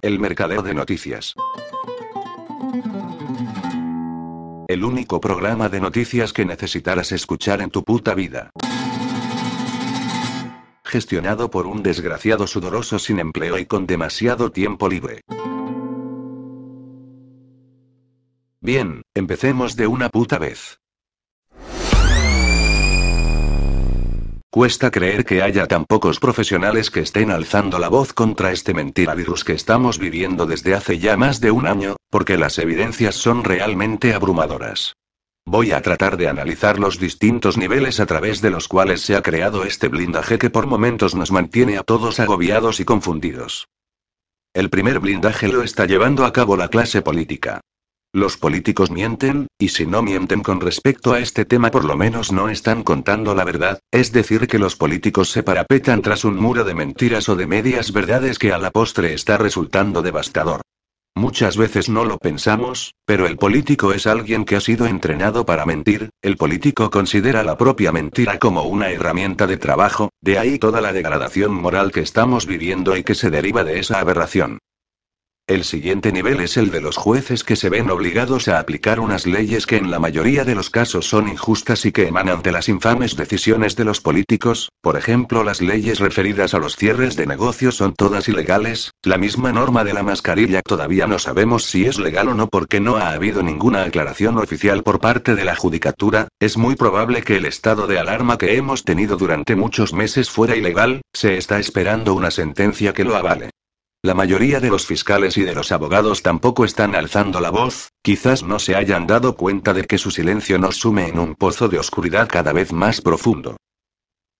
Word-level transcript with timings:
El 0.00 0.20
mercadeo 0.20 0.62
de 0.62 0.74
noticias. 0.74 1.34
El 4.68 4.84
único 4.84 5.20
programa 5.20 5.68
de 5.68 5.80
noticias 5.80 6.32
que 6.32 6.44
necesitarás 6.44 7.10
escuchar 7.10 7.60
en 7.62 7.70
tu 7.70 7.82
puta 7.82 8.14
vida. 8.14 8.50
Gestionado 10.84 11.50
por 11.50 11.66
un 11.66 11.82
desgraciado 11.82 12.46
sudoroso 12.46 12.98
sin 12.98 13.18
empleo 13.18 13.58
y 13.58 13.66
con 13.66 13.86
demasiado 13.86 14.52
tiempo 14.52 14.88
libre. 14.88 15.22
Bien, 18.60 19.02
empecemos 19.14 19.74
de 19.74 19.86
una 19.88 20.10
puta 20.10 20.38
vez. 20.38 20.78
Cuesta 24.58 24.90
creer 24.90 25.24
que 25.24 25.40
haya 25.40 25.68
tan 25.68 25.84
pocos 25.84 26.18
profesionales 26.18 26.90
que 26.90 26.98
estén 26.98 27.30
alzando 27.30 27.78
la 27.78 27.88
voz 27.88 28.12
contra 28.12 28.50
este 28.50 28.74
mentira 28.74 29.14
virus 29.14 29.44
que 29.44 29.52
estamos 29.52 30.00
viviendo 30.00 30.46
desde 30.46 30.74
hace 30.74 30.98
ya 30.98 31.16
más 31.16 31.40
de 31.40 31.52
un 31.52 31.68
año, 31.68 31.94
porque 32.10 32.36
las 32.36 32.58
evidencias 32.58 33.14
son 33.14 33.44
realmente 33.44 34.14
abrumadoras. 34.14 34.94
Voy 35.46 35.70
a 35.70 35.80
tratar 35.80 36.16
de 36.16 36.26
analizar 36.26 36.80
los 36.80 36.98
distintos 36.98 37.56
niveles 37.56 38.00
a 38.00 38.06
través 38.06 38.40
de 38.40 38.50
los 38.50 38.66
cuales 38.66 39.00
se 39.02 39.14
ha 39.14 39.22
creado 39.22 39.62
este 39.62 39.86
blindaje 39.86 40.40
que 40.40 40.50
por 40.50 40.66
momentos 40.66 41.14
nos 41.14 41.30
mantiene 41.30 41.78
a 41.78 41.84
todos 41.84 42.18
agobiados 42.18 42.80
y 42.80 42.84
confundidos. 42.84 43.68
El 44.54 44.70
primer 44.70 44.98
blindaje 44.98 45.46
lo 45.46 45.62
está 45.62 45.86
llevando 45.86 46.24
a 46.24 46.32
cabo 46.32 46.56
la 46.56 46.66
clase 46.66 47.00
política. 47.00 47.60
Los 48.14 48.38
políticos 48.38 48.90
mienten, 48.90 49.48
y 49.58 49.68
si 49.68 49.84
no 49.84 50.00
mienten 50.00 50.42
con 50.42 50.62
respecto 50.62 51.12
a 51.12 51.18
este 51.18 51.44
tema 51.44 51.70
por 51.70 51.84
lo 51.84 51.94
menos 51.94 52.32
no 52.32 52.48
están 52.48 52.82
contando 52.82 53.34
la 53.34 53.44
verdad, 53.44 53.80
es 53.92 54.12
decir 54.12 54.46
que 54.48 54.58
los 54.58 54.76
políticos 54.76 55.28
se 55.28 55.42
parapetan 55.42 56.00
tras 56.00 56.24
un 56.24 56.36
muro 56.36 56.64
de 56.64 56.72
mentiras 56.72 57.28
o 57.28 57.36
de 57.36 57.46
medias 57.46 57.92
verdades 57.92 58.38
que 58.38 58.50
a 58.50 58.56
la 58.56 58.70
postre 58.70 59.12
está 59.12 59.36
resultando 59.36 60.00
devastador. 60.00 60.62
Muchas 61.16 61.58
veces 61.58 61.90
no 61.90 62.06
lo 62.06 62.16
pensamos, 62.16 62.94
pero 63.04 63.26
el 63.26 63.36
político 63.36 63.92
es 63.92 64.06
alguien 64.06 64.46
que 64.46 64.56
ha 64.56 64.60
sido 64.60 64.86
entrenado 64.86 65.44
para 65.44 65.66
mentir, 65.66 66.08
el 66.22 66.38
político 66.38 66.88
considera 66.88 67.42
la 67.42 67.58
propia 67.58 67.92
mentira 67.92 68.38
como 68.38 68.62
una 68.62 68.88
herramienta 68.88 69.46
de 69.46 69.58
trabajo, 69.58 70.08
de 70.22 70.38
ahí 70.38 70.58
toda 70.58 70.80
la 70.80 70.94
degradación 70.94 71.52
moral 71.52 71.92
que 71.92 72.00
estamos 72.00 72.46
viviendo 72.46 72.96
y 72.96 73.04
que 73.04 73.14
se 73.14 73.28
deriva 73.28 73.64
de 73.64 73.80
esa 73.80 74.00
aberración. 74.00 74.60
El 75.48 75.64
siguiente 75.64 76.12
nivel 76.12 76.40
es 76.40 76.58
el 76.58 76.70
de 76.70 76.82
los 76.82 76.98
jueces 76.98 77.42
que 77.42 77.56
se 77.56 77.70
ven 77.70 77.90
obligados 77.90 78.48
a 78.48 78.58
aplicar 78.58 79.00
unas 79.00 79.26
leyes 79.26 79.64
que 79.64 79.78
en 79.78 79.90
la 79.90 79.98
mayoría 79.98 80.44
de 80.44 80.54
los 80.54 80.68
casos 80.68 81.08
son 81.08 81.26
injustas 81.26 81.86
y 81.86 81.90
que 81.90 82.06
emanan 82.06 82.42
de 82.42 82.52
las 82.52 82.68
infames 82.68 83.16
decisiones 83.16 83.74
de 83.74 83.86
los 83.86 84.02
políticos, 84.02 84.68
por 84.82 84.98
ejemplo 84.98 85.42
las 85.44 85.62
leyes 85.62 86.00
referidas 86.00 86.52
a 86.52 86.58
los 86.58 86.76
cierres 86.76 87.16
de 87.16 87.26
negocios 87.26 87.76
son 87.76 87.94
todas 87.94 88.28
ilegales, 88.28 88.90
la 89.02 89.16
misma 89.16 89.50
norma 89.50 89.84
de 89.84 89.94
la 89.94 90.02
mascarilla. 90.02 90.60
Todavía 90.60 91.06
no 91.06 91.18
sabemos 91.18 91.64
si 91.64 91.86
es 91.86 91.98
legal 91.98 92.28
o 92.28 92.34
no 92.34 92.48
porque 92.48 92.78
no 92.78 92.98
ha 92.98 93.12
habido 93.12 93.42
ninguna 93.42 93.84
aclaración 93.84 94.36
oficial 94.36 94.82
por 94.82 95.00
parte 95.00 95.34
de 95.34 95.46
la 95.46 95.56
judicatura, 95.56 96.28
es 96.40 96.58
muy 96.58 96.76
probable 96.76 97.22
que 97.22 97.36
el 97.36 97.46
estado 97.46 97.86
de 97.86 97.98
alarma 97.98 98.36
que 98.36 98.58
hemos 98.58 98.84
tenido 98.84 99.16
durante 99.16 99.56
muchos 99.56 99.94
meses 99.94 100.28
fuera 100.28 100.56
ilegal, 100.56 101.00
se 101.14 101.38
está 101.38 101.58
esperando 101.58 102.12
una 102.12 102.30
sentencia 102.30 102.92
que 102.92 103.04
lo 103.04 103.16
avale. 103.16 103.48
La 104.00 104.14
mayoría 104.14 104.60
de 104.60 104.70
los 104.70 104.86
fiscales 104.86 105.36
y 105.38 105.42
de 105.42 105.56
los 105.56 105.72
abogados 105.72 106.22
tampoco 106.22 106.64
están 106.64 106.94
alzando 106.94 107.40
la 107.40 107.50
voz, 107.50 107.88
quizás 108.00 108.44
no 108.44 108.60
se 108.60 108.76
hayan 108.76 109.08
dado 109.08 109.34
cuenta 109.34 109.74
de 109.74 109.86
que 109.86 109.98
su 109.98 110.12
silencio 110.12 110.56
nos 110.56 110.76
sume 110.76 111.08
en 111.08 111.18
un 111.18 111.34
pozo 111.34 111.68
de 111.68 111.80
oscuridad 111.80 112.28
cada 112.28 112.52
vez 112.52 112.72
más 112.72 113.00
profundo. 113.00 113.56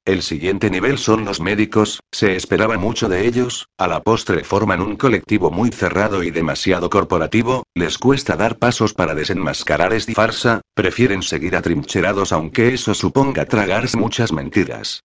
El 0.05 0.23
siguiente 0.23 0.70
nivel 0.70 0.97
son 0.97 1.25
los 1.25 1.41
médicos, 1.41 1.98
se 2.12 2.37
esperaba 2.37 2.78
mucho 2.78 3.09
de 3.09 3.27
ellos, 3.27 3.67
a 3.78 3.89
la 3.89 4.00
postre 4.00 4.45
forman 4.45 4.81
un 4.81 4.95
colectivo 4.95 5.50
muy 5.50 5.70
cerrado 5.70 6.22
y 6.22 6.31
demasiado 6.31 6.89
corporativo, 6.89 7.65
les 7.75 7.98
cuesta 7.98 8.37
dar 8.37 8.59
pasos 8.59 8.95
para 8.95 9.17
desenmascarar 9.17 9.93
esta 9.93 10.12
farsa, 10.12 10.61
prefieren 10.72 11.22
seguir 11.22 11.56
atrincherados 11.56 12.32
aunque 12.32 12.75
eso 12.75 12.94
suponga 12.94 13.44
tragarse 13.44 13.99
muchas 13.99 14.32
mentiras. 14.32 15.03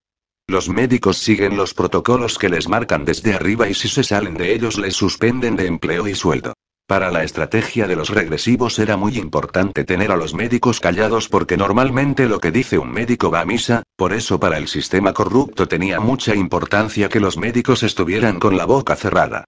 Los 0.47 0.67
médicos 0.67 1.19
siguen 1.19 1.55
los 1.55 1.73
protocolos 1.73 2.37
que 2.37 2.49
les 2.49 2.67
marcan 2.67 3.05
desde 3.05 3.33
arriba 3.33 3.69
y 3.69 3.73
si 3.73 3.87
se 3.87 4.03
salen 4.03 4.35
de 4.35 4.53
ellos 4.53 4.77
les 4.77 4.93
suspenden 4.93 5.55
de 5.55 5.67
empleo 5.67 6.05
y 6.07 6.15
sueldo. 6.15 6.53
Para 6.85 7.11
la 7.11 7.23
estrategia 7.23 7.87
de 7.87 7.95
los 7.95 8.09
regresivos 8.09 8.77
era 8.77 8.97
muy 8.97 9.17
importante 9.17 9.85
tener 9.85 10.11
a 10.11 10.17
los 10.17 10.33
médicos 10.33 10.81
callados 10.81 11.29
porque 11.29 11.55
normalmente 11.55 12.27
lo 12.27 12.41
que 12.41 12.51
dice 12.51 12.77
un 12.77 12.91
médico 12.91 13.31
va 13.31 13.39
a 13.39 13.45
misa, 13.45 13.83
por 13.95 14.11
eso 14.11 14.37
para 14.37 14.57
el 14.57 14.67
sistema 14.67 15.13
corrupto 15.13 15.69
tenía 15.69 16.01
mucha 16.01 16.35
importancia 16.35 17.07
que 17.07 17.21
los 17.21 17.37
médicos 17.37 17.81
estuvieran 17.81 18.37
con 18.39 18.57
la 18.57 18.65
boca 18.65 18.97
cerrada. 18.97 19.45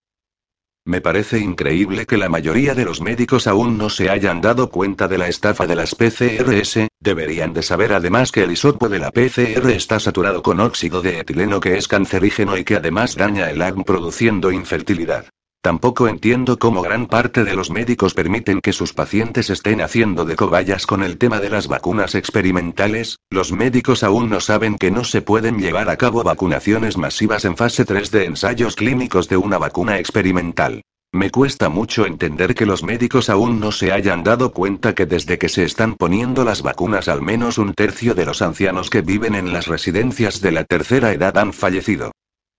Me 0.87 1.01
parece 1.01 1.39
increíble 1.39 2.05
que 2.05 2.15
la 2.15 2.29
mayoría 2.29 2.75
de 2.75 2.85
los 2.85 3.01
médicos 3.01 3.47
aún 3.47 3.75
no 3.75 3.89
se 3.89 4.11
hayan 4.11 4.39
dado 4.39 4.69
cuenta 4.69 5.07
de 5.07 5.17
la 5.17 5.27
estafa 5.27 5.65
de 5.65 5.75
las 5.75 5.95
PCRS, 5.95 6.89
deberían 6.99 7.53
de 7.53 7.63
saber 7.63 7.91
además 7.91 8.31
que 8.31 8.43
el 8.43 8.51
isopo 8.51 8.87
de 8.87 8.99
la 8.99 9.09
PCR 9.09 9.67
está 9.71 9.99
saturado 9.99 10.43
con 10.43 10.59
óxido 10.59 11.01
de 11.01 11.21
etileno 11.21 11.59
que 11.59 11.75
es 11.75 11.87
cancerígeno 11.87 12.55
y 12.55 12.63
que 12.63 12.75
además 12.75 13.15
daña 13.15 13.49
el 13.49 13.63
AGM 13.63 13.83
produciendo 13.83 14.51
infertilidad. 14.51 15.25
Tampoco 15.65 16.07
entiendo 16.07 16.59
cómo 16.59 16.83
gran 16.83 17.07
parte 17.07 17.43
de 17.43 17.55
los 17.55 17.71
médicos 17.71 18.13
permiten 18.13 18.61
que 18.61 18.71
sus 18.71 18.93
pacientes 18.93 19.49
estén 19.49 19.81
haciendo 19.81 20.23
de 20.23 20.35
cobayas 20.35 20.85
con 20.85 21.01
el 21.01 21.17
tema 21.17 21.39
de 21.39 21.49
las 21.49 21.67
vacunas 21.67 22.13
experimentales, 22.13 23.17
los 23.31 23.51
médicos 23.51 24.03
aún 24.03 24.29
no 24.29 24.41
saben 24.41 24.77
que 24.77 24.91
no 24.91 25.03
se 25.03 25.23
pueden 25.23 25.57
llevar 25.57 25.89
a 25.89 25.97
cabo 25.97 26.21
vacunaciones 26.21 26.97
masivas 26.97 27.45
en 27.45 27.57
fase 27.57 27.83
3 27.83 28.11
de 28.11 28.25
ensayos 28.25 28.75
clínicos 28.75 29.27
de 29.27 29.37
una 29.37 29.57
vacuna 29.57 29.97
experimental. 29.97 30.83
Me 31.11 31.31
cuesta 31.31 31.67
mucho 31.67 32.05
entender 32.05 32.53
que 32.53 32.67
los 32.67 32.83
médicos 32.83 33.31
aún 33.31 33.59
no 33.59 33.71
se 33.71 33.91
hayan 33.91 34.23
dado 34.23 34.51
cuenta 34.51 34.93
que 34.93 35.07
desde 35.07 35.39
que 35.39 35.49
se 35.49 35.63
están 35.63 35.95
poniendo 35.95 36.43
las 36.45 36.61
vacunas 36.61 37.07
al 37.07 37.23
menos 37.23 37.57
un 37.57 37.73
tercio 37.73 38.13
de 38.13 38.27
los 38.27 38.43
ancianos 38.43 38.91
que 38.91 39.01
viven 39.01 39.33
en 39.33 39.51
las 39.51 39.65
residencias 39.65 40.41
de 40.41 40.51
la 40.51 40.63
tercera 40.63 41.11
edad 41.11 41.35
han 41.39 41.53
fallecido. 41.53 42.11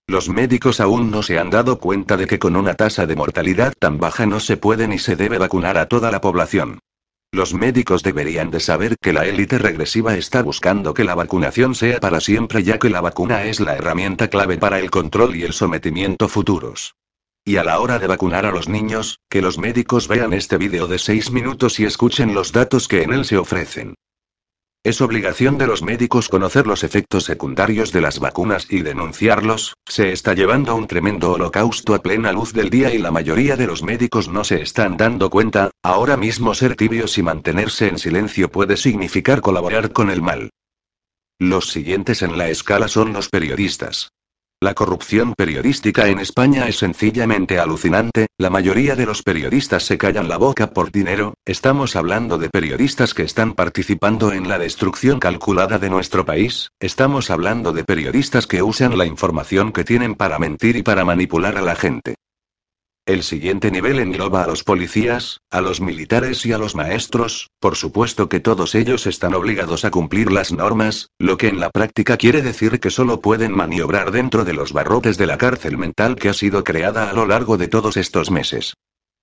Los 0.09 0.29
médicos 0.29 0.79
aún 0.79 1.11
no 1.11 1.25
se 1.25 1.37
han 1.37 1.51
dado 1.51 1.81
cuenta 1.81 2.17
de 2.17 2.29
que 2.29 2.39
con 2.39 2.55
una 2.55 2.75
tasa 2.75 3.07
de 3.07 3.17
mortalidad 3.17 3.73
tan 3.77 3.99
baja 3.99 4.25
no 4.25 4.39
se 4.39 4.57
puede 4.57 4.87
ni 4.87 5.01
se 5.01 5.17
debe 5.17 5.37
vacunar 5.37 5.77
a 5.79 5.87
toda 5.87 6.13
la 6.13 6.21
población. 6.21 6.79
Los 7.33 7.55
médicos 7.55 8.05
deberían 8.05 8.53
de 8.53 8.61
saber 8.61 8.97
que 9.03 9.13
la 9.13 9.27
élite 9.27 9.59
regresiva 9.59 10.17
está 10.17 10.43
buscando 10.43 10.95
que 10.95 11.03
la 11.03 11.17
vacunación 11.17 11.75
sea 11.75 11.99
para 11.99 12.21
siempre 12.21 12.63
ya 12.63 12.79
que 12.79 12.89
la 12.89 13.01
vacuna 13.01 13.45
es 13.45 13.59
la 13.59 13.75
herramienta 13.75 14.29
clave 14.29 14.59
para 14.59 14.79
el 14.79 14.93
control 14.93 15.35
y 15.35 15.43
el 15.43 15.53
sometimiento 15.53 16.29
futuros. 16.29 16.95
Y 17.45 17.57
a 17.57 17.65
la 17.65 17.81
hora 17.81 17.99
de 17.99 18.07
vacunar 18.07 18.47
a 18.47 18.53
los 18.53 18.69
niños, 18.69 19.19
que 19.29 19.43
los 19.43 19.59
médicos 19.59 20.07
vean 20.07 20.33
este 20.33 20.57
vídeo 20.57 20.87
de 20.87 21.01
6 21.01 21.33
minutos 21.33 21.81
y 21.81 21.85
escuchen 21.85 22.33
los 22.33 22.53
datos 22.53 22.87
que 22.87 23.03
en 23.03 23.13
él 23.13 23.25
se 23.25 23.39
ofrecen. 23.39 23.95
Es 24.87 25.01
obligación 25.01 25.59
de 25.59 25.67
los 25.67 25.83
médicos 25.83 26.29
conocer 26.29 26.69
los 26.69 26.85
efectos 26.85 27.25
secundarios 27.25 27.91
de 27.91 28.01
las 28.01 28.21
vacunas 28.21 28.69
y 28.71 28.83
denunciarlos, 28.83 29.75
se 29.85 30.13
está 30.13 30.33
llevando 30.33 30.77
un 30.77 30.87
tremendo 30.87 31.33
holocausto 31.33 31.93
a 31.93 31.99
plena 31.99 32.31
luz 32.31 32.53
del 32.53 32.71
día 32.71 32.95
y 32.95 32.99
la 32.99 33.11
mayoría 33.11 33.57
de 33.57 33.67
los 33.67 33.83
médicos 33.83 34.29
no 34.29 34.45
se 34.45 34.63
están 34.63 34.97
dando 34.97 35.29
cuenta, 35.29 35.73
ahora 35.83 36.17
mismo 36.17 36.55
ser 36.55 36.77
tibios 36.77 37.19
y 37.19 37.25
mantenerse 37.25 37.89
en 37.89 37.99
silencio 37.99 38.49
puede 38.49 38.77
significar 38.77 39.41
colaborar 39.41 39.91
con 39.91 40.09
el 40.09 40.23
mal. 40.23 40.51
Los 41.41 41.73
siguientes 41.73 42.23
en 42.23 42.39
la 42.39 42.49
escala 42.49 42.87
son 42.87 43.13
los 43.13 43.29
periodistas. 43.29 44.13
La 44.63 44.73
corrupción 44.73 45.35
periodística 45.37 46.09
en 46.09 46.19
España 46.19 46.67
es 46.67 46.79
sencillamente 46.79 47.59
alucinante, 47.59 48.29
la 48.39 48.49
mayoría 48.49 48.97
de 48.97 49.05
los 49.05 49.23
periodistas 49.23 49.83
se 49.83 49.99
callan 49.99 50.31
la 50.31 50.39
boca 50.39 50.71
por 50.71 50.91
dinero, 50.91 51.35
estamos 51.45 51.95
hablando 51.95 52.39
de 52.39 52.49
periodistas 52.49 53.13
que 53.13 53.23
están 53.23 53.53
participando 53.53 54.33
en 54.33 54.49
la 54.49 54.59
destrucción 54.59 55.21
calculada 55.21 55.79
de 55.79 55.91
nuestro 55.91 56.25
país, 56.25 56.71
estamos 56.81 57.31
hablando 57.31 57.73
de 57.73 57.85
periodistas 57.85 58.47
que 58.47 58.63
usan 58.63 58.97
la 58.97 59.05
información 59.05 59.73
que 59.73 59.85
tienen 59.85 60.15
para 60.15 60.39
mentir 60.39 60.77
y 60.77 60.83
para 60.83 61.05
manipular 61.05 61.59
a 61.59 61.63
la 61.63 61.77
gente. 61.77 62.15
El 63.07 63.23
siguiente 63.23 63.71
nivel 63.71 64.01
engloba 64.01 64.43
a 64.43 64.49
los 64.49 64.65
policías, 64.65 65.41
a 65.53 65.61
los 65.61 65.81
militares 65.81 66.45
y 66.45 66.53
a 66.53 66.59
los 66.59 66.75
maestros, 66.75 67.51
por 67.61 67.77
supuesto 67.77 68.29
que 68.29 68.41
todos 68.41 68.75
ellos 68.75 69.07
están 69.07 69.33
obligados 69.35 69.85
a 69.85 69.93
cumplir 69.93 70.33
las 70.33 70.51
normas, 70.51 71.11
lo 71.21 71.37
que 71.37 71.47
en 71.47 71.61
la 71.61 71.71
práctica 71.71 72.17
quiere 72.17 72.43
decir 72.43 72.81
que 72.81 72.91
solo 72.91 73.21
pueden 73.21 73.53
maniobrar 73.53 74.11
dentro 74.11 74.45
de 74.45 74.55
los 74.55 74.73
barrotes 74.73 75.19
de 75.19 75.29
la 75.29 75.39
cárcel 75.39 75.79
mental 75.79 76.17
que 76.17 76.31
ha 76.31 76.35
sido 76.35 76.65
creada 76.65 77.09
a 77.09 77.13
lo 77.13 77.27
largo 77.27 77.57
de 77.57 77.69
todos 77.69 77.97
estos 77.97 78.33
meses. 78.33 78.75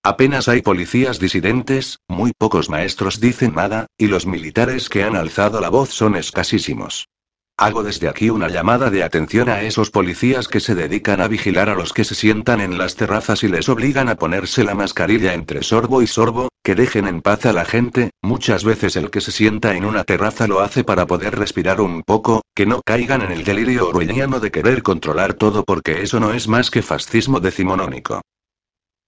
Apenas 0.01 0.47
hay 0.47 0.61
policías 0.61 1.19
disidentes, 1.19 1.99
muy 2.07 2.31
pocos 2.37 2.69
maestros 2.69 3.19
dicen 3.19 3.53
nada, 3.53 3.87
y 3.97 4.07
los 4.07 4.25
militares 4.25 4.87
que 4.87 5.03
han 5.03 5.17
alzado 5.17 5.59
la 5.59 5.67
voz 5.67 5.89
son 5.89 6.15
escasísimos. 6.15 7.09
Hago 7.55 7.83
desde 7.83 8.09
aquí 8.09 8.31
una 8.31 8.49
llamada 8.49 8.89
de 8.89 9.03
atención 9.03 9.47
a 9.47 9.61
esos 9.61 9.91
policías 9.91 10.47
que 10.47 10.59
se 10.59 10.73
dedican 10.73 11.21
a 11.21 11.27
vigilar 11.27 11.69
a 11.69 11.75
los 11.75 11.93
que 11.93 12.03
se 12.03 12.15
sientan 12.15 12.61
en 12.61 12.79
las 12.79 12.95
terrazas 12.95 13.43
y 13.43 13.47
les 13.47 13.69
obligan 13.69 14.09
a 14.09 14.15
ponerse 14.15 14.63
la 14.63 14.73
mascarilla 14.73 15.35
entre 15.35 15.61
sorbo 15.61 16.01
y 16.01 16.07
sorbo, 16.07 16.49
que 16.63 16.73
dejen 16.73 17.07
en 17.07 17.21
paz 17.21 17.45
a 17.45 17.53
la 17.53 17.63
gente, 17.63 18.09
muchas 18.23 18.63
veces 18.63 18.95
el 18.95 19.11
que 19.11 19.21
se 19.21 19.31
sienta 19.31 19.75
en 19.75 19.85
una 19.85 20.03
terraza 20.03 20.47
lo 20.47 20.61
hace 20.61 20.83
para 20.83 21.05
poder 21.05 21.37
respirar 21.37 21.79
un 21.79 22.01
poco, 22.01 22.41
que 22.55 22.65
no 22.65 22.81
caigan 22.83 23.21
en 23.21 23.31
el 23.31 23.43
delirio 23.43 23.89
orwelliano 23.89 24.39
de 24.39 24.49
querer 24.49 24.81
controlar 24.81 25.35
todo 25.35 25.63
porque 25.63 26.01
eso 26.01 26.19
no 26.19 26.33
es 26.33 26.47
más 26.47 26.71
que 26.71 26.81
fascismo 26.81 27.39
decimonónico. 27.39 28.21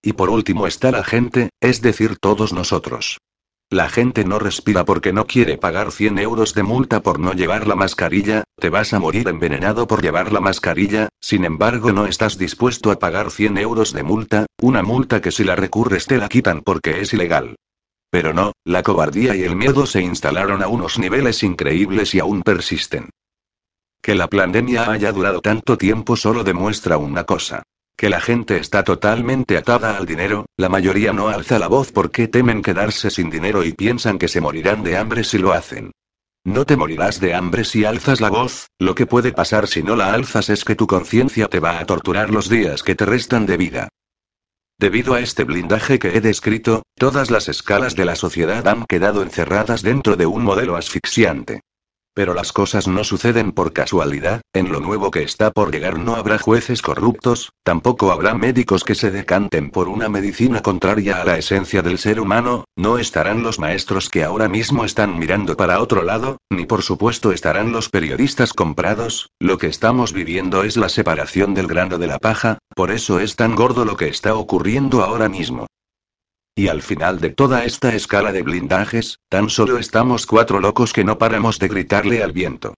Y 0.04 0.14
por 0.14 0.30
último 0.30 0.68
está 0.68 0.92
la 0.92 1.04
gente, 1.04 1.50
es 1.60 1.82
decir, 1.82 2.18
todos 2.20 2.54
nosotros. 2.54 3.18
La 3.72 3.90
gente 3.90 4.24
no 4.26 4.38
respira 4.38 4.86
porque 4.86 5.12
no 5.12 5.26
quiere 5.26 5.58
pagar 5.58 5.92
100 5.92 6.20
euros 6.20 6.54
de 6.54 6.62
multa 6.62 7.02
por 7.02 7.20
no 7.20 7.34
llevar 7.34 7.66
la 7.66 7.76
mascarilla, 7.76 8.44
te 8.60 8.70
vas 8.70 8.94
a 8.94 9.00
morir 9.00 9.28
envenenado 9.28 9.88
por 9.88 10.04
llevar 10.04 10.32
la 10.32 10.40
mascarilla, 10.40 11.10
sin 11.20 11.46
embargo 11.46 11.92
no 11.92 12.06
estás 12.06 12.38
dispuesto 12.38 12.92
a 12.92 13.00
pagar 13.00 13.32
100 13.32 13.58
euros 13.58 13.92
de 13.92 14.04
multa, 14.04 14.46
una 14.62 14.84
multa 14.84 15.20
que 15.20 15.32
si 15.32 15.44
la 15.44 15.56
recurres 15.56 16.06
te 16.06 16.18
la 16.18 16.30
quitan 16.30 16.62
porque 16.62 17.02
es 17.02 17.14
ilegal. 17.14 17.56
Pero 18.12 18.34
no, 18.34 18.54
la 18.64 18.84
cobardía 18.84 19.36
y 19.36 19.44
el 19.44 19.56
miedo 19.56 19.88
se 19.88 20.02
instalaron 20.02 20.62
a 20.62 20.68
unos 20.68 21.00
niveles 21.00 21.42
increíbles 21.42 22.14
y 22.14 22.20
aún 22.20 22.44
persisten. 22.44 23.10
Que 24.00 24.14
la 24.14 24.28
pandemia 24.28 24.92
haya 24.92 25.12
durado 25.12 25.42
tanto 25.42 25.76
tiempo 25.76 26.16
solo 26.16 26.44
demuestra 26.44 26.98
una 26.98 27.24
cosa. 27.24 27.64
Que 27.98 28.10
la 28.10 28.20
gente 28.20 28.58
está 28.58 28.84
totalmente 28.84 29.58
atada 29.58 29.98
al 29.98 30.06
dinero, 30.06 30.46
la 30.58 30.68
mayoría 30.68 31.14
no 31.14 31.30
alza 31.30 31.60
la 31.60 31.68
voz 31.68 31.94
porque 31.94 32.28
temen 32.28 32.62
quedarse 32.62 33.10
sin 33.10 33.30
dinero 33.30 33.64
y 33.64 33.72
piensan 33.72 34.18
que 34.18 34.28
se 34.28 34.42
morirán 34.42 34.84
de 34.84 34.98
hambre 34.98 35.24
si 35.24 35.38
lo 35.38 35.54
hacen. 35.54 35.92
No 36.44 36.66
te 36.66 36.76
morirás 36.76 37.20
de 37.20 37.34
hambre 37.34 37.64
si 37.64 37.86
alzas 37.86 38.22
la 38.22 38.30
voz, 38.30 38.68
lo 38.80 38.96
que 38.96 39.08
puede 39.08 39.32
pasar 39.32 39.68
si 39.68 39.82
no 39.82 39.96
la 39.96 40.14
alzas 40.14 40.50
es 40.50 40.66
que 40.66 40.76
tu 40.76 40.88
conciencia 40.88 41.48
te 41.48 41.60
va 41.60 41.80
a 41.80 41.86
torturar 41.86 42.30
los 42.30 42.50
días 42.50 42.84
que 42.84 42.96
te 42.96 43.06
restan 43.06 43.46
de 43.46 43.58
vida. 43.58 43.90
Debido 44.78 45.14
a 45.14 45.22
este 45.22 45.46
blindaje 45.46 45.98
que 45.98 46.18
he 46.18 46.22
descrito, 46.22 46.84
todas 46.96 47.32
las 47.32 47.48
escalas 47.48 47.96
de 47.96 48.04
la 48.04 48.18
sociedad 48.18 48.68
han 48.68 48.86
quedado 48.86 49.24
encerradas 49.24 49.82
dentro 49.82 50.18
de 50.18 50.26
un 50.26 50.44
modelo 50.44 50.76
asfixiante. 50.76 51.62
Pero 52.16 52.34
las 52.34 52.54
cosas 52.54 52.88
no 52.88 53.04
suceden 53.04 53.52
por 53.52 53.74
casualidad, 53.74 54.40
en 54.54 54.72
lo 54.72 54.80
nuevo 54.80 55.12
que 55.12 55.22
está 55.22 55.52
por 55.52 55.70
llegar 55.70 56.00
no 56.00 56.16
habrá 56.16 56.40
jueces 56.40 56.82
corruptos, 56.82 57.52
tampoco 57.64 58.14
habrá 58.14 58.34
médicos 58.34 58.86
que 58.86 58.96
se 58.96 59.12
decanten 59.12 59.70
por 59.70 59.90
una 59.90 60.08
medicina 60.08 60.62
contraria 60.62 61.22
a 61.22 61.26
la 61.26 61.38
esencia 61.38 61.82
del 61.82 61.98
ser 61.98 62.22
humano, 62.22 62.64
no 62.78 63.00
estarán 63.00 63.44
los 63.44 63.60
maestros 63.60 64.10
que 64.10 64.24
ahora 64.24 64.48
mismo 64.48 64.86
están 64.86 65.20
mirando 65.20 65.58
para 65.58 65.82
otro 65.82 66.04
lado, 66.04 66.38
ni 66.50 66.66
por 66.66 66.84
supuesto 66.84 67.34
estarán 67.34 67.74
los 67.74 67.90
periodistas 67.90 68.54
comprados, 68.54 69.30
lo 69.42 69.58
que 69.58 69.68
estamos 69.68 70.14
viviendo 70.14 70.64
es 70.64 70.78
la 70.78 70.88
separación 70.88 71.54
del 71.54 71.68
grano 71.68 71.98
de 71.98 72.08
la 72.08 72.20
paja, 72.20 72.60
por 72.78 72.92
eso 72.92 73.20
es 73.20 73.36
tan 73.36 73.56
gordo 73.56 73.84
lo 73.84 73.98
que 73.98 74.08
está 74.08 74.36
ocurriendo 74.36 75.04
ahora 75.04 75.28
mismo. 75.28 75.68
Y 76.58 76.70
al 76.70 76.82
final 76.82 77.20
de 77.20 77.32
toda 77.32 77.66
esta 77.66 77.94
escala 77.94 78.32
de 78.32 78.42
blindajes, 78.42 79.20
tan 79.28 79.50
solo 79.50 79.78
estamos 79.78 80.26
cuatro 80.26 80.62
locos 80.62 80.94
que 80.94 81.04
no 81.04 81.18
paramos 81.18 81.60
de 81.60 81.68
gritarle 81.68 82.24
al 82.24 82.32
viento. 82.32 82.74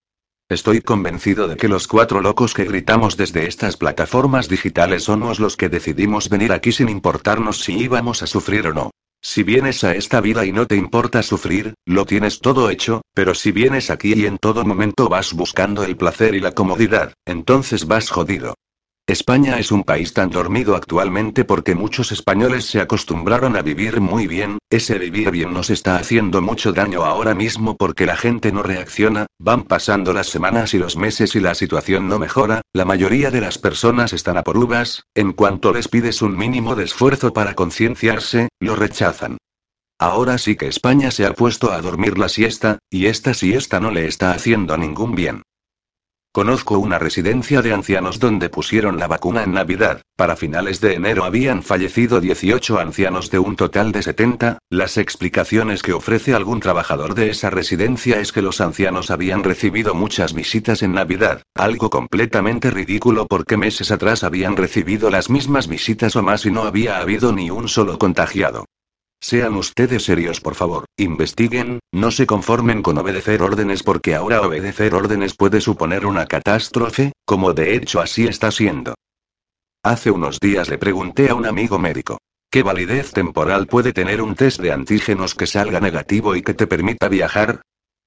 Estoy 0.49 0.81
convencido 0.81 1.47
de 1.47 1.57
que 1.57 1.67
los 1.67 1.87
cuatro 1.87 2.19
locos 2.21 2.55
que 2.55 2.63
gritamos 2.63 3.17
desde 3.17 3.45
estas 3.45 3.77
plataformas 3.77 4.49
digitales 4.49 5.03
somos 5.03 5.39
los 5.39 5.55
que 5.57 5.69
decidimos 5.69 6.27
venir 6.27 6.53
aquí 6.53 6.71
sin 6.71 6.89
importarnos 6.89 7.59
si 7.59 7.77
íbamos 7.77 8.23
a 8.23 8.27
sufrir 8.27 8.65
o 8.65 8.73
no. 8.73 8.89
Si 9.21 9.43
vienes 9.43 9.83
a 9.83 9.93
esta 9.93 10.21
vida 10.21 10.43
y 10.43 10.51
no 10.51 10.65
te 10.65 10.75
importa 10.75 11.21
sufrir, 11.21 11.75
lo 11.85 12.05
tienes 12.05 12.39
todo 12.39 12.71
hecho, 12.71 13.01
pero 13.13 13.35
si 13.35 13.51
vienes 13.51 13.91
aquí 13.91 14.13
y 14.15 14.25
en 14.25 14.39
todo 14.39 14.65
momento 14.65 15.07
vas 15.07 15.33
buscando 15.33 15.83
el 15.83 15.97
placer 15.97 16.33
y 16.33 16.39
la 16.39 16.53
comodidad, 16.53 17.13
entonces 17.25 17.85
vas 17.85 18.09
jodido. 18.09 18.55
España 19.07 19.57
es 19.57 19.71
un 19.71 19.85
país 19.85 20.11
tan 20.11 20.29
dormido 20.29 20.75
actualmente 20.75 21.45
porque 21.45 21.75
muchos 21.75 22.11
españoles 22.11 22.65
se 22.65 22.81
acostumbraron 22.81 23.55
a 23.55 23.61
vivir 23.61 24.01
muy 24.01 24.27
bien, 24.27 24.57
ese 24.69 24.99
vivir 24.99 25.31
bien 25.31 25.53
nos 25.53 25.69
está 25.69 25.95
haciendo 25.95 26.41
mucho 26.41 26.73
daño 26.73 27.05
ahora 27.05 27.33
mismo 27.33 27.77
porque 27.77 28.05
la 28.05 28.17
gente 28.17 28.51
no 28.51 28.63
reacciona, 28.63 29.25
van 29.39 29.63
pasando 29.63 30.11
las 30.11 30.27
semanas 30.27 30.73
y 30.73 30.77
los 30.77 30.97
meses 30.97 31.37
y 31.37 31.39
la 31.39 31.55
situación 31.55 32.09
no 32.09 32.19
mejora, 32.19 32.63
la 32.73 32.83
mayoría 32.83 33.31
de 33.31 33.39
las 33.39 33.57
personas 33.57 34.11
están 34.11 34.35
a 34.35 34.43
por 34.43 34.57
uvas, 34.57 35.03
en 35.15 35.31
cuanto 35.31 35.71
les 35.71 35.87
pides 35.87 36.21
un 36.21 36.35
mínimo 36.35 36.75
de 36.75 36.83
esfuerzo 36.83 37.31
para 37.31 37.53
concienciarse, 37.53 38.49
lo 38.59 38.75
rechazan. 38.75 39.37
Ahora 39.99 40.37
sí 40.37 40.57
que 40.57 40.67
España 40.67 41.11
se 41.11 41.25
ha 41.25 41.31
puesto 41.31 41.71
a 41.71 41.79
dormir 41.79 42.17
la 42.17 42.27
siesta, 42.27 42.79
y 42.89 43.05
esta 43.05 43.33
siesta 43.33 43.79
no 43.79 43.89
le 43.89 44.05
está 44.05 44.31
haciendo 44.31 44.75
ningún 44.77 45.15
bien. 45.15 45.43
Conozco 46.37 46.77
una 46.77 46.99
residencia 46.99 47.63
de 47.63 47.73
ancianos 47.73 48.19
donde 48.19 48.51
pusieron 48.51 48.99
la 48.99 49.07
vacuna 49.07 49.41
en 49.41 49.53
Navidad. 49.53 50.03
Para 50.15 50.35
finales 50.35 50.79
de 50.79 50.93
enero 50.93 51.23
habían 51.23 51.63
fallecido 51.63 52.21
18 52.21 52.77
ancianos 52.77 53.31
de 53.31 53.39
un 53.39 53.55
total 53.55 53.91
de 53.91 54.03
70. 54.03 54.59
Las 54.69 54.99
explicaciones 54.99 55.81
que 55.81 55.93
ofrece 55.93 56.35
algún 56.35 56.59
trabajador 56.59 57.15
de 57.15 57.31
esa 57.31 57.49
residencia 57.49 58.19
es 58.19 58.31
que 58.31 58.43
los 58.43 58.61
ancianos 58.61 59.09
habían 59.09 59.43
recibido 59.43 59.95
muchas 59.95 60.35
visitas 60.35 60.83
en 60.83 60.93
Navidad, 60.93 61.41
algo 61.55 61.89
completamente 61.89 62.69
ridículo 62.69 63.25
porque 63.25 63.57
meses 63.57 63.89
atrás 63.89 64.23
habían 64.23 64.55
recibido 64.57 65.09
las 65.09 65.31
mismas 65.31 65.67
visitas 65.67 66.15
o 66.15 66.21
más 66.21 66.45
y 66.45 66.51
no 66.51 66.65
había 66.65 66.99
habido 66.99 67.33
ni 67.33 67.49
un 67.49 67.67
solo 67.67 67.97
contagiado. 67.97 68.65
Sean 69.19 69.55
ustedes 69.55 70.03
serios, 70.03 70.41
por 70.41 70.55
favor, 70.55 70.85
investiguen, 70.97 71.79
no 71.91 72.11
se 72.11 72.27
conformen 72.27 72.83
con 72.83 72.97
obedecer 72.97 73.41
órdenes 73.41 73.83
porque 73.83 74.15
ahora 74.15 74.41
obedecer 74.41 74.93
órdenes 74.93 75.35
puede 75.35 75.59
suponer 75.59 76.05
una 76.05 76.27
catástrofe, 76.27 77.13
como 77.25 77.53
de 77.53 77.75
hecho 77.75 77.99
así 77.99 78.27
está 78.27 78.51
siendo. 78.51 78.93
Hace 79.83 80.11
unos 80.11 80.39
días 80.39 80.69
le 80.69 80.77
pregunté 80.77 81.29
a 81.29 81.35
un 81.35 81.45
amigo 81.45 81.79
médico, 81.79 82.19
¿qué 82.51 82.61
validez 82.61 83.11
temporal 83.11 83.67
puede 83.67 83.91
tener 83.91 84.21
un 84.21 84.35
test 84.35 84.61
de 84.61 84.71
antígenos 84.71 85.33
que 85.33 85.47
salga 85.47 85.79
negativo 85.79 86.35
y 86.35 86.41
que 86.41 86.53
te 86.53 86.67
permita 86.67 87.09
viajar? 87.09 87.61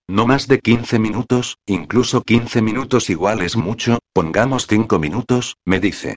No 0.09 0.27
más 0.27 0.49
de 0.49 0.59
15 0.59 0.99
minutos, 0.99 1.57
incluso 1.67 2.23
15 2.23 2.63
minutos 2.63 3.11
igual 3.11 3.43
es 3.43 3.57
mucho, 3.57 3.99
pongamos 4.13 4.67
5 4.67 4.99
minutos, 4.99 5.57
me 5.65 5.81
dice. 5.81 6.17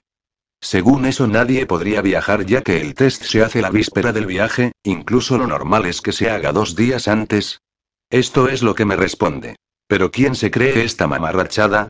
Según 0.60 1.04
eso 1.04 1.26
nadie 1.26 1.66
podría 1.66 2.00
viajar 2.00 2.46
ya 2.46 2.62
que 2.62 2.80
el 2.80 2.94
test 2.94 3.24
se 3.24 3.42
hace 3.42 3.60
la 3.60 3.70
víspera 3.70 4.12
del 4.12 4.26
viaje, 4.26 4.72
incluso 4.82 5.36
lo 5.38 5.46
normal 5.46 5.86
es 5.86 6.00
que 6.00 6.12
se 6.12 6.30
haga 6.30 6.52
dos 6.52 6.74
días 6.74 7.08
antes. 7.08 7.60
Esto 8.10 8.48
es 8.48 8.62
lo 8.62 8.74
que 8.74 8.84
me 8.84 8.96
responde. 8.96 9.56
Pero 9.86 10.10
¿quién 10.10 10.34
se 10.34 10.50
cree 10.50 10.84
esta 10.84 11.06
mamarrachada? 11.06 11.88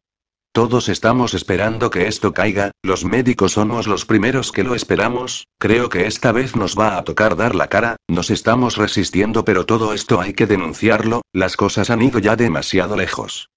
Todos 0.54 0.88
estamos 0.88 1.34
esperando 1.34 1.90
que 1.90 2.06
esto 2.06 2.32
caiga, 2.32 2.70
los 2.84 3.04
médicos 3.04 3.54
somos 3.54 3.88
los 3.88 4.04
primeros 4.04 4.52
que 4.52 4.62
lo 4.62 4.76
esperamos, 4.76 5.48
creo 5.58 5.88
que 5.88 6.06
esta 6.06 6.30
vez 6.30 6.54
nos 6.54 6.78
va 6.78 6.96
a 6.96 7.02
tocar 7.02 7.34
dar 7.34 7.56
la 7.56 7.66
cara, 7.66 7.96
nos 8.06 8.30
estamos 8.30 8.76
resistiendo 8.76 9.44
pero 9.44 9.66
todo 9.66 9.92
esto 9.92 10.20
hay 10.20 10.32
que 10.32 10.46
denunciarlo, 10.46 11.22
las 11.32 11.56
cosas 11.56 11.90
han 11.90 12.02
ido 12.02 12.20
ya 12.20 12.36
demasiado 12.36 12.94
lejos. 12.94 13.50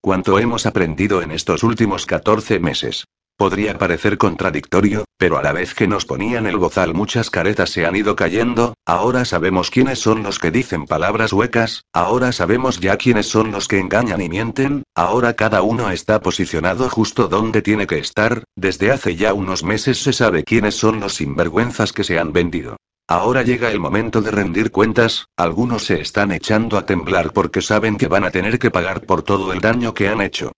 ¿Cuánto 0.00 0.40
hemos 0.40 0.66
aprendido 0.66 1.22
en 1.22 1.30
estos 1.30 1.62
últimos 1.62 2.04
14 2.04 2.58
meses? 2.58 3.04
Podría 3.38 3.78
parecer 3.78 4.18
contradictorio, 4.18 5.04
pero 5.16 5.38
a 5.38 5.42
la 5.44 5.52
vez 5.52 5.72
que 5.72 5.86
nos 5.86 6.04
ponían 6.04 6.48
el 6.48 6.56
bozal 6.56 6.92
muchas 6.92 7.30
caretas 7.30 7.70
se 7.70 7.86
han 7.86 7.94
ido 7.94 8.16
cayendo, 8.16 8.74
ahora 8.84 9.24
sabemos 9.24 9.70
quiénes 9.70 10.00
son 10.00 10.24
los 10.24 10.40
que 10.40 10.50
dicen 10.50 10.86
palabras 10.86 11.32
huecas, 11.32 11.84
ahora 11.92 12.32
sabemos 12.32 12.80
ya 12.80 12.96
quiénes 12.96 13.28
son 13.28 13.52
los 13.52 13.68
que 13.68 13.78
engañan 13.78 14.20
y 14.20 14.28
mienten, 14.28 14.82
ahora 14.92 15.34
cada 15.34 15.62
uno 15.62 15.88
está 15.88 16.20
posicionado 16.20 16.90
justo 16.90 17.28
donde 17.28 17.62
tiene 17.62 17.86
que 17.86 18.00
estar, 18.00 18.42
desde 18.56 18.90
hace 18.90 19.14
ya 19.14 19.34
unos 19.34 19.62
meses 19.62 20.02
se 20.02 20.12
sabe 20.12 20.42
quiénes 20.42 20.74
son 20.74 20.98
los 20.98 21.14
sinvergüenzas 21.14 21.92
que 21.92 22.02
se 22.02 22.18
han 22.18 22.32
vendido. 22.32 22.76
Ahora 23.06 23.44
llega 23.44 23.70
el 23.70 23.78
momento 23.78 24.20
de 24.20 24.32
rendir 24.32 24.72
cuentas, 24.72 25.26
algunos 25.36 25.84
se 25.84 26.00
están 26.00 26.32
echando 26.32 26.76
a 26.76 26.86
temblar 26.86 27.32
porque 27.32 27.62
saben 27.62 27.98
que 27.98 28.08
van 28.08 28.24
a 28.24 28.32
tener 28.32 28.58
que 28.58 28.72
pagar 28.72 29.02
por 29.02 29.22
todo 29.22 29.52
el 29.52 29.60
daño 29.60 29.94
que 29.94 30.08
han 30.08 30.22
hecho. 30.22 30.50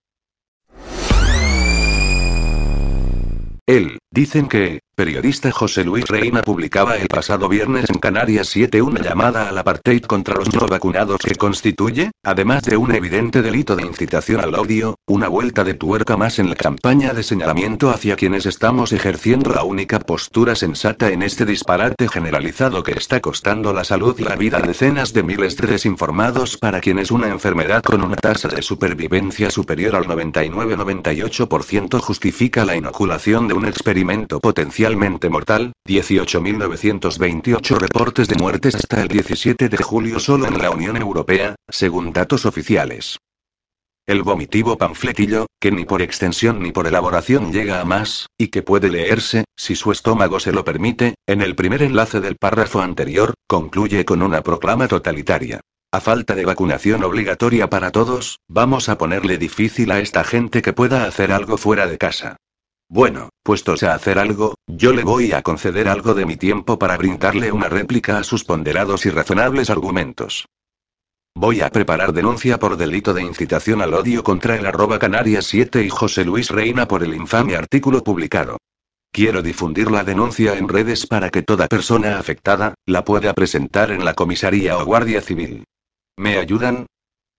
Él, 3.70 3.98
dicen 4.10 4.48
que, 4.48 4.80
periodista 5.00 5.50
José 5.50 5.82
Luis 5.82 6.04
Reina 6.08 6.42
publicaba 6.42 6.98
el 6.98 7.08
pasado 7.08 7.48
viernes 7.48 7.88
en 7.88 7.98
Canarias 7.98 8.48
7 8.48 8.82
una 8.82 9.00
llamada 9.00 9.48
al 9.48 9.56
apartheid 9.56 10.02
contra 10.02 10.34
los 10.34 10.52
no 10.52 10.66
vacunados 10.66 11.20
que 11.24 11.36
constituye, 11.36 12.10
además 12.22 12.64
de 12.64 12.76
un 12.76 12.94
evidente 12.94 13.40
delito 13.40 13.76
de 13.76 13.86
incitación 13.86 14.42
al 14.42 14.54
odio, 14.54 14.96
una 15.06 15.28
vuelta 15.28 15.64
de 15.64 15.72
tuerca 15.72 16.18
más 16.18 16.38
en 16.38 16.50
la 16.50 16.54
campaña 16.54 17.14
de 17.14 17.22
señalamiento 17.22 17.88
hacia 17.88 18.14
quienes 18.14 18.44
estamos 18.44 18.92
ejerciendo 18.92 19.54
la 19.54 19.62
única 19.62 20.00
postura 20.00 20.54
sensata 20.54 21.08
en 21.08 21.22
este 21.22 21.46
disparate 21.46 22.06
generalizado 22.06 22.82
que 22.82 22.92
está 22.92 23.20
costando 23.20 23.72
la 23.72 23.84
salud 23.84 24.14
y 24.18 24.24
la 24.24 24.36
vida 24.36 24.58
a 24.58 24.60
decenas 24.60 25.14
de 25.14 25.22
miles 25.22 25.56
de 25.56 25.66
desinformados 25.66 26.58
para 26.58 26.82
quienes 26.82 27.10
una 27.10 27.28
enfermedad 27.28 27.82
con 27.82 28.04
una 28.04 28.16
tasa 28.16 28.48
de 28.48 28.60
supervivencia 28.60 29.50
superior 29.50 29.96
al 29.96 30.04
99-98% 30.04 32.00
justifica 32.00 32.66
la 32.66 32.76
inoculación 32.76 33.48
de 33.48 33.54
un 33.54 33.64
experimento 33.64 34.40
potencial 34.40 34.89
mortal, 34.96 35.72
18.928 35.86 37.78
reportes 37.78 38.28
de 38.28 38.36
muertes 38.36 38.74
hasta 38.74 39.02
el 39.02 39.08
17 39.08 39.68
de 39.68 39.76
julio 39.76 40.18
solo 40.18 40.46
en 40.46 40.58
la 40.58 40.70
Unión 40.70 40.96
Europea, 40.96 41.54
según 41.68 42.12
datos 42.12 42.46
oficiales. 42.46 43.18
El 44.06 44.22
vomitivo 44.22 44.76
panfletillo, 44.76 45.46
que 45.60 45.70
ni 45.70 45.84
por 45.84 46.02
extensión 46.02 46.60
ni 46.62 46.72
por 46.72 46.86
elaboración 46.86 47.52
llega 47.52 47.80
a 47.80 47.84
más, 47.84 48.26
y 48.36 48.48
que 48.48 48.62
puede 48.62 48.90
leerse, 48.90 49.44
si 49.56 49.76
su 49.76 49.92
estómago 49.92 50.40
se 50.40 50.52
lo 50.52 50.64
permite, 50.64 51.14
en 51.26 51.42
el 51.42 51.54
primer 51.54 51.82
enlace 51.82 52.20
del 52.20 52.36
párrafo 52.36 52.80
anterior, 52.80 53.34
concluye 53.46 54.04
con 54.04 54.22
una 54.22 54.42
proclama 54.42 54.88
totalitaria. 54.88 55.60
A 55.92 56.00
falta 56.00 56.34
de 56.34 56.44
vacunación 56.44 57.04
obligatoria 57.04 57.68
para 57.68 57.90
todos, 57.90 58.38
vamos 58.48 58.88
a 58.88 58.96
ponerle 58.96 59.38
difícil 59.38 59.90
a 59.90 60.00
esta 60.00 60.24
gente 60.24 60.62
que 60.62 60.72
pueda 60.72 61.04
hacer 61.04 61.32
algo 61.32 61.56
fuera 61.56 61.86
de 61.86 61.98
casa. 61.98 62.36
Bueno, 62.92 63.28
puestos 63.44 63.84
a 63.84 63.94
hacer 63.94 64.18
algo, 64.18 64.56
yo 64.66 64.92
le 64.92 65.04
voy 65.04 65.30
a 65.30 65.42
conceder 65.42 65.86
algo 65.86 66.12
de 66.12 66.26
mi 66.26 66.36
tiempo 66.36 66.76
para 66.76 66.96
brindarle 66.96 67.52
una 67.52 67.68
réplica 67.68 68.18
a 68.18 68.24
sus 68.24 68.42
ponderados 68.42 69.06
y 69.06 69.10
razonables 69.10 69.70
argumentos. 69.70 70.46
Voy 71.36 71.60
a 71.60 71.70
preparar 71.70 72.12
denuncia 72.12 72.58
por 72.58 72.76
delito 72.76 73.14
de 73.14 73.22
incitación 73.22 73.80
al 73.80 73.94
odio 73.94 74.24
contra 74.24 74.56
el 74.56 74.66
arroba 74.66 74.98
Canarias 74.98 75.44
7 75.44 75.84
y 75.84 75.88
José 75.88 76.24
Luis 76.24 76.50
Reina 76.50 76.88
por 76.88 77.04
el 77.04 77.14
infame 77.14 77.54
artículo 77.54 78.02
publicado. 78.02 78.56
Quiero 79.12 79.40
difundir 79.40 79.88
la 79.88 80.02
denuncia 80.02 80.58
en 80.58 80.68
redes 80.68 81.06
para 81.06 81.30
que 81.30 81.42
toda 81.42 81.68
persona 81.68 82.18
afectada 82.18 82.74
la 82.86 83.04
pueda 83.04 83.32
presentar 83.34 83.92
en 83.92 84.04
la 84.04 84.14
comisaría 84.14 84.76
o 84.76 84.84
guardia 84.84 85.20
civil. 85.20 85.62
¿Me 86.16 86.38
ayudan? 86.38 86.86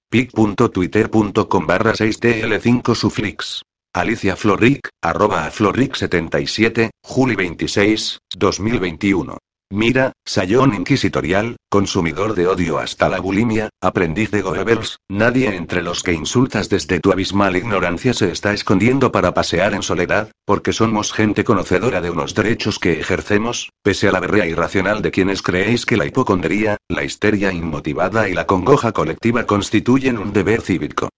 pic.twitter.com 0.10 1.68
barra 1.68 1.92
6tl5 1.92 2.96
suflix. 2.96 3.64
Alicia 3.94 4.38
Floric, 4.38 4.88
arroba 5.04 5.46
a 5.46 5.52
Floric77, 5.52 6.92
Juli 7.04 7.36
26, 7.36 8.20
2021. 8.38 9.38
Mira, 9.70 10.14
sayón 10.26 10.74
inquisitorial, 10.74 11.58
consumidor 11.70 12.34
de 12.34 12.48
odio 12.48 12.80
hasta 12.80 13.10
la 13.10 13.20
bulimia, 13.20 13.68
aprendiz 13.82 14.32
de 14.32 14.42
Goebbels, 14.42 14.98
nadie 15.10 15.54
entre 15.58 15.82
los 15.82 16.04
que 16.04 16.14
insultas 16.14 16.70
desde 16.70 17.02
tu 17.02 17.12
abismal 17.12 17.58
ignorancia 17.58 18.14
se 18.14 18.32
está 18.32 18.54
escondiendo 18.54 19.12
para 19.12 19.34
pasear 19.34 19.74
en 19.74 19.84
soledad, 19.84 20.32
porque 20.46 20.72
somos 20.72 21.12
gente 21.12 21.44
conocedora 21.44 22.00
de 22.00 22.12
unos 22.12 22.34
derechos 22.34 22.80
que 22.80 22.98
ejercemos, 22.98 23.72
pese 23.84 24.08
a 24.08 24.14
la 24.14 24.22
berrea 24.22 24.46
irracional 24.46 25.02
de 25.02 25.12
quienes 25.12 25.42
creéis 25.42 25.86
que 25.86 25.98
la 25.98 26.06
hipocondría, 26.06 26.78
la 26.88 27.04
histeria 27.04 27.52
inmotivada 27.52 28.30
y 28.30 28.34
la 28.34 28.48
congoja 28.48 28.94
colectiva 28.94 29.46
constituyen 29.46 30.18
un 30.18 30.32
deber 30.32 30.62
cívico. 30.62 31.10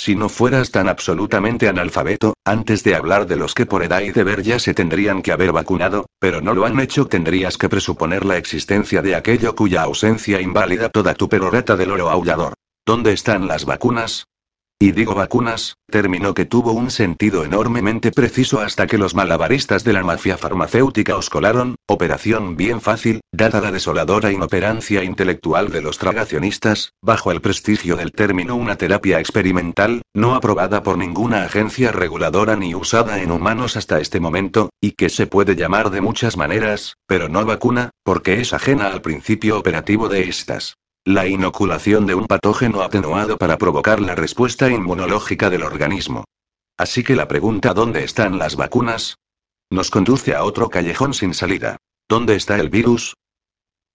Si 0.00 0.14
no 0.14 0.28
fueras 0.28 0.70
tan 0.70 0.88
absolutamente 0.88 1.68
analfabeto, 1.68 2.34
antes 2.44 2.84
de 2.84 2.94
hablar 2.94 3.26
de 3.26 3.34
los 3.34 3.52
que 3.52 3.66
por 3.66 3.82
edad 3.82 4.00
y 4.02 4.12
deber 4.12 4.44
ya 4.44 4.60
se 4.60 4.72
tendrían 4.72 5.22
que 5.22 5.32
haber 5.32 5.50
vacunado, 5.50 6.06
pero 6.20 6.40
no 6.40 6.54
lo 6.54 6.66
han 6.66 6.78
hecho, 6.78 7.08
tendrías 7.08 7.58
que 7.58 7.68
presuponer 7.68 8.24
la 8.24 8.36
existencia 8.36 9.02
de 9.02 9.16
aquello 9.16 9.56
cuya 9.56 9.82
ausencia 9.82 10.40
invalida 10.40 10.88
toda 10.88 11.14
tu 11.14 11.28
perorata 11.28 11.74
del 11.74 11.90
oro 11.90 12.10
aullador. 12.10 12.54
¿Dónde 12.86 13.12
están 13.12 13.48
las 13.48 13.64
vacunas? 13.64 14.28
Y 14.80 14.92
digo 14.92 15.16
vacunas, 15.16 15.74
término 15.90 16.34
que 16.34 16.44
tuvo 16.44 16.70
un 16.70 16.92
sentido 16.92 17.42
enormemente 17.42 18.12
preciso 18.12 18.60
hasta 18.60 18.86
que 18.86 18.96
los 18.96 19.12
malabaristas 19.12 19.82
de 19.82 19.92
la 19.92 20.04
mafia 20.04 20.38
farmacéutica 20.38 21.16
os 21.16 21.30
colaron, 21.30 21.74
operación 21.88 22.56
bien 22.56 22.80
fácil, 22.80 23.20
dada 23.32 23.60
la 23.60 23.72
desoladora 23.72 24.30
inoperancia 24.30 25.02
intelectual 25.02 25.70
de 25.70 25.82
los 25.82 25.98
tragacionistas, 25.98 26.92
bajo 27.02 27.32
el 27.32 27.40
prestigio 27.40 27.96
del 27.96 28.12
término 28.12 28.54
una 28.54 28.76
terapia 28.76 29.18
experimental, 29.18 30.02
no 30.14 30.36
aprobada 30.36 30.84
por 30.84 30.96
ninguna 30.96 31.42
agencia 31.42 31.90
reguladora 31.90 32.54
ni 32.54 32.76
usada 32.76 33.20
en 33.20 33.32
humanos 33.32 33.76
hasta 33.76 33.98
este 33.98 34.20
momento, 34.20 34.70
y 34.80 34.92
que 34.92 35.08
se 35.08 35.26
puede 35.26 35.56
llamar 35.56 35.90
de 35.90 36.02
muchas 36.02 36.36
maneras, 36.36 36.94
pero 37.08 37.28
no 37.28 37.44
vacuna, 37.44 37.90
porque 38.04 38.40
es 38.40 38.52
ajena 38.52 38.86
al 38.86 39.02
principio 39.02 39.58
operativo 39.58 40.08
de 40.08 40.28
estas. 40.28 40.76
La 41.08 41.26
inoculación 41.26 42.04
de 42.04 42.14
un 42.14 42.26
patógeno 42.26 42.82
atenuado 42.82 43.38
para 43.38 43.56
provocar 43.56 43.98
la 43.98 44.14
respuesta 44.14 44.68
inmunológica 44.68 45.48
del 45.48 45.62
organismo. 45.62 46.24
Así 46.76 47.02
que 47.02 47.16
la 47.16 47.26
pregunta 47.26 47.72
¿dónde 47.72 48.04
están 48.04 48.36
las 48.36 48.56
vacunas? 48.56 49.16
nos 49.70 49.90
conduce 49.90 50.34
a 50.34 50.44
otro 50.44 50.68
callejón 50.68 51.14
sin 51.14 51.32
salida. 51.32 51.78
¿Dónde 52.10 52.36
está 52.36 52.56
el 52.56 52.68
virus? 52.68 53.14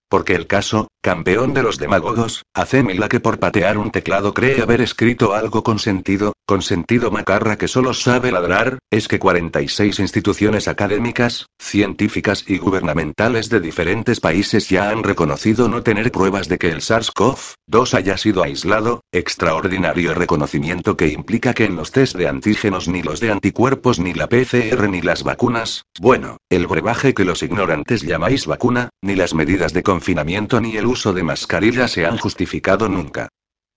Porque 0.10 0.34
el 0.34 0.48
caso, 0.48 0.88
campeón 1.04 1.54
de 1.54 1.64
los 1.64 1.78
demagogos, 1.80 2.44
hace 2.54 2.82
mila 2.82 3.10
que 3.10 3.20
por 3.20 3.38
patear 3.38 3.78
un 3.78 3.92
teclado 3.92 4.34
cree 4.34 4.62
haber 4.62 4.80
escrito 4.80 5.34
algo 5.34 5.62
con 5.62 5.78
sentido, 5.78 6.32
con 6.46 6.62
sentido 6.62 7.12
macarra 7.12 7.58
que 7.58 7.68
solo 7.68 7.94
sabe 7.94 8.32
ladrar, 8.32 8.80
es 8.90 9.10
que 9.10 9.20
46 9.20 10.00
instituciones 10.00 10.70
académicas, 10.70 11.48
científicas 11.60 12.46
y 12.48 12.58
gubernamentales 12.58 13.50
de 13.50 13.60
diferentes 13.60 14.22
países 14.22 14.70
ya 14.70 14.92
han 14.92 15.04
reconocido 15.04 15.68
no 15.68 15.84
tener 15.84 16.10
pruebas 16.10 16.48
de 16.48 16.58
que 16.58 16.70
el 16.70 16.80
SARS-CoV-2 16.80 17.94
haya 17.96 18.18
sido 18.18 18.42
aislado, 18.42 19.02
extraordinario 19.12 20.14
reconocimiento 20.14 20.96
que 20.96 21.10
implica 21.10 21.54
que 21.54 21.66
en 21.66 21.76
los 21.76 21.92
test 21.92 22.16
de 22.16 22.30
antígenos 22.30 22.88
ni 22.88 23.04
los 23.04 23.20
de 23.20 23.30
anticuerpos 23.30 24.00
ni 24.00 24.14
la 24.14 24.30
PCR 24.30 24.88
ni 24.88 25.02
las 25.02 25.24
vacunas, 25.24 25.84
bueno, 26.00 26.38
el 26.50 26.66
brebaje 26.66 27.14
que 27.14 27.26
los 27.26 27.44
ignorantes 27.44 28.04
llamáis 28.04 28.46
vacuna, 28.46 28.88
ni 29.02 29.18
las 29.18 29.34
medidas 29.34 29.74
de 29.74 29.84
confinamiento 29.84 30.62
ni 30.62 30.78
el 30.78 30.93
uso 30.94 31.12
de 31.12 31.24
mascarilla 31.24 31.88
se 31.88 32.06
han 32.06 32.18
justificado 32.20 32.88
nunca. 32.88 33.28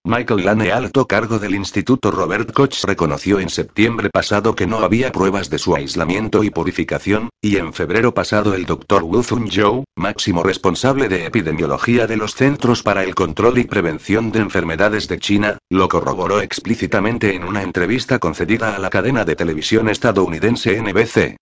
Michael 0.05 0.45
Lane, 0.45 0.71
alto 0.71 1.07
cargo 1.09 1.41
del 1.41 1.55
Instituto 1.55 2.13
Robert 2.13 2.53
Koch, 2.53 2.85
reconoció 2.85 3.41
en 3.41 3.49
septiembre 3.49 4.09
pasado 4.11 4.55
que 4.55 4.67
no 4.67 4.79
había 4.79 5.11
pruebas 5.11 5.51
de 5.51 5.59
su 5.59 5.75
aislamiento 5.75 6.45
y 6.45 6.51
purificación, 6.51 7.31
y 7.43 7.57
en 7.57 7.73
febrero 7.73 8.15
pasado 8.15 8.55
el 8.55 8.67
Dr. 8.67 9.03
Wu 9.03 9.25
Zhou, 9.25 9.85
máximo 9.97 10.45
responsable 10.45 11.09
de 11.09 11.27
epidemiología 11.27 12.07
de 12.07 12.19
los 12.19 12.35
Centros 12.35 12.85
para 12.85 13.03
el 13.03 13.17
Control 13.17 13.59
y 13.59 13.65
Prevención 13.65 14.31
de 14.31 14.41
Enfermedades 14.41 15.09
de 15.09 15.19
China, 15.19 15.59
lo 15.71 15.89
corroboró 15.89 16.41
explícitamente 16.41 17.35
en 17.35 17.43
una 17.43 17.63
entrevista 17.63 18.21
concedida 18.21 18.77
a 18.77 18.79
la 18.79 18.91
cadena 18.91 19.25
de 19.25 19.35
televisión 19.35 19.89
estadounidense 19.89 20.81
NBC. 20.81 21.37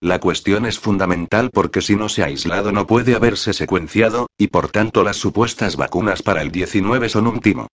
La 0.00 0.20
cuestión 0.20 0.64
es 0.64 0.78
fundamental 0.78 1.50
porque 1.52 1.80
si 1.80 1.96
no 1.96 2.08
se 2.08 2.22
ha 2.22 2.26
aislado 2.26 2.70
no 2.70 2.86
puede 2.86 3.16
haberse 3.16 3.52
secuenciado, 3.52 4.28
y 4.38 4.46
por 4.46 4.70
tanto 4.70 5.02
las 5.02 5.16
supuestas 5.16 5.76
vacunas 5.76 6.22
para 6.22 6.42
el 6.42 6.52
19 6.52 7.08
son 7.08 7.26
un 7.26 7.40
timo. 7.40 7.66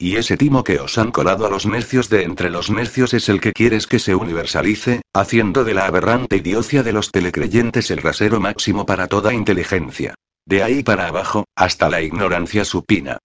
Y 0.00 0.16
ese 0.16 0.36
timo 0.36 0.64
que 0.64 0.78
os 0.78 0.98
han 0.98 1.10
colado 1.10 1.46
a 1.46 1.50
los 1.50 1.66
necios 1.66 2.08
de 2.08 2.22
entre 2.22 2.50
los 2.50 2.70
necios 2.70 3.14
es 3.14 3.28
el 3.28 3.40
que 3.40 3.52
quieres 3.52 3.86
que 3.86 3.98
se 3.98 4.14
universalice, 4.14 5.02
haciendo 5.12 5.64
de 5.64 5.74
la 5.74 5.86
aberrante 5.86 6.36
idiocia 6.36 6.82
de 6.82 6.92
los 6.92 7.10
telecreyentes 7.10 7.90
el 7.90 7.98
rasero 7.98 8.40
máximo 8.40 8.86
para 8.86 9.06
toda 9.06 9.32
inteligencia. 9.32 10.14
De 10.44 10.62
ahí 10.62 10.82
para 10.82 11.08
abajo, 11.08 11.44
hasta 11.56 11.88
la 11.88 12.00
ignorancia 12.00 12.64
supina. 12.64 13.18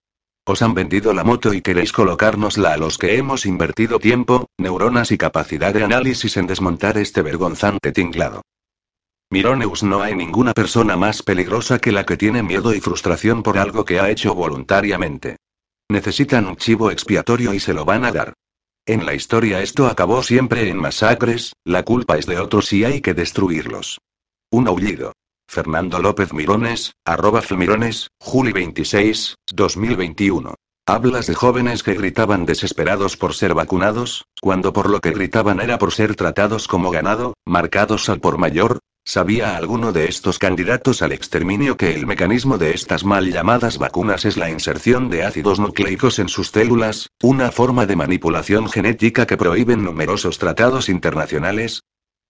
Os 0.45 0.61
han 0.61 0.73
vendido 0.73 1.13
la 1.13 1.23
moto 1.23 1.53
y 1.53 1.61
queréis 1.61 1.93
colocárnosla 1.93 2.73
a 2.73 2.77
los 2.77 2.97
que 2.97 3.17
hemos 3.17 3.45
invertido 3.45 3.99
tiempo, 3.99 4.49
neuronas 4.57 5.11
y 5.11 5.17
capacidad 5.17 5.73
de 5.73 5.83
análisis 5.83 6.35
en 6.35 6.47
desmontar 6.47 6.97
este 6.97 7.21
vergonzante 7.21 7.93
tinglado. 7.93 8.41
Mironeus 9.29 9.83
no 9.83 10.01
hay 10.01 10.15
ninguna 10.15 10.53
persona 10.53 10.97
más 10.97 11.23
peligrosa 11.23 11.79
que 11.79 11.93
la 11.93 12.05
que 12.05 12.17
tiene 12.17 12.43
miedo 12.43 12.73
y 12.73 12.81
frustración 12.81 13.41
por 13.41 13.57
algo 13.57 13.85
que 13.85 13.99
ha 13.99 14.09
hecho 14.09 14.35
voluntariamente. 14.35 15.37
Necesitan 15.89 16.45
un 16.45 16.57
chivo 16.57 16.91
expiatorio 16.91 17.53
y 17.53 17.59
se 17.59 17.73
lo 17.73 17.85
van 17.85 18.03
a 18.03 18.11
dar. 18.11 18.33
En 18.85 19.05
la 19.05 19.13
historia 19.13 19.61
esto 19.61 19.87
acabó 19.87 20.21
siempre 20.23 20.69
en 20.69 20.77
masacres, 20.77 21.53
la 21.63 21.83
culpa 21.83 22.17
es 22.17 22.25
de 22.25 22.37
otros 22.37 22.73
y 22.73 22.83
hay 22.83 22.99
que 22.99 23.13
destruirlos. 23.13 24.01
Un 24.51 24.67
aullido. 24.67 25.13
Fernando 25.53 25.99
López 25.99 26.33
Mirones, 26.33 26.93
arroba 27.05 27.43
Mirones, 27.55 28.07
Juli 28.19 28.51
26, 28.51 29.35
2021. 29.53 30.55
Hablas 30.87 31.27
de 31.27 31.35
jóvenes 31.35 31.83
que 31.83 31.93
gritaban 31.93 32.47
desesperados 32.47 33.17
por 33.17 33.35
ser 33.35 33.53
vacunados, 33.53 34.25
cuando 34.41 34.73
por 34.73 34.89
lo 34.89 34.99
que 34.99 35.11
gritaban 35.11 35.61
era 35.61 35.77
por 35.77 35.93
ser 35.93 36.15
tratados 36.15 36.67
como 36.67 36.89
ganado, 36.89 37.35
marcados 37.45 38.09
al 38.09 38.19
por 38.19 38.39
mayor, 38.39 38.79
¿Sabía 39.05 39.57
alguno 39.57 39.91
de 39.91 40.05
estos 40.05 40.39
candidatos 40.39 41.01
al 41.01 41.11
exterminio 41.11 41.75
que 41.75 41.93
el 41.93 42.07
mecanismo 42.07 42.57
de 42.57 42.71
estas 42.71 43.03
mal 43.03 43.29
llamadas 43.29 43.77
vacunas 43.77 44.23
es 44.23 44.37
la 44.37 44.49
inserción 44.49 45.09
de 45.09 45.25
ácidos 45.25 45.59
nucleicos 45.59 46.19
en 46.19 46.29
sus 46.29 46.51
células, 46.51 47.09
una 47.21 47.51
forma 47.51 47.85
de 47.85 47.97
manipulación 47.97 48.69
genética 48.69 49.25
que 49.25 49.35
prohíben 49.35 49.83
numerosos 49.83 50.37
tratados 50.37 50.87
internacionales? 50.87 51.81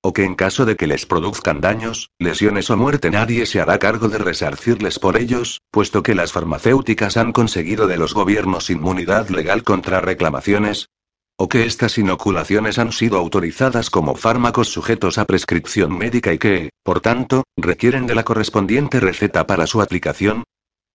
¿O 0.05 0.11
que 0.11 0.25
en 0.25 0.35
caso 0.35 0.65
de 0.65 0.75
que 0.75 0.85
les 0.85 1.05
produzcan 1.05 1.61
daños, 1.61 2.09
lesiones 2.19 2.69
o 2.69 2.75
muerte 2.75 3.09
nadie 3.09 3.45
se 3.45 3.61
hará 3.61 3.79
cargo 3.79 4.09
de 4.09 4.17
resarcirles 4.17 4.99
por 4.99 5.15
ellos, 5.15 5.61
puesto 5.71 6.03
que 6.03 6.13
las 6.13 6.33
farmacéuticas 6.33 7.15
han 7.15 7.31
conseguido 7.31 7.87
de 7.87 7.97
los 7.97 8.13
gobiernos 8.13 8.69
inmunidad 8.69 9.29
legal 9.29 9.63
contra 9.63 10.01
reclamaciones? 10.01 10.89
o 11.35 11.49
que 11.49 11.65
estas 11.65 11.97
inoculaciones 11.97 12.77
han 12.77 12.91
sido 12.91 13.17
autorizadas 13.17 13.89
como 13.89 14.15
fármacos 14.15 14.69
sujetos 14.69 15.17
a 15.17 15.25
prescripción 15.25 15.97
médica 15.97 16.31
y 16.31 16.37
que, 16.37 16.69
por 16.83 17.01
tanto, 17.01 17.43
requieren 17.57 18.05
de 18.05 18.15
la 18.15 18.23
correspondiente 18.23 18.99
receta 18.99 19.47
para 19.47 19.65
su 19.65 19.81
aplicación, 19.81 20.43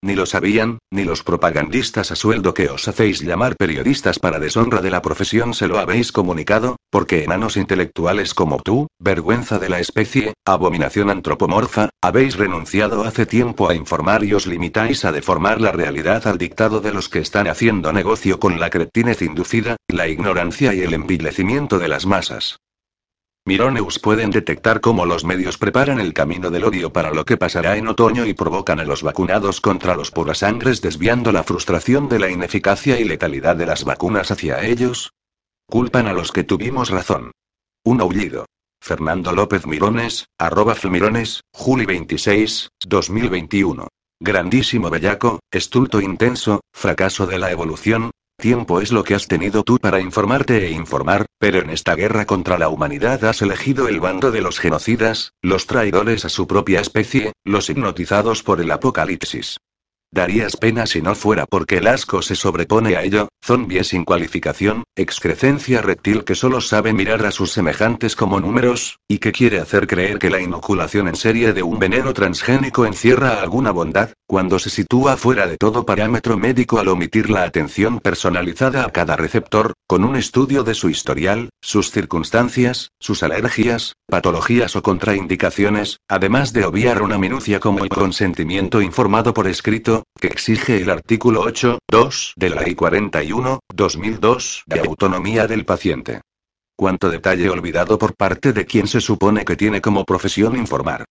ni 0.02 0.14
lo 0.14 0.26
sabían, 0.26 0.78
ni 0.90 1.05
los 1.05 1.23
propagandistas 1.23 2.11
a 2.11 2.17
sueldo 2.17 2.55
que 2.55 2.69
os 2.69 2.87
hacéis 2.88 3.21
llamar 3.21 3.57
periodistas 3.57 4.19
para 4.19 4.38
deshonra 4.38 4.81
de 4.81 4.90
la 4.90 5.02
profesión 5.02 5.55
se 5.55 5.67
lo 5.67 5.78
habéis 5.78 6.12
comunicado, 6.12 6.76
porque 6.90 7.25
enanos 7.25 7.57
intelectuales 7.57 8.35
como 8.35 8.61
tú, 8.61 8.87
vergüenza 8.99 9.59
de 9.59 9.69
la 9.69 9.81
especie, 9.81 10.35
abominación 10.45 11.11
antropomorfa, 11.11 11.90
habéis 12.00 12.37
renunciado 12.37 13.05
hace 13.05 13.26
tiempo 13.26 13.69
a 13.69 13.75
informar 13.75 14.25
y 14.25 14.35
os 14.35 14.47
limitáis 14.47 15.05
a 15.05 15.12
deformar 15.12 15.61
la 15.61 15.73
realidad 15.73 16.26
al 16.26 16.38
dictado 16.38 16.81
de 16.81 16.93
los 16.93 17.09
que 17.09 17.19
están 17.19 17.49
haciendo 17.49 17.93
negocio 17.93 18.38
con 18.38 18.61
la 18.61 18.71
cretinez 18.71 19.23
inducida, 19.23 19.76
la 19.88 20.09
ignorancia 20.09 20.75
y 20.75 20.81
el 20.81 20.95
envilecimiento 20.95 21.78
de 21.78 21.88
las 21.88 22.07
masas. 22.07 22.59
Mironeus 23.49 23.99
pueden 23.99 24.31
detectar 24.31 24.83
cómo 24.83 25.07
los 25.07 25.25
medios 25.25 25.57
preparan 25.57 26.00
el 26.00 26.12
camino 26.12 26.50
del 26.50 26.64
odio 26.64 26.93
para 26.93 27.14
lo 27.14 27.25
que 27.25 27.38
pasará 27.38 27.78
en 27.78 27.88
otoño 27.88 28.26
y 28.26 28.35
provocan 28.35 28.78
a 28.78 28.85
los 28.85 29.02
vacunados 29.02 29.62
contra 29.62 29.97
los 29.97 30.11
purasangres 30.11 30.83
desviando 30.83 31.33
la 31.33 31.43
frustración 31.45 32.11
de 32.11 32.19
la 32.19 32.28
ineficacia 32.28 33.00
y 33.00 33.05
letalidad 33.05 33.57
de 33.57 33.64
las 33.64 33.85
vacunas 33.85 34.31
hacia 34.31 34.62
ellos. 34.62 35.14
Culpan 35.67 36.09
a 36.09 36.12
los 36.12 36.31
que 36.31 36.45
tuvimos 36.45 36.90
razón. 36.90 37.33
Un 37.85 38.02
aullido. 38.02 38.45
Fernando 38.83 39.33
López 39.33 39.67
Mirones, 39.67 40.26
arroba 40.38 40.75
Fmirones, 40.75 41.40
Juli 41.55 41.87
26, 41.87 42.69
2021. 42.87 43.88
Grandísimo 44.21 44.90
bellaco, 44.90 45.40
estulto 45.50 46.02
intenso, 46.02 46.61
fracaso 46.75 47.26
de 47.26 47.38
la 47.38 47.50
evolución, 47.50 48.11
Tiempo 48.40 48.80
es 48.80 48.92
lo 48.92 49.02
que 49.02 49.16
has 49.16 49.26
tenido 49.26 49.64
tú 49.64 49.78
para 49.78 49.99
informarte 50.00 50.64
e 50.64 50.71
informar, 50.71 51.26
pero 51.40 51.59
en 51.59 51.71
esta 51.71 51.97
guerra 51.97 52.25
contra 52.25 52.57
la 52.57 52.68
humanidad 52.68 53.25
has 53.25 53.42
elegido 53.42 53.88
el 53.88 53.99
bando 53.99 54.30
de 54.30 54.40
los 54.40 54.61
genocidas, 54.61 55.33
los 55.42 55.66
traidores 55.66 56.25
a 56.25 56.28
su 56.28 56.47
propia 56.47 56.78
especie, 56.78 57.33
los 57.45 57.68
hipnotizados 57.68 58.45
por 58.45 58.61
el 58.61 58.71
apocalipsis. 58.71 59.59
Darías 60.11 60.57
pena 60.57 60.87
si 60.87 61.03
no 61.03 61.15
fuera 61.15 61.45
porque 61.45 61.79
el 61.79 61.87
asco 61.87 62.23
se 62.23 62.35
sobrepone 62.35 62.97
a 62.97 63.03
ello, 63.03 63.29
zombie 63.45 63.85
sin 63.85 64.05
cualificación, 64.05 64.85
excrecencia 64.97 65.83
reptil 65.83 66.25
que 66.25 66.35
solo 66.35 66.62
sabe 66.62 66.95
mirar 66.95 67.27
a 67.27 67.31
sus 67.31 67.53
semejantes 67.53 68.17
como 68.17 68.41
números, 68.41 68.99
y 69.07 69.19
que 69.19 69.33
quiere 69.33 69.61
hacer 69.61 69.87
creer 69.87 70.19
que 70.19 70.31
la 70.31 70.41
inoculación 70.41 71.09
en 71.09 71.17
serie 71.17 71.53
de 71.53 71.62
un 71.62 71.79
veneno 71.79 72.15
transgénico 72.15 72.87
encierra 72.87 73.43
alguna 73.43 73.71
bondad, 73.71 74.11
cuando 74.27 74.59
se 74.59 74.71
sitúa 74.71 75.17
fuera 75.19 75.47
de 75.47 75.59
todo 75.59 75.85
parámetro 75.85 76.38
médico 76.38 76.79
al 76.79 76.88
omitir 76.88 77.29
la 77.29 77.45
atención 77.45 78.00
personalizada 78.00 78.85
a 78.85 78.91
cada 78.91 79.15
receptor, 79.15 79.75
con 79.87 80.05
un 80.05 80.17
estudio 80.17 80.65
de 80.65 80.75
su 80.75 80.88
historial, 80.88 81.50
sus 81.61 81.91
circunstancias, 81.91 82.91
sus 82.99 83.23
alergias, 83.23 83.95
patologías 84.07 84.75
o 84.75 84.83
contraindicaciones, 84.83 85.99
además 86.09 86.53
de 86.53 86.65
obviar 86.65 87.03
una 87.03 87.19
minucia 87.19 87.61
como 87.61 87.81
el 87.81 87.88
consentimiento 87.88 88.81
informado 88.81 89.35
por 89.35 89.47
escrito, 89.49 89.98
que 90.21 90.28
exige 90.28 90.78
el 90.78 90.90
artículo 90.90 91.45
8.2 91.45 92.33
de 92.37 92.50
la 92.50 92.62
Ley 92.62 92.75
41, 92.75 93.61
2002, 93.75 94.64
de 94.67 94.81
autonomía 94.81 95.47
del 95.47 95.64
paciente. 95.64 96.21
Cuánto 96.76 97.11
detalle 97.11 97.50
olvidado 97.50 97.99
por 97.99 98.14
parte 98.14 98.52
de 98.52 98.64
quien 98.64 98.87
se 98.87 99.00
supone 99.00 99.45
que 99.45 99.57
tiene 99.57 99.81
como 99.81 100.05
profesión 100.05 100.57
informar. 100.57 101.05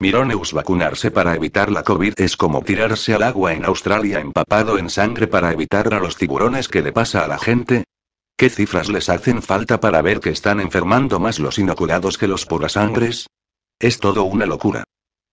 Mironeus 0.00 0.52
vacunarse 0.52 1.10
para 1.10 1.34
evitar 1.34 1.70
la 1.70 1.82
COVID 1.82 2.14
es 2.18 2.36
como 2.36 2.62
tirarse 2.62 3.14
al 3.14 3.22
agua 3.22 3.52
en 3.52 3.64
Australia 3.64 4.20
empapado 4.20 4.76
en 4.76 4.90
sangre 4.90 5.26
para 5.26 5.52
evitar 5.52 5.94
a 5.94 6.00
los 6.00 6.16
tiburones 6.16 6.68
que 6.68 6.82
le 6.82 6.92
pasa 6.92 7.24
a 7.24 7.28
la 7.28 7.38
gente. 7.38 7.84
¿Qué 8.36 8.50
cifras 8.50 8.88
les 8.88 9.08
hacen 9.08 9.42
falta 9.42 9.78
para 9.80 10.02
ver 10.02 10.20
que 10.20 10.30
están 10.30 10.60
enfermando 10.60 11.20
más 11.20 11.38
los 11.38 11.58
inoculados 11.58 12.18
que 12.18 12.26
los 12.26 12.46
sangres? 12.68 13.28
Es 13.78 13.98
todo 13.98 14.24
una 14.24 14.46
locura. 14.46 14.84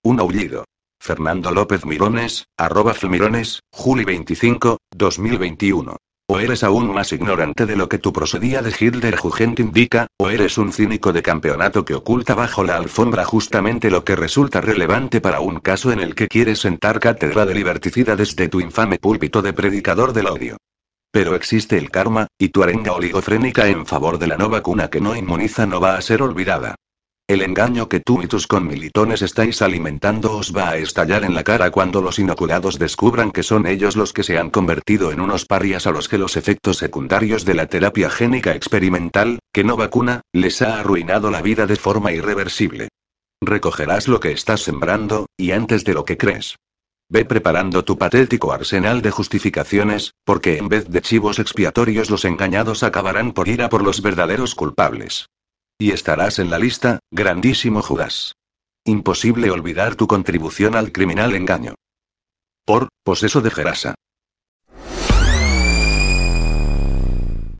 Un 0.03 0.19
aullido. 0.19 0.65
Fernando 1.01 1.49
López 1.49 1.83
Mirones, 1.83 2.45
arroba 2.55 2.93
Mirones, 3.09 3.61
Juli 3.71 4.05
25, 4.05 4.77
2021. 4.95 5.97
O 6.29 6.39
eres 6.39 6.63
aún 6.63 6.93
más 6.93 7.11
ignorante 7.11 7.65
de 7.65 7.75
lo 7.75 7.89
que 7.89 7.97
tu 7.97 8.13
prosedía 8.13 8.61
de 8.61 8.71
Hitler 8.79 9.15
Jugend 9.17 9.59
indica, 9.59 10.05
o 10.19 10.29
eres 10.29 10.59
un 10.59 10.71
cínico 10.71 11.11
de 11.11 11.23
campeonato 11.23 11.83
que 11.85 11.95
oculta 11.95 12.35
bajo 12.35 12.63
la 12.63 12.77
alfombra 12.77 13.25
justamente 13.25 13.89
lo 13.89 14.05
que 14.05 14.15
resulta 14.15 14.61
relevante 14.61 15.21
para 15.21 15.39
un 15.39 15.59
caso 15.59 15.91
en 15.91 16.01
el 16.01 16.13
que 16.13 16.27
quieres 16.27 16.59
sentar 16.59 16.99
cátedra 16.99 17.47
de 17.47 17.55
liberticida 17.55 18.15
desde 18.15 18.47
tu 18.47 18.59
infame 18.61 18.99
púlpito 18.99 19.41
de 19.41 19.53
predicador 19.53 20.13
del 20.13 20.27
odio. 20.27 20.57
Pero 21.11 21.33
existe 21.33 21.79
el 21.79 21.89
karma, 21.89 22.27
y 22.37 22.49
tu 22.49 22.61
arenga 22.61 22.93
oligofrénica 22.93 23.67
en 23.67 23.87
favor 23.87 24.19
de 24.19 24.27
la 24.27 24.37
no 24.37 24.49
vacuna 24.49 24.91
que 24.91 25.01
no 25.01 25.15
inmuniza 25.15 25.65
no 25.65 25.81
va 25.81 25.95
a 25.95 26.01
ser 26.01 26.21
olvidada. 26.21 26.75
El 27.27 27.41
engaño 27.41 27.87
que 27.87 28.01
tú 28.01 28.21
y 28.21 28.27
tus 28.27 28.45
conmilitones 28.45 29.21
estáis 29.21 29.61
alimentando 29.61 30.35
os 30.35 30.55
va 30.55 30.69
a 30.69 30.77
estallar 30.77 31.23
en 31.23 31.33
la 31.33 31.43
cara 31.43 31.71
cuando 31.71 32.01
los 32.01 32.19
inoculados 32.19 32.77
descubran 32.77 33.31
que 33.31 33.43
son 33.43 33.65
ellos 33.67 33.95
los 33.95 34.11
que 34.11 34.23
se 34.23 34.37
han 34.37 34.49
convertido 34.49 35.11
en 35.11 35.21
unos 35.21 35.45
parias 35.45 35.87
a 35.87 35.91
los 35.91 36.09
que 36.09 36.17
los 36.17 36.35
efectos 36.35 36.77
secundarios 36.77 37.45
de 37.45 37.53
la 37.53 37.67
terapia 37.67 38.09
génica 38.09 38.53
experimental, 38.53 39.39
que 39.53 39.63
no 39.63 39.77
vacuna, 39.77 40.21
les 40.33 40.61
ha 40.61 40.79
arruinado 40.79 41.31
la 41.31 41.41
vida 41.41 41.67
de 41.67 41.77
forma 41.77 42.11
irreversible. 42.11 42.89
Recogerás 43.39 44.07
lo 44.07 44.19
que 44.19 44.31
estás 44.31 44.61
sembrando, 44.61 45.27
y 45.37 45.51
antes 45.51 45.83
de 45.83 45.93
lo 45.93 46.05
que 46.05 46.17
crees. 46.17 46.57
Ve 47.09 47.25
preparando 47.25 47.83
tu 47.83 47.97
patético 47.97 48.51
arsenal 48.51 49.01
de 49.01 49.11
justificaciones, 49.11 50.13
porque 50.23 50.57
en 50.57 50.69
vez 50.69 50.89
de 50.89 51.01
chivos 51.01 51.39
expiatorios 51.39 52.09
los 52.09 52.25
engañados 52.25 52.83
acabarán 52.83 53.31
por 53.31 53.47
ir 53.47 53.63
a 53.63 53.69
por 53.69 53.83
los 53.83 54.01
verdaderos 54.01 54.53
culpables. 54.53 55.27
Y 55.81 55.93
estarás 55.93 56.37
en 56.37 56.51
la 56.51 56.59
lista, 56.59 56.99
grandísimo 57.09 57.81
Judas. 57.81 58.35
Imposible 58.85 59.49
olvidar 59.49 59.95
tu 59.95 60.05
contribución 60.05 60.75
al 60.75 60.91
criminal 60.91 61.33
engaño. 61.33 61.73
Por, 62.67 62.89
poseso 63.03 63.41
de 63.41 63.49
Gerasa. 63.49 63.95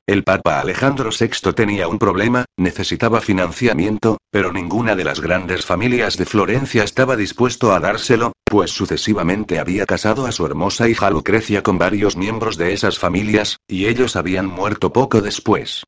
El 0.06 0.22
Papa 0.22 0.60
Alejandro 0.60 1.10
VI 1.10 1.52
tenía 1.52 1.88
un 1.88 1.98
problema, 1.98 2.44
necesitaba 2.56 3.20
financiamiento, 3.20 4.18
pero 4.30 4.52
ninguna 4.52 4.94
de 4.94 5.02
las 5.02 5.20
grandes 5.20 5.66
familias 5.66 6.16
de 6.16 6.24
Florencia 6.24 6.84
estaba 6.84 7.16
dispuesto 7.16 7.72
a 7.72 7.80
dárselo, 7.80 8.34
pues 8.44 8.70
sucesivamente 8.70 9.58
había 9.58 9.84
casado 9.84 10.26
a 10.26 10.32
su 10.32 10.46
hermosa 10.46 10.88
hija 10.88 11.10
Lucrecia 11.10 11.64
con 11.64 11.76
varios 11.76 12.16
miembros 12.16 12.56
de 12.56 12.72
esas 12.72 13.00
familias, 13.00 13.56
y 13.66 13.86
ellos 13.86 14.14
habían 14.14 14.46
muerto 14.46 14.92
poco 14.92 15.22
después. 15.22 15.82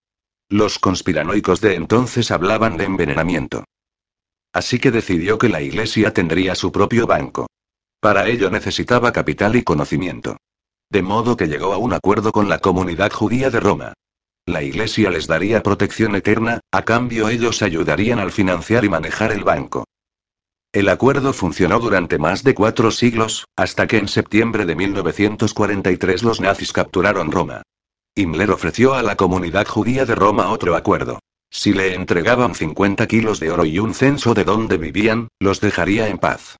Los 0.50 0.78
conspiranoicos 0.78 1.60
de 1.60 1.74
entonces 1.74 2.30
hablaban 2.30 2.76
de 2.76 2.84
envenenamiento. 2.84 3.64
Así 4.52 4.78
que 4.78 4.90
decidió 4.90 5.38
que 5.38 5.48
la 5.48 5.62
iglesia 5.62 6.12
tendría 6.12 6.54
su 6.54 6.70
propio 6.70 7.06
banco. 7.06 7.46
Para 8.00 8.28
ello 8.28 8.50
necesitaba 8.50 9.12
capital 9.12 9.56
y 9.56 9.62
conocimiento. 9.62 10.36
De 10.90 11.02
modo 11.02 11.36
que 11.36 11.48
llegó 11.48 11.72
a 11.72 11.78
un 11.78 11.94
acuerdo 11.94 12.30
con 12.30 12.48
la 12.48 12.58
comunidad 12.58 13.10
judía 13.10 13.50
de 13.50 13.60
Roma. 13.60 13.94
La 14.46 14.62
iglesia 14.62 15.10
les 15.10 15.26
daría 15.26 15.62
protección 15.62 16.14
eterna, 16.14 16.60
a 16.70 16.84
cambio 16.84 17.30
ellos 17.30 17.62
ayudarían 17.62 18.18
al 18.18 18.30
financiar 18.30 18.84
y 18.84 18.90
manejar 18.90 19.32
el 19.32 19.42
banco. 19.42 19.84
El 20.70 20.88
acuerdo 20.90 21.32
funcionó 21.32 21.80
durante 21.80 22.18
más 22.18 22.44
de 22.44 22.54
cuatro 22.54 22.90
siglos, 22.90 23.46
hasta 23.56 23.86
que 23.86 23.96
en 23.96 24.08
septiembre 24.08 24.66
de 24.66 24.76
1943 24.76 26.22
los 26.22 26.40
nazis 26.40 26.72
capturaron 26.72 27.32
Roma. 27.32 27.62
Himmler 28.16 28.52
ofreció 28.52 28.94
a 28.94 29.02
la 29.02 29.16
comunidad 29.16 29.66
judía 29.66 30.06
de 30.06 30.14
Roma 30.14 30.50
otro 30.50 30.76
acuerdo. 30.76 31.18
Si 31.50 31.72
le 31.72 31.94
entregaban 31.94 32.54
50 32.54 33.08
kilos 33.08 33.40
de 33.40 33.50
oro 33.50 33.64
y 33.64 33.80
un 33.80 33.92
censo 33.92 34.34
de 34.34 34.44
dónde 34.44 34.76
vivían, 34.76 35.28
los 35.40 35.60
dejaría 35.60 36.08
en 36.08 36.18
paz. 36.18 36.56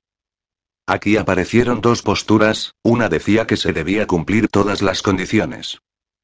Aquí 0.85 1.15
aparecieron 1.15 1.79
dos 1.79 2.01
posturas, 2.01 2.73
una 2.83 3.07
decía 3.07 3.47
que 3.47 3.55
se 3.55 3.71
debía 3.71 4.05
cumplir 4.05 4.49
todas 4.49 4.81
las 4.81 5.01
condiciones. 5.01 5.79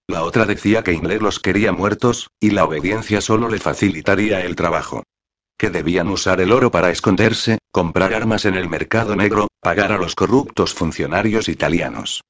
La 0.07 0.23
otra 0.23 0.45
decía 0.45 0.83
que 0.83 0.93
Himmler 0.93 1.21
los 1.21 1.39
quería 1.39 1.71
muertos, 1.71 2.27
y 2.39 2.51
la 2.51 2.65
obediencia 2.65 3.21
solo 3.21 3.47
le 3.47 3.59
facilitaría 3.59 4.41
el 4.41 4.57
trabajo. 4.57 5.03
Que 5.57 5.69
debían 5.69 6.09
usar 6.09 6.41
el 6.41 6.51
oro 6.51 6.71
para 6.71 6.91
esconderse, 6.91 7.59
comprar 7.71 8.13
armas 8.13 8.43
en 8.43 8.55
el 8.55 8.67
mercado 8.67 9.15
negro, 9.15 9.47
pagar 9.61 9.93
a 9.93 9.97
los 9.97 10.13
corruptos 10.13 10.73
funcionarios 10.73 11.47
italianos. 11.47 12.21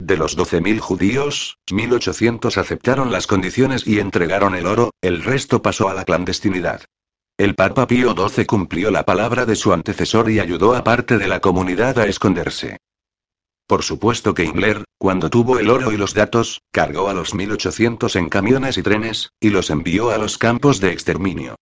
De 0.00 0.16
los 0.16 0.36
12.000 0.36 0.78
judíos, 0.78 1.58
1.800 1.70 2.56
aceptaron 2.56 3.12
las 3.12 3.26
condiciones 3.26 3.86
y 3.86 4.00
entregaron 4.00 4.54
el 4.54 4.66
oro, 4.66 4.92
el 5.02 5.22
resto 5.22 5.60
pasó 5.60 5.90
a 5.90 5.94
la 5.94 6.04
clandestinidad. 6.04 6.82
El 7.36 7.54
Papa 7.54 7.86
Pío 7.86 8.14
XII 8.14 8.46
cumplió 8.46 8.90
la 8.90 9.04
palabra 9.04 9.44
de 9.44 9.56
su 9.56 9.74
antecesor 9.74 10.30
y 10.30 10.40
ayudó 10.40 10.74
a 10.74 10.84
parte 10.84 11.18
de 11.18 11.28
la 11.28 11.40
comunidad 11.40 11.98
a 11.98 12.06
esconderse. 12.06 12.78
Por 13.66 13.82
supuesto 13.82 14.32
que 14.32 14.44
Himmler, 14.44 14.84
cuando 14.98 15.28
tuvo 15.28 15.58
el 15.58 15.68
oro 15.68 15.92
y 15.92 15.98
los 15.98 16.14
datos, 16.14 16.62
cargó 16.72 17.08
a 17.08 17.14
los 17.14 17.34
1800 17.34 18.16
en 18.16 18.30
camiones 18.30 18.78
y 18.78 18.82
trenes, 18.82 19.30
y 19.38 19.50
los 19.50 19.68
envió 19.68 20.10
a 20.10 20.18
los 20.18 20.38
campos 20.38 20.80
de 20.80 20.92
exterminio. 20.92 21.56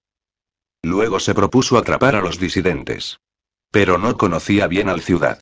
Luego 0.83 1.19
se 1.19 1.35
propuso 1.35 1.77
atrapar 1.77 2.15
a 2.15 2.23
los 2.23 2.39
disidentes. 2.39 3.19
Pero 3.73 3.99
no 3.99 4.17
conocía 4.17 4.69
bien 4.69 4.89
al 4.89 5.03
ciudad. 5.03 5.41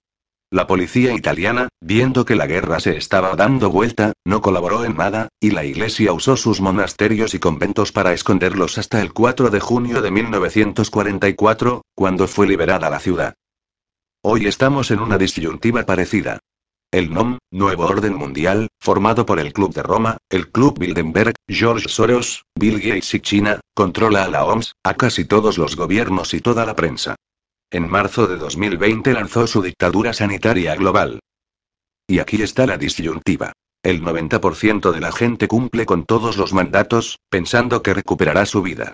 La 0.56 0.66
policía 0.66 1.12
italiana, 1.12 1.68
viendo 1.82 2.24
que 2.24 2.34
la 2.34 2.46
guerra 2.46 2.80
se 2.80 2.96
estaba 2.96 3.36
dando 3.36 3.68
vuelta, 3.68 4.14
no 4.24 4.40
colaboró 4.40 4.86
en 4.86 4.96
nada, 4.96 5.28
y 5.38 5.50
la 5.50 5.66
iglesia 5.66 6.14
usó 6.14 6.34
sus 6.38 6.62
monasterios 6.62 7.34
y 7.34 7.38
conventos 7.38 7.92
para 7.92 8.14
esconderlos 8.14 8.78
hasta 8.78 9.02
el 9.02 9.12
4 9.12 9.50
de 9.50 9.60
junio 9.60 10.00
de 10.00 10.10
1944, 10.10 11.82
cuando 11.94 12.26
fue 12.26 12.46
liberada 12.46 12.88
la 12.88 13.00
ciudad. 13.00 13.34
Hoy 14.24 14.46
estamos 14.46 14.90
en 14.90 15.00
una 15.00 15.18
disyuntiva 15.18 15.84
parecida. 15.84 16.38
El 16.90 17.12
NOM, 17.12 17.36
Nuevo 17.52 17.84
Orden 17.84 18.14
Mundial, 18.14 18.68
formado 18.80 19.26
por 19.26 19.38
el 19.38 19.52
Club 19.52 19.74
de 19.74 19.82
Roma, 19.82 20.16
el 20.30 20.50
Club 20.50 20.78
Bilderberg, 20.78 21.34
George 21.46 21.86
Soros, 21.90 22.44
Bill 22.58 22.80
Gates 22.80 23.12
y 23.12 23.20
China, 23.20 23.60
controla 23.74 24.24
a 24.24 24.28
la 24.30 24.46
OMS, 24.46 24.72
a 24.82 24.94
casi 24.94 25.26
todos 25.26 25.58
los 25.58 25.76
gobiernos 25.76 26.32
y 26.32 26.40
toda 26.40 26.64
la 26.64 26.74
prensa. 26.74 27.14
En 27.70 27.90
marzo 27.90 28.28
de 28.28 28.36
2020 28.36 29.12
lanzó 29.12 29.48
su 29.48 29.60
dictadura 29.60 30.12
sanitaria 30.12 30.76
global. 30.76 31.18
Y 32.06 32.20
aquí 32.20 32.40
está 32.40 32.64
la 32.64 32.78
disyuntiva. 32.78 33.52
El 33.82 34.02
90% 34.02 34.92
de 34.92 35.00
la 35.00 35.10
gente 35.10 35.48
cumple 35.48 35.84
con 35.84 36.04
todos 36.04 36.36
los 36.36 36.52
mandatos, 36.52 37.18
pensando 37.28 37.82
que 37.82 37.92
recuperará 37.92 38.46
su 38.46 38.62
vida. 38.62 38.92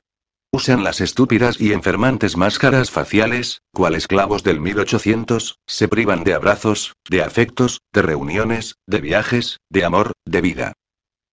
Usan 0.53 0.85
las 0.85 1.03
estúpidas 1.03 1.61
y 1.61 1.73
enfermantes 1.73 2.39
máscaras 2.39 2.91
faciales, 2.91 3.61
cual 3.75 3.95
esclavos 3.95 4.43
del 4.43 4.61
1800, 4.61 5.59
se 5.67 5.89
privan 5.89 6.25
de 6.25 6.33
abrazos, 6.33 6.95
de 7.09 7.23
afectos, 7.23 7.81
de 7.93 8.03
reuniones, 8.03 8.77
de 8.87 9.01
viajes, 9.03 9.59
de 9.71 9.85
amor, 9.85 10.13
de 10.27 10.41
vida. 10.41 10.73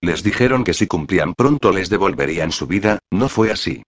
Les 0.01 0.23
dijeron 0.23 0.65
que 0.65 0.73
si 0.73 0.87
cumplían 0.87 1.33
pronto 1.33 1.71
les 1.71 1.89
devolverían 1.89 2.51
su 2.51 2.67
vida, 2.67 2.99
no 3.11 3.29
fue 3.29 3.51
así. 3.51 3.83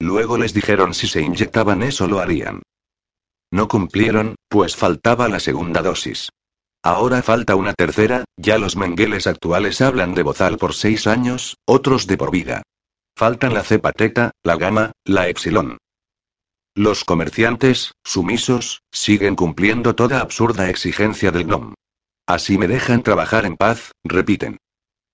Luego 0.00 0.38
les 0.38 0.54
dijeron 0.54 0.94
si 0.94 1.08
se 1.08 1.22
inyectaban 1.22 1.82
eso 1.82 2.06
lo 2.06 2.18
harían. 2.20 2.62
No 3.54 3.68
cumplieron, 3.68 4.34
pues 4.48 4.74
faltaba 4.74 5.28
la 5.28 5.38
segunda 5.38 5.80
dosis. 5.80 6.30
Ahora 6.82 7.22
falta 7.22 7.54
una 7.54 7.72
tercera, 7.72 8.24
ya 8.36 8.58
los 8.58 8.74
mengueles 8.74 9.28
actuales 9.28 9.80
hablan 9.80 10.12
de 10.12 10.24
bozal 10.24 10.58
por 10.58 10.74
seis 10.74 11.06
años, 11.06 11.56
otros 11.64 12.08
de 12.08 12.16
por 12.16 12.32
vida. 12.32 12.64
Faltan 13.16 13.54
la 13.54 13.62
cepa 13.62 13.92
teta, 13.92 14.32
la 14.42 14.56
gama, 14.56 14.90
la 15.04 15.28
epsilon. 15.28 15.78
Los 16.74 17.04
comerciantes, 17.04 17.92
sumisos, 18.02 18.80
siguen 18.92 19.36
cumpliendo 19.36 19.94
toda 19.94 20.20
absurda 20.20 20.68
exigencia 20.68 21.30
del 21.30 21.44
GNOM. 21.44 21.74
Así 22.26 22.58
me 22.58 22.66
dejan 22.66 23.04
trabajar 23.04 23.46
en 23.46 23.56
paz, 23.56 23.92
repiten. 24.02 24.56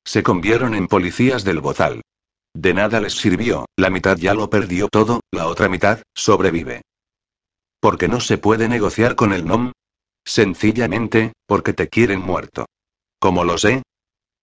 Se 0.06 0.22
convieron 0.22 0.74
en 0.74 0.86
policías 0.86 1.44
del 1.44 1.60
bozal. 1.60 2.00
De 2.54 2.72
nada 2.72 3.02
les 3.02 3.12
sirvió, 3.12 3.66
la 3.76 3.90
mitad 3.90 4.16
ya 4.16 4.32
lo 4.32 4.48
perdió 4.48 4.88
todo, 4.88 5.20
la 5.30 5.46
otra 5.46 5.68
mitad, 5.68 6.00
sobrevive. 6.16 6.80
¿Por 7.80 7.96
qué 7.96 8.08
no 8.08 8.20
se 8.20 8.36
puede 8.36 8.68
negociar 8.68 9.14
con 9.16 9.32
el 9.32 9.46
NOM? 9.46 9.72
Sencillamente, 10.22 11.32
porque 11.46 11.72
te 11.72 11.88
quieren 11.88 12.20
muerto. 12.20 12.66
¿Cómo 13.18 13.42
lo 13.42 13.56
sé? 13.56 13.82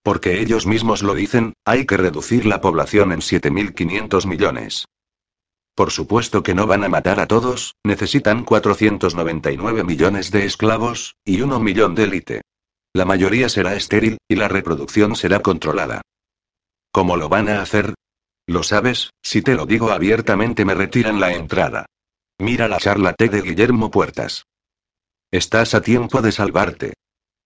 Porque 0.02 0.40
ellos 0.40 0.66
mismos 0.66 1.02
lo 1.02 1.14
dicen, 1.14 1.52
hay 1.64 1.86
que 1.86 1.96
reducir 1.96 2.46
la 2.46 2.60
población 2.60 3.12
en 3.12 3.20
7.500 3.20 4.26
millones. 4.26 4.86
Por 5.76 5.92
supuesto 5.92 6.42
que 6.42 6.54
no 6.54 6.66
van 6.66 6.82
a 6.82 6.88
matar 6.88 7.20
a 7.20 7.28
todos, 7.28 7.76
necesitan 7.84 8.44
499 8.44 9.84
millones 9.84 10.32
de 10.32 10.44
esclavos, 10.44 11.14
y 11.24 11.40
1 11.40 11.60
millón 11.60 11.94
de 11.94 12.04
élite. 12.04 12.40
La 12.92 13.04
mayoría 13.04 13.48
será 13.48 13.76
estéril, 13.76 14.18
y 14.26 14.34
la 14.34 14.48
reproducción 14.48 15.14
será 15.14 15.40
controlada. 15.40 16.00
¿Cómo 16.90 17.16
lo 17.16 17.28
van 17.28 17.48
a 17.48 17.62
hacer? 17.62 17.94
Lo 18.48 18.64
sabes, 18.64 19.10
si 19.22 19.42
te 19.42 19.54
lo 19.54 19.66
digo 19.66 19.92
abiertamente 19.92 20.64
me 20.64 20.74
retiran 20.74 21.20
la 21.20 21.32
entrada. 21.32 21.86
Mira 22.40 22.68
la 22.68 22.78
charla 22.78 23.14
T 23.14 23.28
de 23.28 23.42
Guillermo 23.42 23.90
Puertas. 23.90 24.44
Estás 25.32 25.74
a 25.74 25.80
tiempo 25.80 26.22
de 26.22 26.30
salvarte. 26.30 26.94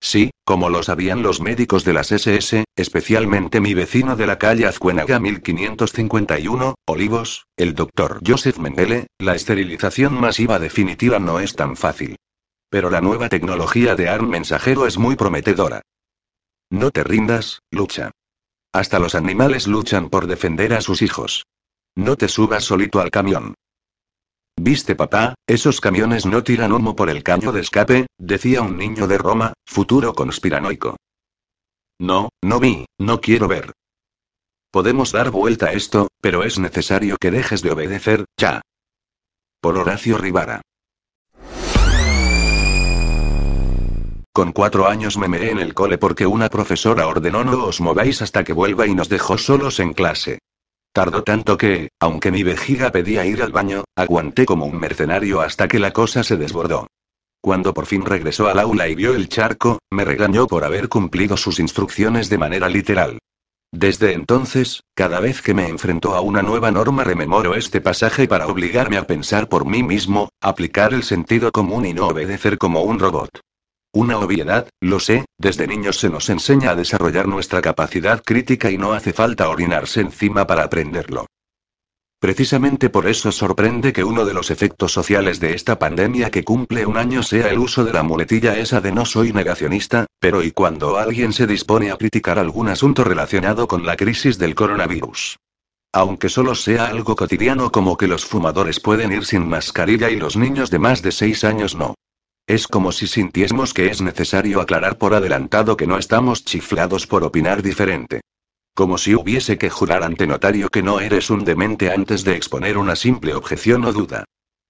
Sí, 0.02 0.30
como 0.44 0.68
lo 0.68 0.82
sabían 0.82 1.22
los 1.22 1.40
médicos 1.40 1.84
de 1.84 1.94
las 1.94 2.12
SS, 2.12 2.64
especialmente 2.76 3.60
mi 3.60 3.72
vecino 3.72 4.16
de 4.16 4.26
la 4.26 4.38
calle 4.38 4.66
Azcuénaga 4.66 5.18
1551, 5.18 6.74
Olivos, 6.86 7.46
el 7.56 7.74
doctor 7.74 8.20
Joseph 8.26 8.58
Mengele, 8.58 9.06
la 9.18 9.34
esterilización 9.34 10.12
masiva 10.20 10.58
definitiva 10.58 11.18
no 11.18 11.40
es 11.40 11.54
tan 11.54 11.74
fácil. 11.76 12.16
Pero 12.68 12.90
la 12.90 13.00
nueva 13.00 13.30
tecnología 13.30 13.96
de 13.96 14.10
ARM 14.10 14.28
mensajero 14.28 14.86
es 14.86 14.98
muy 14.98 15.16
prometedora. 15.16 15.80
No 16.70 16.90
te 16.90 17.02
rindas, 17.02 17.60
lucha. 17.70 18.10
Hasta 18.72 18.98
los 18.98 19.14
animales 19.14 19.66
luchan 19.66 20.10
por 20.10 20.26
defender 20.26 20.74
a 20.74 20.82
sus 20.82 21.00
hijos. 21.00 21.44
No 21.96 22.16
te 22.16 22.28
subas 22.28 22.64
solito 22.64 23.00
al 23.00 23.10
camión. 23.10 23.54
¿Viste 24.56 24.94
papá? 24.94 25.34
Esos 25.46 25.80
camiones 25.80 26.26
no 26.26 26.42
tiran 26.44 26.72
humo 26.72 26.94
por 26.94 27.10
el 27.10 27.22
caño 27.22 27.52
de 27.52 27.60
escape, 27.60 28.06
decía 28.18 28.62
un 28.62 28.76
niño 28.76 29.06
de 29.06 29.18
Roma, 29.18 29.52
futuro 29.66 30.14
conspiranoico. 30.14 30.96
No, 31.98 32.28
no 32.42 32.60
vi, 32.60 32.86
no 32.98 33.20
quiero 33.20 33.48
ver. 33.48 33.72
Podemos 34.70 35.12
dar 35.12 35.30
vuelta 35.30 35.66
a 35.66 35.72
esto, 35.72 36.08
pero 36.20 36.44
es 36.44 36.58
necesario 36.58 37.16
que 37.20 37.30
dejes 37.30 37.62
de 37.62 37.72
obedecer, 37.72 38.24
ya. 38.36 38.62
Por 39.60 39.78
Horacio 39.78 40.18
Rivara. 40.18 40.62
Con 44.34 44.52
cuatro 44.52 44.88
años 44.88 45.18
me 45.18 45.28
meé 45.28 45.50
en 45.50 45.58
el 45.58 45.74
cole 45.74 45.98
porque 45.98 46.26
una 46.26 46.48
profesora 46.48 47.06
ordenó 47.06 47.44
no 47.44 47.66
os 47.66 47.82
mováis 47.82 48.22
hasta 48.22 48.44
que 48.44 48.54
vuelva 48.54 48.86
y 48.86 48.94
nos 48.94 49.10
dejó 49.10 49.36
solos 49.36 49.78
en 49.78 49.92
clase. 49.92 50.38
Tardó 50.92 51.22
tanto 51.22 51.56
que, 51.56 51.88
aunque 52.00 52.30
mi 52.30 52.42
vejiga 52.42 52.92
pedía 52.92 53.24
ir 53.24 53.42
al 53.42 53.50
baño, 53.50 53.84
aguanté 53.96 54.44
como 54.44 54.66
un 54.66 54.78
mercenario 54.78 55.40
hasta 55.40 55.66
que 55.66 55.78
la 55.78 55.92
cosa 55.92 56.22
se 56.22 56.36
desbordó. 56.36 56.86
Cuando 57.40 57.72
por 57.72 57.86
fin 57.86 58.04
regresó 58.04 58.48
al 58.48 58.58
aula 58.58 58.88
y 58.88 58.94
vio 58.94 59.14
el 59.14 59.28
charco, 59.28 59.78
me 59.90 60.04
regañó 60.04 60.46
por 60.46 60.64
haber 60.64 60.88
cumplido 60.88 61.36
sus 61.36 61.58
instrucciones 61.60 62.28
de 62.28 62.38
manera 62.38 62.68
literal. 62.68 63.18
Desde 63.72 64.12
entonces, 64.12 64.82
cada 64.94 65.18
vez 65.18 65.40
que 65.40 65.54
me 65.54 65.66
enfrentó 65.66 66.14
a 66.14 66.20
una 66.20 66.42
nueva 66.42 66.70
norma 66.70 67.04
rememoro 67.04 67.54
este 67.54 67.80
pasaje 67.80 68.28
para 68.28 68.46
obligarme 68.46 68.98
a 68.98 69.06
pensar 69.06 69.48
por 69.48 69.64
mí 69.64 69.82
mismo, 69.82 70.28
aplicar 70.42 70.92
el 70.92 71.04
sentido 71.04 71.50
común 71.52 71.86
y 71.86 71.94
no 71.94 72.08
obedecer 72.08 72.58
como 72.58 72.82
un 72.82 72.98
robot. 72.98 73.40
Una 73.94 74.18
obviedad, 74.18 74.68
lo 74.80 74.98
sé, 75.00 75.26
desde 75.36 75.66
niños 75.66 76.00
se 76.00 76.08
nos 76.08 76.30
enseña 76.30 76.70
a 76.70 76.74
desarrollar 76.74 77.28
nuestra 77.28 77.60
capacidad 77.60 78.22
crítica 78.22 78.70
y 78.70 78.78
no 78.78 78.94
hace 78.94 79.12
falta 79.12 79.50
orinarse 79.50 80.00
encima 80.00 80.46
para 80.46 80.64
aprenderlo. 80.64 81.26
Precisamente 82.18 82.88
por 82.88 83.06
eso 83.06 83.30
sorprende 83.32 83.92
que 83.92 84.02
uno 84.04 84.24
de 84.24 84.32
los 84.32 84.50
efectos 84.50 84.92
sociales 84.92 85.40
de 85.40 85.54
esta 85.54 85.78
pandemia 85.78 86.30
que 86.30 86.42
cumple 86.42 86.86
un 86.86 86.96
año 86.96 87.22
sea 87.22 87.48
el 87.50 87.58
uso 87.58 87.84
de 87.84 87.92
la 87.92 88.02
muletilla 88.02 88.56
esa 88.56 88.80
de 88.80 88.92
no 88.92 89.04
soy 89.04 89.34
negacionista, 89.34 90.06
pero 90.18 90.42
y 90.42 90.52
cuando 90.52 90.96
alguien 90.96 91.34
se 91.34 91.46
dispone 91.46 91.90
a 91.90 91.96
criticar 91.96 92.38
algún 92.38 92.68
asunto 92.68 93.04
relacionado 93.04 93.68
con 93.68 93.84
la 93.84 93.96
crisis 93.96 94.38
del 94.38 94.54
coronavirus. 94.54 95.36
Aunque 95.92 96.30
solo 96.30 96.54
sea 96.54 96.86
algo 96.86 97.14
cotidiano 97.14 97.70
como 97.70 97.98
que 97.98 98.06
los 98.06 98.24
fumadores 98.24 98.80
pueden 98.80 99.12
ir 99.12 99.26
sin 99.26 99.46
mascarilla 99.46 100.08
y 100.08 100.16
los 100.16 100.36
niños 100.38 100.70
de 100.70 100.78
más 100.78 101.02
de 101.02 101.12
6 101.12 101.44
años 101.44 101.74
no. 101.74 101.94
Es 102.46 102.66
como 102.66 102.90
si 102.90 103.06
sintiésemos 103.06 103.72
que 103.72 103.86
es 103.86 104.02
necesario 104.02 104.60
aclarar 104.60 104.98
por 104.98 105.14
adelantado 105.14 105.76
que 105.76 105.86
no 105.86 105.96
estamos 105.96 106.44
chiflados 106.44 107.06
por 107.06 107.22
opinar 107.22 107.62
diferente. 107.62 108.20
Como 108.74 108.98
si 108.98 109.14
hubiese 109.14 109.58
que 109.58 109.70
jurar 109.70 110.02
ante 110.02 110.26
notario 110.26 110.68
que 110.68 110.82
no 110.82 110.98
eres 110.98 111.30
un 111.30 111.44
demente 111.44 111.92
antes 111.92 112.24
de 112.24 112.34
exponer 112.36 112.78
una 112.78 112.96
simple 112.96 113.34
objeción 113.34 113.84
o 113.84 113.92
duda. 113.92 114.24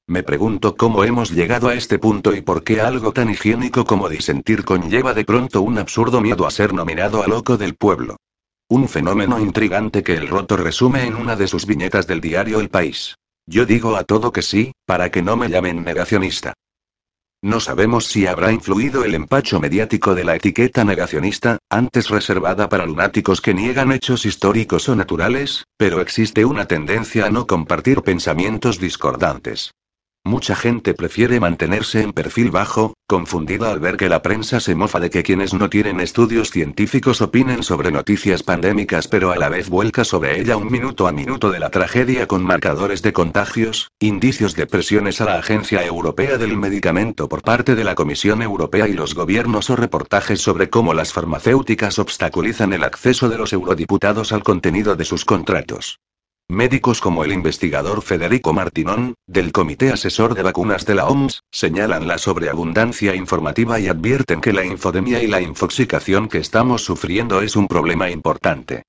Me 0.06 0.22
pregunto 0.22 0.76
cómo 0.76 1.04
hemos 1.04 1.30
llegado 1.30 1.68
a 1.68 1.74
este 1.74 1.98
punto 1.98 2.34
y 2.34 2.42
por 2.42 2.62
qué 2.64 2.80
algo 2.80 3.12
tan 3.12 3.30
higiénico 3.30 3.84
como 3.84 4.08
disentir 4.08 4.64
conlleva 4.64 5.14
de 5.14 5.24
pronto 5.24 5.62
un 5.62 5.78
absurdo 5.78 6.20
miedo 6.20 6.46
a 6.46 6.50
ser 6.50 6.74
nominado 6.74 7.22
a 7.22 7.28
loco 7.28 7.56
del 7.56 7.76
pueblo. 7.76 8.16
Un 8.68 8.88
fenómeno 8.88 9.38
intrigante 9.38 10.02
que 10.02 10.14
el 10.14 10.28
roto 10.28 10.56
resume 10.56 11.06
en 11.06 11.14
una 11.14 11.36
de 11.36 11.46
sus 11.46 11.66
viñetas 11.66 12.06
del 12.06 12.20
diario 12.20 12.60
El 12.60 12.68
País. 12.68 13.14
Yo 13.46 13.64
digo 13.64 13.96
a 13.96 14.04
todo 14.04 14.32
que 14.32 14.42
sí, 14.42 14.72
para 14.84 15.10
que 15.10 15.22
no 15.22 15.36
me 15.36 15.48
llamen 15.48 15.84
negacionista. 15.84 16.54
No 17.44 17.58
sabemos 17.58 18.06
si 18.06 18.28
habrá 18.28 18.52
influido 18.52 19.04
el 19.04 19.16
empacho 19.16 19.58
mediático 19.58 20.14
de 20.14 20.22
la 20.22 20.36
etiqueta 20.36 20.84
negacionista, 20.84 21.58
antes 21.68 22.08
reservada 22.08 22.68
para 22.68 22.86
lunáticos 22.86 23.40
que 23.40 23.52
niegan 23.52 23.90
hechos 23.90 24.24
históricos 24.26 24.88
o 24.88 24.94
naturales, 24.94 25.64
pero 25.76 26.00
existe 26.00 26.44
una 26.44 26.66
tendencia 26.66 27.26
a 27.26 27.30
no 27.30 27.48
compartir 27.48 28.02
pensamientos 28.02 28.78
discordantes. 28.78 29.72
Mucha 30.24 30.54
gente 30.54 30.94
prefiere 30.94 31.40
mantenerse 31.40 32.00
en 32.00 32.12
perfil 32.12 32.52
bajo, 32.52 32.94
confundida 33.08 33.72
al 33.72 33.80
ver 33.80 33.96
que 33.96 34.08
la 34.08 34.22
prensa 34.22 34.60
se 34.60 34.76
mofa 34.76 35.00
de 35.00 35.10
que 35.10 35.24
quienes 35.24 35.52
no 35.52 35.68
tienen 35.68 35.98
estudios 35.98 36.52
científicos 36.52 37.20
opinen 37.20 37.64
sobre 37.64 37.90
noticias 37.90 38.44
pandémicas 38.44 39.08
pero 39.08 39.32
a 39.32 39.36
la 39.36 39.48
vez 39.48 39.68
vuelca 39.68 40.04
sobre 40.04 40.40
ella 40.40 40.56
un 40.56 40.70
minuto 40.70 41.08
a 41.08 41.12
minuto 41.12 41.50
de 41.50 41.58
la 41.58 41.70
tragedia 41.70 42.28
con 42.28 42.44
marcadores 42.44 43.02
de 43.02 43.12
contagios, 43.12 43.90
indicios 43.98 44.54
de 44.54 44.66
presiones 44.66 45.20
a 45.20 45.24
la 45.24 45.38
Agencia 45.38 45.84
Europea 45.84 46.38
del 46.38 46.56
Medicamento 46.56 47.28
por 47.28 47.42
parte 47.42 47.74
de 47.74 47.82
la 47.82 47.96
Comisión 47.96 48.42
Europea 48.42 48.86
y 48.86 48.92
los 48.92 49.16
gobiernos 49.16 49.70
o 49.70 49.76
reportajes 49.76 50.40
sobre 50.40 50.70
cómo 50.70 50.94
las 50.94 51.12
farmacéuticas 51.12 51.98
obstaculizan 51.98 52.72
el 52.72 52.84
acceso 52.84 53.28
de 53.28 53.38
los 53.38 53.52
eurodiputados 53.52 54.32
al 54.32 54.44
contenido 54.44 54.94
de 54.94 55.04
sus 55.04 55.24
contratos. 55.24 55.98
Médicos 56.52 57.00
como 57.00 57.24
el 57.24 57.32
investigador 57.32 58.02
Federico 58.02 58.52
Martinón, 58.52 59.14
del 59.26 59.52
Comité 59.52 59.90
Asesor 59.90 60.34
de 60.34 60.42
Vacunas 60.42 60.84
de 60.84 60.94
la 60.94 61.06
OMS, 61.06 61.40
señalan 61.50 62.06
la 62.06 62.18
sobreabundancia 62.18 63.14
informativa 63.14 63.80
y 63.80 63.88
advierten 63.88 64.42
que 64.42 64.52
la 64.52 64.64
infodemia 64.64 65.22
y 65.22 65.28
la 65.28 65.40
infoxicación 65.40 66.28
que 66.28 66.38
estamos 66.38 66.84
sufriendo 66.84 67.40
es 67.40 67.56
un 67.56 67.68
problema 67.68 68.10
importante. 68.10 68.82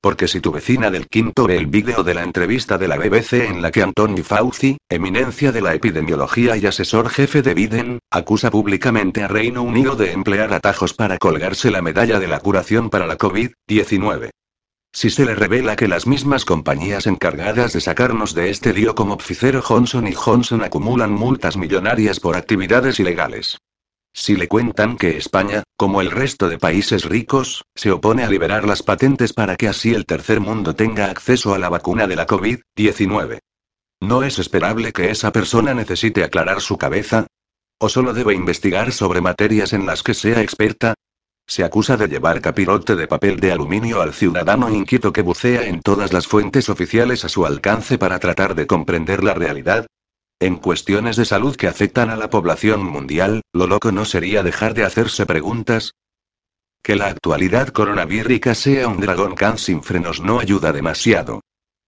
Porque 0.00 0.28
si 0.28 0.40
tu 0.40 0.52
vecina 0.52 0.92
del 0.92 1.08
quinto 1.08 1.48
ve 1.48 1.56
el 1.56 1.66
vídeo 1.66 2.04
de 2.04 2.14
la 2.14 2.22
entrevista 2.22 2.78
de 2.78 2.86
la 2.86 2.96
BBC 2.96 3.48
en 3.48 3.60
la 3.60 3.72
que 3.72 3.82
Anthony 3.82 4.22
Fauci, 4.22 4.78
eminencia 4.88 5.50
de 5.50 5.60
la 5.60 5.74
epidemiología 5.74 6.56
y 6.56 6.66
asesor 6.66 7.08
jefe 7.08 7.42
de 7.42 7.54
Biden, 7.54 7.98
acusa 8.08 8.52
públicamente 8.52 9.24
a 9.24 9.28
Reino 9.28 9.62
Unido 9.62 9.96
de 9.96 10.12
emplear 10.12 10.52
atajos 10.52 10.94
para 10.94 11.18
colgarse 11.18 11.72
la 11.72 11.82
medalla 11.82 12.20
de 12.20 12.28
la 12.28 12.38
curación 12.38 12.88
para 12.90 13.08
la 13.08 13.18
COVID-19. 13.18 14.30
Si 14.92 15.10
se 15.10 15.24
le 15.24 15.34
revela 15.34 15.76
que 15.76 15.88
las 15.88 16.06
mismas 16.06 16.44
compañías 16.44 17.06
encargadas 17.06 17.72
de 17.72 17.80
sacarnos 17.80 18.34
de 18.34 18.50
este 18.50 18.72
lío 18.72 18.94
como 18.94 19.18
Pfizer 19.18 19.60
Johnson 19.60 20.06
y 20.08 20.12
Johnson 20.12 20.64
acumulan 20.64 21.12
multas 21.12 21.56
millonarias 21.56 22.20
por 22.20 22.36
actividades 22.36 22.98
ilegales. 22.98 23.58
Si 24.14 24.34
le 24.34 24.48
cuentan 24.48 24.96
que 24.96 25.16
España, 25.16 25.62
como 25.76 26.00
el 26.00 26.10
resto 26.10 26.48
de 26.48 26.58
países 26.58 27.04
ricos, 27.04 27.64
se 27.76 27.92
opone 27.92 28.24
a 28.24 28.30
liberar 28.30 28.66
las 28.66 28.82
patentes 28.82 29.32
para 29.32 29.56
que 29.56 29.68
así 29.68 29.94
el 29.94 30.06
tercer 30.06 30.40
mundo 30.40 30.74
tenga 30.74 31.10
acceso 31.10 31.54
a 31.54 31.58
la 31.58 31.68
vacuna 31.68 32.06
de 32.06 32.16
la 32.16 32.26
COVID-19. 32.26 33.38
¿No 34.00 34.22
es 34.22 34.38
esperable 34.38 34.92
que 34.92 35.10
esa 35.10 35.30
persona 35.30 35.74
necesite 35.74 36.24
aclarar 36.24 36.60
su 36.60 36.78
cabeza? 36.78 37.26
¿O 37.78 37.88
solo 37.88 38.12
debe 38.12 38.34
investigar 38.34 38.90
sobre 38.92 39.20
materias 39.20 39.72
en 39.72 39.86
las 39.86 40.02
que 40.02 40.14
sea 40.14 40.40
experta? 40.42 40.94
Se 41.48 41.64
acusa 41.64 41.96
de 41.96 42.08
llevar 42.08 42.42
capirote 42.42 42.94
de 42.94 43.08
papel 43.08 43.40
de 43.40 43.52
aluminio 43.52 44.02
al 44.02 44.12
ciudadano 44.12 44.68
inquieto 44.68 45.14
que 45.14 45.22
bucea 45.22 45.62
en 45.64 45.80
todas 45.80 46.12
las 46.12 46.26
fuentes 46.26 46.68
oficiales 46.68 47.24
a 47.24 47.30
su 47.30 47.46
alcance 47.46 47.96
para 47.96 48.18
tratar 48.18 48.54
de 48.54 48.66
comprender 48.66 49.24
la 49.24 49.32
realidad. 49.32 49.86
En 50.40 50.56
cuestiones 50.56 51.16
de 51.16 51.24
salud 51.24 51.56
que 51.56 51.66
afectan 51.66 52.10
a 52.10 52.16
la 52.16 52.28
población 52.28 52.84
mundial, 52.84 53.40
lo 53.54 53.66
loco 53.66 53.90
no 53.92 54.04
sería 54.04 54.42
dejar 54.42 54.74
de 54.74 54.84
hacerse 54.84 55.24
preguntas. 55.24 55.94
Que 56.82 56.96
la 56.96 57.06
actualidad 57.06 57.68
coronavírica 57.68 58.54
sea 58.54 58.86
un 58.86 59.00
dragón 59.00 59.34
can 59.34 59.56
sin 59.56 59.82
frenos 59.82 60.20
no 60.20 60.40
ayuda 60.40 60.72
demasiado. 60.72 61.40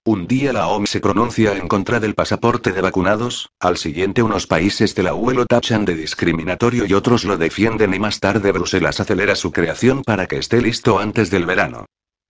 Un 0.07 0.27
día 0.27 0.55
la 0.55 0.67
OMS 0.69 0.89
se 0.89 1.01
pronuncia 1.01 1.53
en 1.53 1.69
contra 1.69 2.01
del 2.01 2.15
pasaporte 2.15 2.73
de 2.73 2.81
vacunados, 2.81 3.51
al 3.61 3.77
siguiente 3.77 4.23
unos 4.23 4.47
países 4.47 4.95
de 4.95 5.03
la 5.03 5.13
UE 5.13 5.35
lo 5.35 5.45
tachan 5.45 5.85
de 5.85 5.95
discriminatorio 5.95 6.87
y 6.87 6.95
otros 6.95 7.27
lo 7.27 7.37
defienden 7.37 7.93
y 7.93 7.99
más 7.99 8.19
tarde 8.19 8.51
Bruselas 8.51 8.99
acelera 8.99 9.35
su 9.35 9.53
creación 9.53 10.03
para 10.03 10.27
que 10.27 10.39
esté 10.39 10.63
listo 10.63 10.99
antes 10.99 11.31
del 11.31 11.45
verano. 11.45 11.85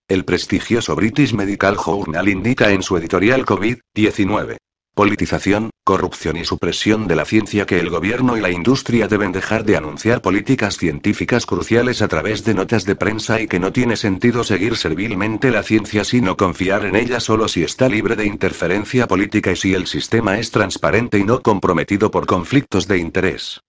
El 0.08 0.24
prestigioso 0.24 0.96
British 0.96 1.32
Medical 1.32 1.76
Journal 1.76 2.28
indica 2.28 2.72
en 2.72 2.82
su 2.82 2.96
editorial 2.96 3.46
COVID-19. 3.46 4.56
Politización, 5.00 5.70
corrupción 5.82 6.36
y 6.36 6.44
supresión 6.44 7.08
de 7.08 7.16
la 7.16 7.24
ciencia 7.24 7.64
que 7.64 7.78
el 7.80 7.88
gobierno 7.88 8.36
y 8.36 8.40
la 8.42 8.50
industria 8.50 9.08
deben 9.08 9.32
dejar 9.32 9.64
de 9.64 9.78
anunciar 9.78 10.20
políticas 10.20 10.76
científicas 10.76 11.46
cruciales 11.46 12.02
a 12.02 12.08
través 12.08 12.44
de 12.44 12.52
notas 12.52 12.84
de 12.84 12.96
prensa 12.96 13.40
y 13.40 13.48
que 13.48 13.58
no 13.58 13.72
tiene 13.72 13.96
sentido 13.96 14.44
seguir 14.44 14.76
servilmente 14.76 15.50
la 15.50 15.62
ciencia 15.62 16.04
sino 16.04 16.36
confiar 16.36 16.84
en 16.84 16.96
ella 16.96 17.18
solo 17.18 17.48
si 17.48 17.62
está 17.62 17.88
libre 17.88 18.14
de 18.14 18.26
interferencia 18.26 19.08
política 19.08 19.52
y 19.52 19.56
si 19.56 19.72
el 19.72 19.86
sistema 19.86 20.38
es 20.38 20.50
transparente 20.50 21.16
y 21.16 21.24
no 21.24 21.40
comprometido 21.40 22.10
por 22.10 22.26
conflictos 22.26 22.86
de 22.86 22.98
interés. 22.98 23.62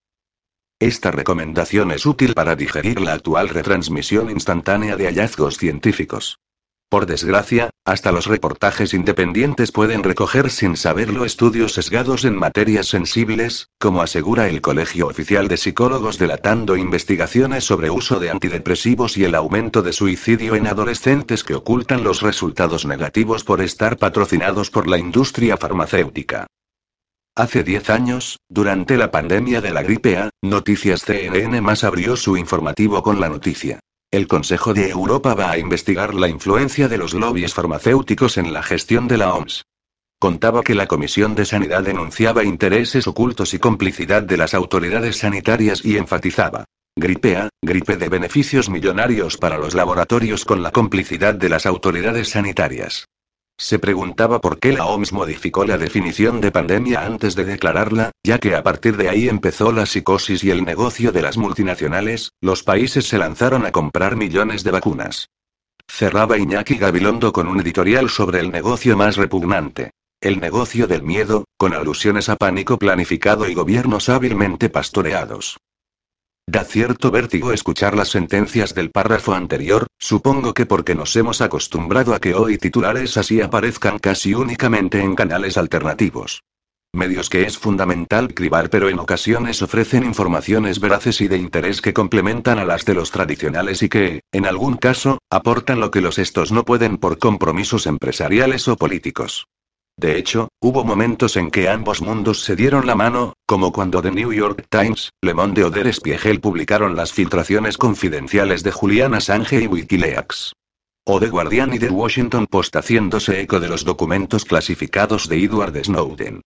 Esta 0.81 1.11
recomendación 1.11 1.91
es 1.91 2.05
útil 2.05 2.33
para 2.33 2.57
digerir 2.57 2.99
la 2.99 3.13
actual 3.13 3.47
retransmisión 3.47 4.29
instantánea 4.29 4.97
de 4.97 5.05
hallazgos 5.05 5.57
científicos. 5.57 6.39
Por 6.91 7.06
desgracia, 7.06 7.69
hasta 7.86 8.12
los 8.12 8.25
reportajes 8.25 8.93
independientes 8.93 9.71
pueden 9.71 10.04
recoger 10.04 10.49
sin 10.49 10.75
saberlo 10.75 11.23
estudios 11.23 11.71
sesgados 11.71 12.25
en 12.25 12.36
materias 12.36 12.88
sensibles, 12.88 13.69
como 13.80 14.01
asegura 14.01 14.49
el 14.49 14.60
Colegio 14.60 15.08
Oficial 15.08 15.47
de 15.47 15.56
Psicólogos 15.56 16.17
delatando 16.17 16.75
investigaciones 16.75 17.63
sobre 17.63 17.89
uso 17.89 18.19
de 18.19 18.30
antidepresivos 18.30 19.15
y 19.15 19.23
el 19.23 19.36
aumento 19.36 19.84
de 19.84 19.93
suicidio 19.93 20.56
en 20.56 20.67
adolescentes 20.67 21.45
que 21.45 21.56
ocultan 21.56 22.04
los 22.04 22.21
resultados 22.21 22.86
negativos 22.86 23.45
por 23.45 23.62
estar 23.62 23.97
patrocinados 23.97 24.69
por 24.69 24.89
la 24.89 24.97
industria 24.97 25.56
farmacéutica. 25.56 26.47
Hace 27.38 27.63
10 27.63 27.89
años, 27.89 28.39
durante 28.49 28.97
la 28.97 29.12
pandemia 29.12 29.62
de 29.62 29.71
la 29.71 29.82
gripe 29.82 30.17
A, 30.17 30.30
Noticias 30.41 31.06
CNN 31.06 31.62
más 31.62 31.86
abrió 31.86 32.17
su 32.17 32.36
informativo 32.36 33.01
con 33.01 33.21
la 33.21 33.30
noticia. 33.30 33.80
El 34.13 34.28
Consejo 34.28 34.74
de 34.74 34.89
Europa 34.89 35.36
va 35.36 35.52
a 35.52 35.58
investigar 35.58 36.13
la 36.13 36.28
influencia 36.28 36.89
de 36.89 36.97
los 36.97 37.13
lobbies 37.13 37.54
farmacéuticos 37.54 38.38
en 38.38 38.52
la 38.52 38.62
gestión 38.62 39.08
de 39.08 39.15
la 39.15 39.34
OMS. 39.34 39.63
Contaba 40.19 40.63
que 40.63 40.76
la 40.76 40.86
Comisión 40.86 41.34
de 41.34 41.45
Sanidad 41.45 41.84
denunciaba 41.84 42.43
intereses 42.43 43.08
ocultos 43.08 43.54
y 43.54 43.60
complicidad 43.60 44.21
de 44.21 44.36
las 44.36 44.54
autoridades 44.54 45.19
sanitarias 45.19 45.86
y 45.86 45.95
enfatizaba. 45.95 46.65
Gripe 46.93 47.38
A, 47.38 47.47
gripe 47.63 47.95
de 47.95 48.10
beneficios 48.10 48.69
millonarios 48.69 49.38
para 49.38 49.58
los 49.58 49.76
laboratorios 49.76 50.43
con 50.43 50.62
la 50.62 50.71
complicidad 50.71 51.34
de 51.34 51.47
las 51.47 51.65
autoridades 51.65 52.32
sanitarias. 52.32 53.06
Se 53.57 53.79
preguntaba 53.79 54.41
por 54.41 54.59
qué 54.59 54.73
la 54.73 54.85
OMS 54.85 55.13
modificó 55.13 55.65
la 55.65 55.77
definición 55.77 56.41
de 56.41 56.51
pandemia 56.51 57.05
antes 57.05 57.35
de 57.35 57.45
declararla, 57.45 58.11
ya 58.23 58.39
que 58.39 58.55
a 58.55 58.63
partir 58.63 58.97
de 58.97 59.09
ahí 59.09 59.29
empezó 59.29 59.71
la 59.71 59.85
psicosis 59.85 60.43
y 60.43 60.49
el 60.49 60.63
negocio 60.63 61.11
de 61.11 61.21
las 61.21 61.37
multinacionales, 61.37 62.31
los 62.41 62.63
países 62.63 63.07
se 63.07 63.17
lanzaron 63.17 63.65
a 63.65 63.71
comprar 63.71 64.15
millones 64.15 64.63
de 64.63 64.71
vacunas. 64.71 65.29
Cerraba 65.87 66.37
Iñaki 66.37 66.75
Gabilondo 66.75 67.33
con 67.33 67.47
un 67.47 67.59
editorial 67.59 68.09
sobre 68.09 68.39
el 68.39 68.51
negocio 68.51 68.95
más 68.97 69.17
repugnante. 69.17 69.91
El 70.21 70.39
negocio 70.39 70.87
del 70.87 71.03
miedo, 71.03 71.45
con 71.57 71.73
alusiones 71.73 72.29
a 72.29 72.35
pánico 72.35 72.77
planificado 72.77 73.47
y 73.47 73.55
gobiernos 73.55 74.07
hábilmente 74.07 74.69
pastoreados. 74.69 75.57
Da 76.51 76.65
cierto 76.65 77.11
vértigo 77.11 77.53
escuchar 77.53 77.95
las 77.95 78.09
sentencias 78.09 78.75
del 78.75 78.91
párrafo 78.91 79.33
anterior, 79.33 79.87
supongo 79.97 80.53
que 80.53 80.65
porque 80.65 80.95
nos 80.95 81.15
hemos 81.15 81.39
acostumbrado 81.39 82.13
a 82.13 82.19
que 82.19 82.33
hoy 82.33 82.57
titulares 82.57 83.15
así 83.15 83.39
aparezcan 83.39 83.99
casi 83.99 84.33
únicamente 84.33 84.99
en 84.99 85.15
canales 85.15 85.55
alternativos. 85.55 86.41
Medios 86.93 87.29
que 87.29 87.43
es 87.43 87.57
fundamental 87.57 88.33
cribar 88.33 88.69
pero 88.69 88.89
en 88.89 88.99
ocasiones 88.99 89.61
ofrecen 89.61 90.03
informaciones 90.03 90.81
veraces 90.81 91.21
y 91.21 91.29
de 91.29 91.37
interés 91.37 91.79
que 91.79 91.93
complementan 91.93 92.59
a 92.59 92.65
las 92.65 92.83
de 92.83 92.95
los 92.95 93.11
tradicionales 93.11 93.81
y 93.81 93.87
que, 93.87 94.19
en 94.33 94.45
algún 94.45 94.75
caso, 94.75 95.19
aportan 95.29 95.79
lo 95.79 95.89
que 95.89 96.01
los 96.01 96.19
estos 96.19 96.51
no 96.51 96.65
pueden 96.65 96.97
por 96.97 97.17
compromisos 97.17 97.87
empresariales 97.87 98.67
o 98.67 98.75
políticos. 98.75 99.47
De 99.97 100.17
hecho, 100.17 100.49
hubo 100.62 100.84
momentos 100.84 101.38
en 101.38 101.51
que 101.51 101.69
ambos 101.69 102.01
mundos 102.01 102.43
se 102.43 102.56
dieron 102.56 102.88
la 102.88 102.95
mano, 102.95 103.34
como 103.45 103.71
cuando 103.71 104.01
The 104.01 104.12
New 104.12 104.34
York 104.34 104.65
Times, 104.69 105.12
Le 105.21 105.34
Monde 105.34 105.63
o 105.63 105.69
Der 105.69 105.93
Spiegel 105.93 106.39
publicaron 106.39 106.95
las 106.95 107.13
filtraciones 107.13 107.77
confidenciales 107.77 108.63
de 108.63 108.71
Julian 108.71 109.13
Assange 109.13 109.62
y 109.62 109.67
Wikileaks. 109.67 110.54
O 111.06 111.19
The 111.19 111.30
Guardian 111.30 111.73
y 111.73 111.80
The 111.80 111.89
Washington 111.89 112.47
Post 112.47 112.75
haciéndose 112.75 113.41
eco 113.41 113.60
de 113.60 113.67
los 113.67 113.84
documentos 113.84 114.45
clasificados 114.45 115.27
de 115.27 115.43
Edward 115.43 115.84
Snowden. 115.84 116.41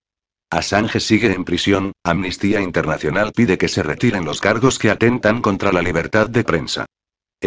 Assange 0.49 0.99
sigue 0.99 1.34
en 1.34 1.43
prisión, 1.43 1.91
Amnistía 2.03 2.62
Internacional 2.62 3.34
pide 3.36 3.58
que 3.58 3.67
se 3.67 3.84
retiren 3.84 4.25
los 4.25 4.39
cargos 4.39 4.79
que 4.79 4.89
atentan 4.89 5.41
contra 5.41 5.73
la 5.73 5.81
libertad 5.81 6.29
de 6.29 6.43
prensa. 6.43 6.86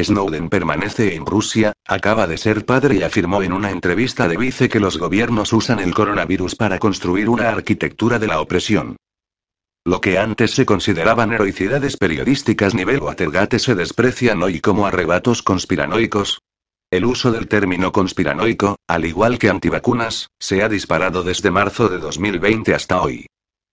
Snowden 0.02 0.48
permanece 0.48 1.14
en 1.14 1.26
Rusia, 1.26 1.72
acaba 1.86 2.26
de 2.26 2.38
ser 2.38 2.64
padre 2.64 2.96
y 2.96 3.02
afirmó 3.02 3.42
en 3.42 3.52
una 3.52 3.70
entrevista 3.70 4.28
de 4.28 4.36
Vice 4.36 4.68
que 4.68 4.80
los 4.80 4.98
gobiernos 4.98 5.52
usan 5.52 5.80
el 5.80 5.94
coronavirus 5.94 6.54
para 6.54 6.78
construir 6.78 7.28
una 7.28 7.48
arquitectura 7.48 8.18
de 8.18 8.26
la 8.26 8.40
opresión. 8.40 8.96
Lo 9.84 10.00
que 10.00 10.18
antes 10.18 10.50
se 10.50 10.66
consideraban 10.66 11.32
heroicidades 11.32 11.96
periodísticas 11.96 12.74
nivel 12.74 13.00
Watergate 13.00 13.58
se 13.58 13.74
desprecian 13.74 14.42
hoy 14.42 14.60
como 14.60 14.86
arrebatos 14.86 15.42
conspiranoicos. 15.42 16.40
El 16.90 17.04
uso 17.04 17.32
del 17.32 17.48
término 17.48 17.92
conspiranoico, 17.92 18.76
al 18.86 19.04
igual 19.04 19.38
que 19.38 19.48
antivacunas, 19.48 20.28
se 20.38 20.62
ha 20.62 20.68
disparado 20.68 21.22
desde 21.22 21.50
marzo 21.50 21.88
de 21.88 21.98
2020 21.98 22.74
hasta 22.74 23.00
hoy. 23.00 23.26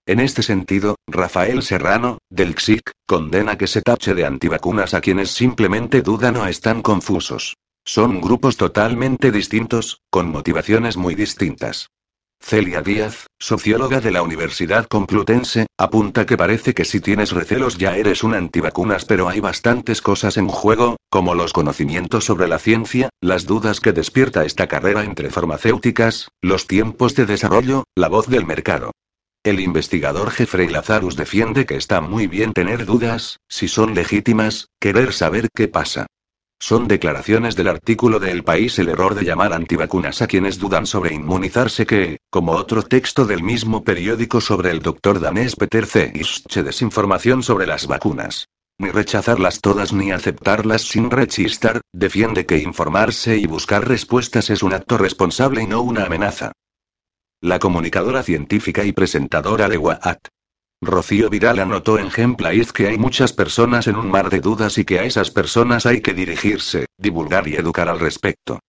En 0.07 0.19
este 0.19 0.43
sentido, 0.43 0.97
Rafael 1.07 1.63
Serrano, 1.63 2.19
del 2.29 2.53
XIC, 2.55 2.91
condena 3.07 3.57
que 3.57 3.65
se 3.65 3.81
tache 3.81 4.13
de 4.13 4.23
antivacunas 4.23 4.93
a 4.93 5.01
quienes 5.01 5.31
simplemente 5.31 6.03
dudan 6.03 6.35
o 6.35 6.45
están 6.45 6.83
confusos. 6.83 7.55
Son 7.83 8.21
grupos 8.21 8.55
totalmente 8.55 9.31
distintos, 9.31 10.01
con 10.11 10.29
motivaciones 10.29 10.95
muy 10.95 11.15
distintas. 11.15 11.89
Celia 12.39 12.83
Díaz, 12.83 13.25
socióloga 13.39 13.99
de 13.99 14.11
la 14.11 14.21
Universidad 14.21 14.85
Complutense, 14.85 15.65
apunta 15.75 16.27
que 16.27 16.37
parece 16.37 16.75
que 16.75 16.85
si 16.85 16.99
tienes 16.99 17.31
recelos 17.31 17.79
ya 17.79 17.97
eres 17.97 18.23
un 18.23 18.35
antivacunas, 18.35 19.05
pero 19.05 19.27
hay 19.27 19.39
bastantes 19.39 20.03
cosas 20.03 20.37
en 20.37 20.49
juego, 20.49 20.97
como 21.09 21.33
los 21.33 21.51
conocimientos 21.51 22.25
sobre 22.25 22.47
la 22.47 22.59
ciencia, 22.59 23.09
las 23.21 23.47
dudas 23.47 23.79
que 23.79 23.93
despierta 23.93 24.45
esta 24.45 24.67
carrera 24.67 25.03
entre 25.03 25.31
farmacéuticas, 25.31 26.27
los 26.43 26.67
tiempos 26.67 27.15
de 27.15 27.25
desarrollo, 27.25 27.85
la 27.95 28.09
voz 28.09 28.27
del 28.27 28.45
mercado. 28.45 28.91
El 29.45 29.59
investigador 29.59 30.31
Jeffrey 30.31 30.67
Lazarus 30.67 31.15
defiende 31.15 31.67
que 31.67 31.75
está 31.75 32.01
muy 32.01 32.25
bien 32.25 32.51
tener 32.51 32.83
dudas, 32.83 33.37
si 33.47 33.67
son 33.67 33.93
legítimas, 33.93 34.69
querer 34.79 35.13
saber 35.13 35.49
qué 35.53 35.67
pasa. 35.67 36.07
Son 36.59 36.87
declaraciones 36.87 37.55
del 37.55 37.67
artículo 37.67 38.19
de 38.19 38.31
El 38.31 38.43
País 38.43 38.79
el 38.79 38.87
error 38.87 39.13
de 39.13 39.23
llamar 39.23 39.53
antivacunas 39.53 40.23
a 40.23 40.27
quienes 40.27 40.57
dudan 40.57 40.87
sobre 40.87 41.13
inmunizarse 41.13 41.85
que, 41.85 42.17
como 42.31 42.53
otro 42.53 42.81
texto 42.81 43.25
del 43.25 43.43
mismo 43.43 43.83
periódico 43.83 44.41
sobre 44.41 44.71
el 44.71 44.81
doctor 44.81 45.19
danés 45.19 45.55
Peter 45.55 45.85
C. 45.85 46.11
desinformación 46.63 47.43
sobre 47.43 47.67
las 47.67 47.85
vacunas. 47.85 48.47
Ni 48.79 48.89
rechazarlas 48.89 49.61
todas 49.61 49.93
ni 49.93 50.11
aceptarlas 50.11 50.81
sin 50.81 51.11
rechistar, 51.11 51.81
defiende 51.93 52.47
que 52.47 52.57
informarse 52.57 53.37
y 53.37 53.45
buscar 53.45 53.87
respuestas 53.87 54.49
es 54.49 54.63
un 54.63 54.73
acto 54.73 54.97
responsable 54.97 55.61
y 55.61 55.67
no 55.67 55.81
una 55.81 56.05
amenaza 56.05 56.51
la 57.45 57.59
comunicadora 57.59 58.23
científica 58.23 58.83
y 58.85 58.91
presentadora 58.91 59.69
de 59.69 59.77
WAAT. 59.77 60.29
Rocío 60.81 61.29
Viral 61.29 61.59
anotó 61.59 61.99
en 61.99 62.09
Gemplaiz 62.09 62.73
que 62.73 62.87
hay 62.87 62.97
muchas 62.97 63.33
personas 63.33 63.85
en 63.85 63.97
un 63.97 64.09
mar 64.09 64.31
de 64.31 64.39
dudas 64.39 64.79
y 64.79 64.83
que 64.83 64.99
a 64.99 65.03
esas 65.03 65.29
personas 65.29 65.85
hay 65.85 66.01
que 66.01 66.15
dirigirse, 66.15 66.87
divulgar 66.97 67.47
y 67.47 67.55
educar 67.55 67.87
al 67.87 67.99
respecto. 67.99 68.59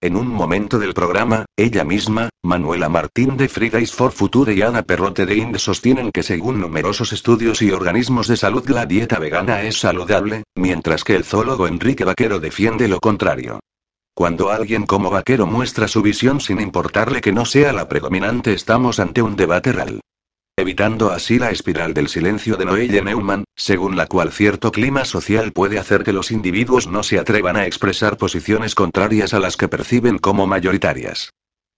En 0.00 0.16
un 0.16 0.26
momento 0.26 0.80
del 0.80 0.94
programa, 0.94 1.46
ella 1.56 1.84
misma, 1.84 2.28
Manuela 2.42 2.88
Martín 2.88 3.36
de 3.36 3.48
Fridays 3.48 3.92
for 3.92 4.10
Future 4.10 4.52
y 4.52 4.62
Ana 4.62 4.82
Perrote 4.82 5.26
de 5.26 5.36
Inde 5.36 5.60
sostienen 5.60 6.10
que 6.10 6.24
según 6.24 6.60
numerosos 6.60 7.12
estudios 7.12 7.62
y 7.62 7.70
organismos 7.70 8.26
de 8.26 8.36
salud 8.36 8.68
la 8.68 8.84
dieta 8.84 9.20
vegana 9.20 9.62
es 9.62 9.78
saludable, 9.78 10.42
mientras 10.56 11.04
que 11.04 11.14
el 11.14 11.22
zoólogo 11.22 11.68
Enrique 11.68 12.04
Vaquero 12.04 12.40
defiende 12.40 12.88
lo 12.88 12.98
contrario. 12.98 13.60
Cuando 14.16 14.50
alguien 14.50 14.86
como 14.86 15.10
Vaquero 15.10 15.44
muestra 15.44 15.88
su 15.88 16.00
visión 16.00 16.40
sin 16.40 16.60
importarle 16.60 17.20
que 17.20 17.32
no 17.32 17.44
sea 17.44 17.72
la 17.72 17.88
predominante 17.88 18.52
estamos 18.52 19.00
ante 19.00 19.22
un 19.22 19.34
debate 19.34 19.72
real. 19.72 20.00
evitando 20.56 21.10
así 21.10 21.40
la 21.40 21.50
espiral 21.50 21.94
del 21.94 22.08
silencio 22.08 22.56
de 22.56 22.64
Noelle 22.64 23.02
Neumann, 23.02 23.42
según 23.56 23.96
la 23.96 24.06
cual 24.06 24.30
cierto 24.30 24.70
clima 24.70 25.04
social 25.04 25.50
puede 25.50 25.80
hacer 25.80 26.04
que 26.04 26.12
los 26.12 26.30
individuos 26.30 26.86
no 26.86 27.02
se 27.02 27.18
atrevan 27.18 27.56
a 27.56 27.66
expresar 27.66 28.16
posiciones 28.16 28.76
contrarias 28.76 29.34
a 29.34 29.40
las 29.40 29.56
que 29.56 29.66
perciben 29.66 30.18
como 30.18 30.46
mayoritarias. 30.46 31.30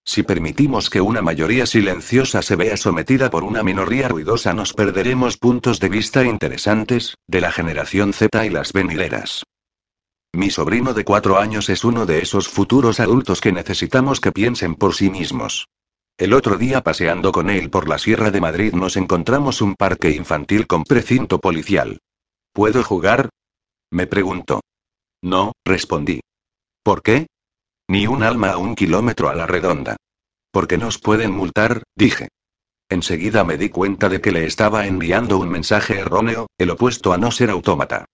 Si 0.05 0.23
permitimos 0.23 0.91
que 0.91 1.01
una 1.01 1.23
mayoría 1.23 1.65
silenciosa 1.65 2.43
se 2.43 2.55
vea 2.55 2.77
sometida 2.77 3.31
por 3.31 3.45
una 3.45 3.63
minoría 3.63 4.09
ruidosa 4.09 4.53
nos 4.53 4.75
perderemos 4.75 5.39
puntos 5.39 5.81
de 5.81 5.89
vista 5.89 6.23
interesantes, 6.25 7.15
de 7.27 7.41
la 7.41 7.53
generación 7.53 8.13
Z 8.13 8.45
y 8.45 8.51
las 8.51 8.75
venideras. 8.75 9.43
Mi 10.37 10.51
sobrino 10.51 10.93
de 10.93 11.03
cuatro 11.03 11.39
años 11.39 11.71
es 11.71 11.83
uno 11.83 12.05
de 12.05 12.19
esos 12.19 12.47
futuros 12.47 13.01
adultos 13.01 13.41
que 13.41 13.53
necesitamos 13.53 14.21
que 14.21 14.33
piensen 14.33 14.75
por 14.75 14.95
sí 14.95 15.09
mismos. 15.09 15.67
El 16.19 16.35
otro 16.35 16.59
día 16.59 16.83
paseando 16.83 17.33
con 17.33 17.49
él 17.49 17.71
por 17.71 17.89
la 17.89 17.97
Sierra 17.97 18.31
de 18.31 18.43
Madrid 18.43 18.75
nos 18.75 18.99
encontramos 18.99 19.63
un 19.63 19.77
parque 19.77 20.11
infantil 20.11 20.67
con 20.67 20.85
precinto 20.85 21.39
policial. 21.39 22.01
¿Puedo 22.53 22.85
jugar? 22.85 23.31
Me 23.91 24.07
preguntó. 24.07 24.61
No, 25.23 25.53
respondí. 25.65 26.21
¿Por 26.83 27.03
qué? 27.03 27.29
Ni 27.89 28.07
un 28.07 28.23
alma 28.23 28.51
a 28.51 28.59
un 28.59 28.75
kilómetro 28.75 29.31
a 29.31 29.35
la 29.35 29.47
redonda. 29.47 29.97
Porque 30.53 30.77
nos 30.77 30.99
pueden 30.99 31.31
multar, 31.31 31.83
dije. 31.97 32.29
Enseguida 32.91 33.43
me 33.43 33.57
di 33.57 33.71
cuenta 33.71 34.11
de 34.11 34.21
que 34.21 34.33
le 34.33 34.45
estaba 34.45 34.87
enviando 34.87 35.39
un 35.39 35.49
mensaje 35.49 35.99
erróneo, 35.99 36.47
el 36.59 36.69
opuesto 36.69 37.15
a 37.15 37.17
no 37.17 37.31
ser 37.31 37.49
autómata. 37.49 38.05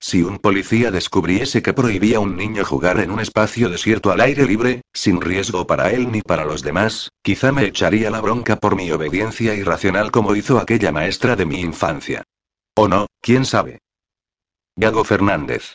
Si 0.00 0.22
un 0.22 0.38
policía 0.38 0.92
descubriese 0.92 1.60
que 1.60 1.74
prohibía 1.74 2.18
a 2.18 2.20
un 2.20 2.36
niño 2.36 2.64
jugar 2.64 3.00
en 3.00 3.10
un 3.10 3.18
espacio 3.18 3.68
desierto 3.68 4.12
al 4.12 4.20
aire 4.20 4.46
libre, 4.46 4.82
sin 4.94 5.20
riesgo 5.20 5.66
para 5.66 5.90
él 5.90 6.12
ni 6.12 6.22
para 6.22 6.44
los 6.44 6.62
demás, 6.62 7.10
quizá 7.22 7.50
me 7.50 7.64
echaría 7.64 8.10
la 8.10 8.20
bronca 8.20 8.56
por 8.56 8.76
mi 8.76 8.90
obediencia 8.92 9.54
irracional 9.54 10.12
como 10.12 10.36
hizo 10.36 10.58
aquella 10.58 10.92
maestra 10.92 11.34
de 11.34 11.46
mi 11.46 11.60
infancia. 11.60 12.22
O 12.76 12.86
no, 12.86 13.06
quién 13.20 13.44
sabe. 13.44 13.80
Gago 14.76 15.02
Fernández. 15.02 15.74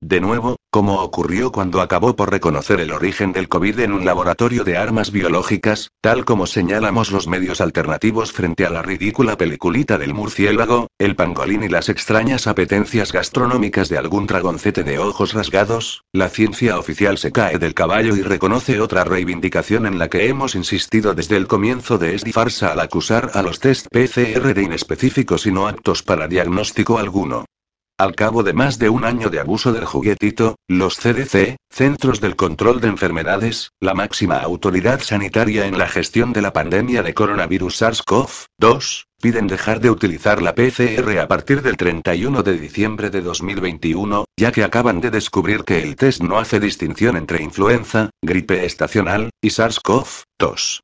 De 0.00 0.20
nuevo, 0.20 0.56
como 0.76 1.00
ocurrió 1.00 1.52
cuando 1.52 1.80
acabó 1.80 2.16
por 2.16 2.30
reconocer 2.30 2.80
el 2.80 2.92
origen 2.92 3.32
del 3.32 3.48
COVID 3.48 3.80
en 3.80 3.94
un 3.94 4.04
laboratorio 4.04 4.62
de 4.62 4.76
armas 4.76 5.10
biológicas, 5.10 5.90
tal 6.02 6.26
como 6.26 6.46
señalamos 6.46 7.12
los 7.12 7.26
medios 7.26 7.62
alternativos 7.62 8.30
frente 8.30 8.66
a 8.66 8.68
la 8.68 8.82
ridícula 8.82 9.38
peliculita 9.38 9.96
del 9.96 10.12
murciélago, 10.12 10.88
el 10.98 11.16
pangolín 11.16 11.62
y 11.62 11.70
las 11.70 11.88
extrañas 11.88 12.46
apetencias 12.46 13.10
gastronómicas 13.10 13.88
de 13.88 13.96
algún 13.96 14.26
dragoncete 14.26 14.84
de 14.84 14.98
ojos 14.98 15.32
rasgados, 15.32 16.02
la 16.12 16.28
ciencia 16.28 16.78
oficial 16.78 17.16
se 17.16 17.32
cae 17.32 17.58
del 17.58 17.72
caballo 17.72 18.14
y 18.14 18.20
reconoce 18.20 18.78
otra 18.78 19.04
reivindicación 19.04 19.86
en 19.86 19.98
la 19.98 20.10
que 20.10 20.28
hemos 20.28 20.54
insistido 20.54 21.14
desde 21.14 21.38
el 21.38 21.46
comienzo 21.46 21.96
de 21.96 22.16
esta 22.16 22.30
farsa 22.32 22.72
al 22.72 22.80
acusar 22.80 23.30
a 23.32 23.40
los 23.40 23.60
test 23.60 23.86
PCR 23.90 24.52
de 24.52 24.62
inespecíficos 24.62 25.46
y 25.46 25.52
no 25.52 25.68
aptos 25.68 26.02
para 26.02 26.28
diagnóstico 26.28 26.98
alguno. 26.98 27.46
Al 27.98 28.14
cabo 28.14 28.42
de 28.42 28.52
más 28.52 28.78
de 28.78 28.90
un 28.90 29.06
año 29.06 29.30
de 29.30 29.40
abuso 29.40 29.72
del 29.72 29.86
juguetito, 29.86 30.56
los 30.68 30.98
CDC, 30.98 31.56
Centros 31.70 32.20
del 32.20 32.36
Control 32.36 32.78
de 32.82 32.88
Enfermedades, 32.88 33.70
la 33.80 33.94
máxima 33.94 34.36
autoridad 34.36 35.00
sanitaria 35.00 35.64
en 35.64 35.78
la 35.78 35.88
gestión 35.88 36.34
de 36.34 36.42
la 36.42 36.52
pandemia 36.52 37.02
de 37.02 37.14
coronavirus 37.14 37.80
SARS-CoV-2, 37.80 39.04
piden 39.22 39.46
dejar 39.46 39.80
de 39.80 39.90
utilizar 39.90 40.42
la 40.42 40.54
PCR 40.54 41.18
a 41.18 41.26
partir 41.26 41.62
del 41.62 41.78
31 41.78 42.42
de 42.42 42.58
diciembre 42.58 43.08
de 43.08 43.22
2021, 43.22 44.26
ya 44.36 44.52
que 44.52 44.62
acaban 44.62 45.00
de 45.00 45.10
descubrir 45.10 45.64
que 45.64 45.82
el 45.82 45.96
test 45.96 46.20
no 46.20 46.36
hace 46.36 46.60
distinción 46.60 47.16
entre 47.16 47.42
influenza, 47.42 48.10
gripe 48.22 48.66
estacional, 48.66 49.30
y 49.40 49.48
SARS-CoV-2. 49.48 50.82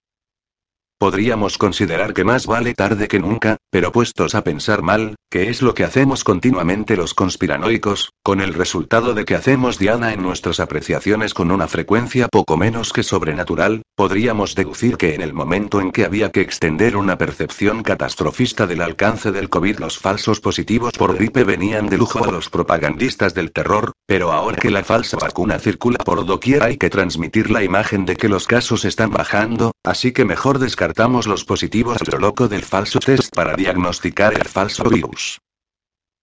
Podríamos 1.02 1.58
considerar 1.58 2.14
que 2.14 2.22
más 2.22 2.46
vale 2.46 2.74
tarde 2.74 3.08
que 3.08 3.18
nunca, 3.18 3.56
pero 3.72 3.90
puestos 3.90 4.36
a 4.36 4.44
pensar 4.44 4.82
mal, 4.82 5.16
que 5.32 5.50
es 5.50 5.60
lo 5.60 5.74
que 5.74 5.82
hacemos 5.82 6.22
continuamente 6.22 6.96
los 6.96 7.12
conspiranoicos, 7.12 8.12
con 8.22 8.40
el 8.40 8.54
resultado 8.54 9.12
de 9.12 9.24
que 9.24 9.34
hacemos 9.34 9.80
diana 9.80 10.12
en 10.12 10.22
nuestras 10.22 10.60
apreciaciones 10.60 11.34
con 11.34 11.50
una 11.50 11.66
frecuencia 11.66 12.28
poco 12.28 12.56
menos 12.56 12.92
que 12.92 13.02
sobrenatural, 13.02 13.82
podríamos 13.96 14.54
deducir 14.54 14.96
que 14.96 15.16
en 15.16 15.22
el 15.22 15.32
momento 15.32 15.80
en 15.80 15.90
que 15.90 16.04
había 16.04 16.30
que 16.30 16.40
extender 16.40 16.96
una 16.96 17.18
percepción 17.18 17.82
catastrofista 17.82 18.68
del 18.68 18.80
alcance 18.80 19.32
del 19.32 19.48
COVID 19.48 19.80
los 19.80 19.98
falsos 19.98 20.38
positivos 20.38 20.92
por 20.92 21.16
gripe 21.16 21.42
venían 21.42 21.88
de 21.88 21.98
lujo 21.98 22.24
a 22.24 22.30
los 22.30 22.48
propagandistas 22.48 23.34
del 23.34 23.50
terror, 23.50 23.90
pero 24.06 24.30
ahora 24.30 24.56
que 24.56 24.70
la 24.70 24.84
falsa 24.84 25.16
vacuna 25.16 25.58
circula 25.58 25.98
por 25.98 26.24
doquier 26.24 26.62
hay 26.62 26.76
que 26.76 26.90
transmitir 26.90 27.50
la 27.50 27.64
imagen 27.64 28.04
de 28.04 28.14
que 28.14 28.28
los 28.28 28.46
casos 28.46 28.84
están 28.84 29.10
bajando, 29.10 29.72
así 29.82 30.12
que 30.12 30.24
mejor 30.24 30.60
descartar 30.60 30.91
los 31.26 31.44
positivos 31.44 31.96
a 32.00 32.10
lo 32.10 32.18
loco 32.18 32.48
del 32.48 32.62
falso 32.62 32.98
test 32.98 33.34
para 33.34 33.54
diagnosticar 33.56 34.34
el 34.34 34.44
falso 34.44 34.84
virus. 34.84 35.38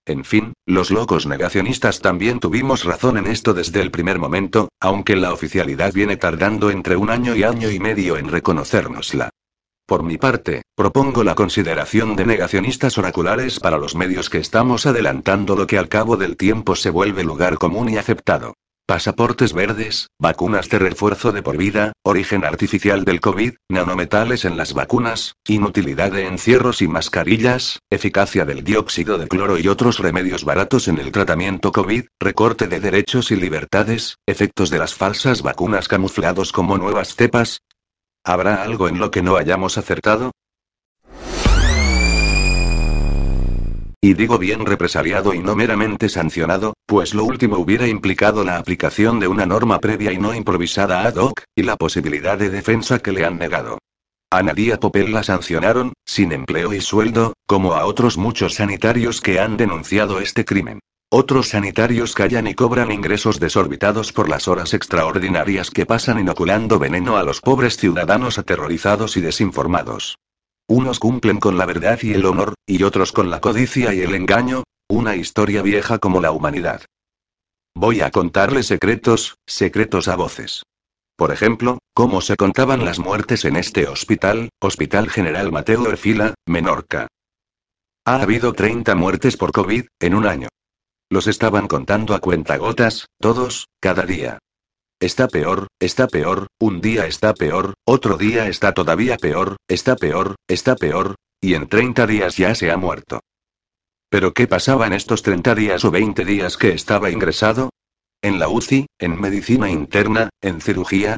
En 0.06 0.24
fin, 0.24 0.54
los 0.66 0.92
locos 0.92 1.28
negacionistas 1.28 2.00
también 2.00 2.40
tuvimos 2.40 2.84
razón 2.84 3.18
en 3.18 3.28
esto 3.28 3.54
desde 3.54 3.82
el 3.82 3.92
primer 3.92 4.20
momento, 4.20 4.70
aunque 4.80 5.16
la 5.16 5.34
oficialidad 5.34 5.94
viene 5.94 6.18
tardando 6.18 6.72
entre 6.72 6.96
un 6.96 7.10
año 7.10 7.36
y 7.36 7.44
año 7.44 7.70
y 7.70 7.80
medio 7.80 8.18
en 8.18 8.30
reconocérnosla. 8.30 9.30
Por 9.86 10.04
mi 10.04 10.18
parte, 10.18 10.62
propongo 10.76 11.24
la 11.24 11.36
consideración 11.36 12.16
de 12.16 12.26
negacionistas 12.26 12.98
oraculares 12.98 13.60
para 13.60 13.78
los 13.78 13.96
medios 13.96 14.30
que 14.30 14.38
estamos 14.38 14.86
adelantando 14.86 15.56
lo 15.56 15.66
que 15.66 15.80
al 15.80 15.90
cabo 15.90 16.16
del 16.16 16.38
tiempo 16.38 16.76
se 16.76 16.92
vuelve 16.92 17.24
lugar 17.24 17.58
común 17.58 17.90
y 17.90 17.98
aceptado. 17.98 18.54
Pasaportes 18.90 19.54
verdes, 19.54 20.08
vacunas 20.18 20.68
de 20.68 20.80
refuerzo 20.80 21.32
de 21.32 21.44
por 21.44 21.58
vida, 21.58 21.94
origen 22.02 22.44
artificial 22.44 23.06
del 23.06 23.22
COVID, 23.22 23.54
nanometales 23.70 24.46
en 24.46 24.58
las 24.58 24.74
vacunas, 24.74 25.36
inutilidad 25.48 26.12
de 26.12 26.26
encierros 26.26 26.82
y 26.82 26.88
mascarillas, 26.88 27.78
eficacia 27.92 28.46
del 28.46 28.64
dióxido 28.64 29.20
de 29.20 29.28
cloro 29.28 29.60
y 29.60 29.68
otros 29.68 30.00
remedios 30.00 30.44
baratos 30.44 30.88
en 30.88 30.98
el 30.98 31.12
tratamiento 31.12 31.72
COVID, 31.72 32.06
recorte 32.20 32.68
de 32.68 32.80
derechos 32.80 33.30
y 33.30 33.36
libertades, 33.36 34.18
efectos 34.26 34.72
de 34.72 34.80
las 34.80 34.96
falsas 34.96 35.44
vacunas 35.44 35.88
camuflados 35.88 36.52
como 36.52 36.80
nuevas 36.80 37.14
cepas. 37.14 37.60
¿Habrá 38.26 38.64
algo 38.64 38.90
en 38.90 38.98
lo 38.98 39.12
que 39.12 39.22
no 39.22 39.36
hayamos 39.36 39.78
acertado? 39.78 40.32
Y 44.02 44.14
digo 44.14 44.38
bien 44.38 44.66
represaliado 44.66 45.34
y 45.34 45.40
no 45.40 45.58
meramente 45.58 46.08
sancionado, 46.08 46.74
pues 46.86 47.14
lo 47.14 47.26
último 47.26 47.58
hubiera 47.58 47.86
implicado 47.86 48.46
la 48.46 48.58
aplicación 48.58 49.20
de 49.20 49.28
una 49.28 49.46
norma 49.46 49.80
previa 49.80 50.14
y 50.14 50.18
no 50.18 50.34
improvisada 50.34 51.04
ad 51.04 51.16
hoc, 51.16 51.44
y 51.54 51.64
la 51.64 51.76
posibilidad 51.76 52.38
de 52.38 52.50
defensa 52.50 53.00
que 53.00 53.12
le 53.12 53.26
han 53.26 53.38
negado. 53.38 53.78
A 54.32 54.42
Nadia 54.42 54.80
Popel 54.80 55.12
la 55.12 55.24
sancionaron, 55.24 55.92
sin 56.06 56.32
empleo 56.32 56.74
y 56.74 56.80
sueldo, 56.80 57.34
como 57.46 57.74
a 57.74 57.86
otros 57.86 58.18
muchos 58.18 58.54
sanitarios 58.54 59.20
que 59.20 59.40
han 59.40 59.58
denunciado 59.58 60.22
este 60.22 60.46
crimen. 60.46 60.80
Otros 61.12 61.50
sanitarios 61.50 62.14
callan 62.14 62.48
y 62.48 62.54
cobran 62.54 62.92
ingresos 62.92 63.40
desorbitados 63.40 64.14
por 64.14 64.30
las 64.30 64.48
horas 64.48 64.74
extraordinarias 64.74 65.72
que 65.72 65.88
pasan 65.88 66.20
inoculando 66.20 66.80
veneno 66.80 67.18
a 67.18 67.24
los 67.24 67.42
pobres 67.42 67.76
ciudadanos 67.76 68.38
aterrorizados 68.38 69.18
y 69.18 69.22
desinformados. 69.22 70.20
Unos 70.70 71.00
cumplen 71.00 71.40
con 71.40 71.58
la 71.58 71.66
verdad 71.66 71.98
y 72.04 72.14
el 72.14 72.28
honor, 72.28 72.54
y 72.68 72.84
otros 72.84 73.12
con 73.12 73.32
la 73.32 73.42
codicia 73.42 73.92
y 73.92 74.02
el 74.02 74.14
engaño, 74.14 74.66
una 74.88 75.16
historia 75.16 75.64
vieja 75.64 75.98
como 75.98 76.22
la 76.22 76.32
humanidad. 76.32 76.84
Voy 77.76 78.02
a 78.02 78.12
contarle 78.12 78.62
secretos, 78.62 79.38
secretos 79.48 80.08
a 80.08 80.16
voces. 80.16 80.62
Por 81.18 81.32
ejemplo, 81.32 81.80
cómo 81.96 82.22
se 82.22 82.36
contaban 82.36 82.86
las 82.86 83.00
muertes 83.00 83.46
en 83.46 83.56
este 83.56 83.88
hospital, 83.88 84.50
Hospital 84.62 85.10
General 85.10 85.52
Mateo 85.52 85.90
Erfila, 85.90 86.36
Menorca. 86.46 87.08
Ha 88.06 88.22
habido 88.22 88.54
30 88.54 88.94
muertes 88.94 89.38
por 89.38 89.52
COVID, 89.52 89.88
en 90.00 90.14
un 90.14 90.28
año. 90.28 90.50
Los 91.10 91.26
estaban 91.26 91.68
contando 91.68 92.14
a 92.14 92.20
cuentagotas, 92.20 93.08
todos, 93.20 93.66
cada 93.82 94.04
día. 94.04 94.38
Está 95.02 95.30
peor, 95.30 95.68
está 95.80 96.08
peor, 96.08 96.48
un 96.60 96.82
día 96.82 97.06
está 97.06 97.34
peor, 97.34 97.74
otro 97.86 98.18
día 98.18 98.50
está 98.50 98.74
todavía 98.74 99.16
peor, 99.16 99.56
está 99.70 99.96
peor, 99.96 100.36
está 100.46 100.76
peor, 100.76 101.16
y 101.40 101.54
en 101.54 101.70
30 101.70 102.06
días 102.06 102.36
ya 102.36 102.54
se 102.54 102.70
ha 102.70 102.76
muerto. 102.76 103.22
¿Pero 104.10 104.34
qué 104.34 104.46
pasaba 104.46 104.88
en 104.88 104.94
estos 104.94 105.22
30 105.22 105.56
días 105.56 105.86
o 105.86 105.92
20 105.92 106.26
días 106.26 106.58
que 106.58 106.74
estaba 106.74 107.12
ingresado? 107.12 107.70
¿En 108.22 108.40
la 108.40 108.50
UCI, 108.50 108.88
en 109.00 109.22
medicina 109.22 109.70
interna, 109.70 110.30
en 110.42 110.60
cirugía, 110.60 111.18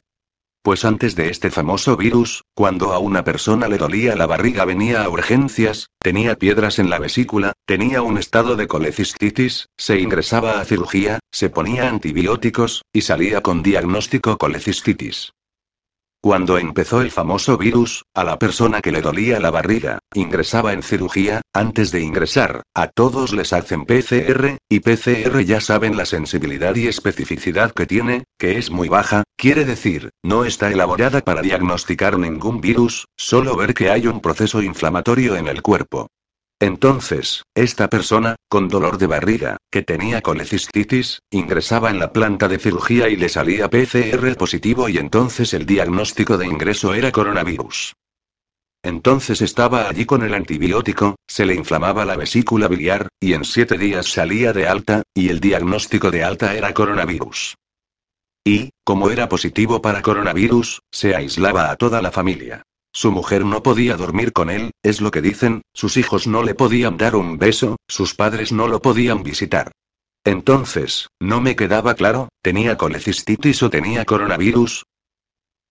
pues 0.63 0.85
antes 0.85 1.15
de 1.15 1.29
este 1.29 1.49
famoso 1.49 1.97
virus, 1.97 2.43
cuando 2.53 2.93
a 2.93 2.99
una 2.99 3.23
persona 3.23 3.67
le 3.67 3.77
dolía 3.77 4.15
la 4.15 4.27
barriga 4.27 4.65
venía 4.65 5.03
a 5.03 5.09
urgencias, 5.09 5.87
tenía 5.99 6.35
piedras 6.35 6.79
en 6.79 6.89
la 6.89 6.99
vesícula, 6.99 7.53
tenía 7.65 8.01
un 8.01 8.17
estado 8.17 8.55
de 8.55 8.67
colecistitis, 8.67 9.67
se 9.77 9.99
ingresaba 9.99 10.59
a 10.59 10.65
cirugía, 10.65 11.19
se 11.31 11.49
ponía 11.49 11.89
antibióticos, 11.89 12.83
y 12.93 13.01
salía 13.01 13.41
con 13.41 13.63
diagnóstico 13.63 14.37
colecistitis. 14.37 15.33
Cuando 16.23 16.59
empezó 16.59 17.01
el 17.01 17.09
famoso 17.09 17.57
virus, 17.57 18.05
a 18.13 18.23
la 18.23 18.37
persona 18.37 18.81
que 18.81 18.91
le 18.91 19.01
dolía 19.01 19.39
la 19.39 19.49
barriga, 19.49 19.97
ingresaba 20.13 20.71
en 20.73 20.83
cirugía, 20.83 21.41
antes 21.51 21.91
de 21.91 22.01
ingresar, 22.01 22.61
a 22.75 22.89
todos 22.89 23.33
les 23.33 23.53
hacen 23.53 23.85
PCR, 23.85 24.57
y 24.69 24.81
PCR 24.81 25.43
ya 25.43 25.59
saben 25.59 25.97
la 25.97 26.05
sensibilidad 26.05 26.75
y 26.75 26.87
especificidad 26.87 27.71
que 27.71 27.87
tiene, 27.87 28.25
que 28.37 28.59
es 28.59 28.69
muy 28.69 28.87
baja, 28.87 29.23
quiere 29.35 29.65
decir, 29.65 30.11
no 30.21 30.45
está 30.45 30.69
elaborada 30.69 31.21
para 31.21 31.41
diagnosticar 31.41 32.19
ningún 32.19 32.61
virus, 32.61 33.07
solo 33.17 33.55
ver 33.55 33.73
que 33.73 33.89
hay 33.89 34.05
un 34.05 34.21
proceso 34.21 34.61
inflamatorio 34.61 35.35
en 35.37 35.47
el 35.47 35.63
cuerpo. 35.63 36.05
Entonces, 36.61 37.41
esta 37.55 37.89
persona, 37.89 38.35
con 38.47 38.67
dolor 38.67 38.99
de 38.99 39.07
barriga, 39.07 39.57
que 39.71 39.81
tenía 39.81 40.21
colecistitis, 40.21 41.19
ingresaba 41.31 41.89
en 41.89 41.97
la 41.97 42.13
planta 42.13 42.47
de 42.47 42.59
cirugía 42.59 43.09
y 43.09 43.15
le 43.15 43.29
salía 43.29 43.67
PCR 43.67 44.35
positivo 44.37 44.87
y 44.87 44.99
entonces 44.99 45.55
el 45.55 45.65
diagnóstico 45.65 46.37
de 46.37 46.45
ingreso 46.45 46.93
era 46.93 47.11
coronavirus. 47.11 47.95
Entonces 48.83 49.41
estaba 49.41 49.89
allí 49.89 50.05
con 50.05 50.21
el 50.21 50.35
antibiótico, 50.35 51.15
se 51.27 51.47
le 51.47 51.55
inflamaba 51.55 52.05
la 52.05 52.15
vesícula 52.15 52.67
biliar, 52.67 53.07
y 53.19 53.33
en 53.33 53.43
siete 53.43 53.79
días 53.79 54.05
salía 54.11 54.53
de 54.53 54.67
alta, 54.67 55.01
y 55.15 55.29
el 55.29 55.39
diagnóstico 55.39 56.11
de 56.11 56.23
alta 56.23 56.53
era 56.53 56.75
coronavirus. 56.75 57.55
Y, 58.45 58.69
como 58.83 59.09
era 59.09 59.27
positivo 59.27 59.81
para 59.81 60.03
coronavirus, 60.03 60.81
se 60.91 61.15
aislaba 61.15 61.71
a 61.71 61.75
toda 61.75 62.03
la 62.03 62.11
familia. 62.11 62.61
Su 62.93 63.11
mujer 63.11 63.45
no 63.45 63.63
podía 63.63 63.95
dormir 63.95 64.33
con 64.33 64.49
él, 64.49 64.71
es 64.83 64.99
lo 64.99 65.11
que 65.11 65.21
dicen, 65.21 65.61
sus 65.73 65.95
hijos 65.97 66.27
no 66.27 66.43
le 66.43 66.55
podían 66.55 66.97
dar 66.97 67.15
un 67.15 67.37
beso, 67.37 67.77
sus 67.87 68.15
padres 68.15 68.51
no 68.51 68.67
lo 68.67 68.81
podían 68.81 69.23
visitar. 69.23 69.71
Entonces, 70.25 71.07
no 71.19 71.41
me 71.41 71.55
quedaba 71.55 71.95
claro, 71.95 72.29
¿tenía 72.41 72.77
colecistitis 72.77 73.63
o 73.63 73.69
tenía 73.69 74.05
coronavirus? 74.05 74.83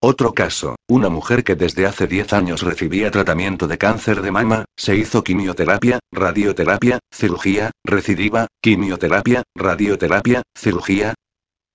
Otro 0.02 0.32
caso, 0.32 0.76
una 0.88 1.10
mujer 1.10 1.44
que 1.44 1.56
desde 1.56 1.84
hace 1.84 2.06
10 2.06 2.32
años 2.32 2.62
recibía 2.62 3.10
tratamiento 3.10 3.68
de 3.68 3.76
cáncer 3.76 4.22
de 4.22 4.30
mama, 4.30 4.64
se 4.74 4.96
hizo 4.96 5.22
quimioterapia, 5.22 5.98
radioterapia, 6.10 7.00
cirugía, 7.12 7.70
recidiva, 7.84 8.46
quimioterapia, 8.62 9.42
radioterapia, 9.54 10.42
cirugía. 10.56 11.14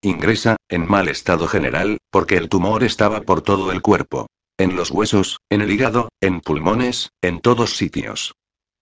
Ingresa, 0.01 0.55
en 0.69 0.89
mal 0.89 1.07
estado 1.07 1.47
general, 1.47 1.99
porque 2.11 2.37
el 2.37 2.49
tumor 2.49 2.83
estaba 2.83 3.21
por 3.21 3.43
todo 3.43 3.71
el 3.71 3.83
cuerpo. 3.83 4.25
En 4.57 4.77
los 4.77 4.89
huesos, 4.89 5.39
en 5.49 5.61
el 5.61 5.69
hígado, 5.69 6.07
en 6.21 6.39
pulmones, 6.39 7.09
en 7.21 7.41
todos 7.41 7.75
sitios. 7.75 8.35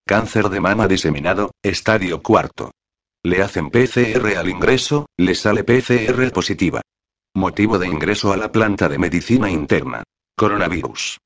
Cáncer 0.06 0.50
de 0.50 0.60
mama 0.60 0.88
diseminado, 0.88 1.52
estadio 1.64 2.22
cuarto. 2.22 2.72
Le 3.24 3.42
hacen 3.42 3.72
PCR 3.72 4.38
al 4.38 4.50
ingreso, 4.50 5.08
le 5.18 5.34
sale 5.34 5.64
PCR 5.64 6.32
positiva. 6.32 6.82
Motivo 7.34 7.80
de 7.80 7.88
ingreso 7.88 8.32
a 8.32 8.38
la 8.38 8.52
planta 8.52 8.88
de 8.88 9.00
medicina 9.00 9.50
interna. 9.50 10.04
Coronavirus. 10.38 11.18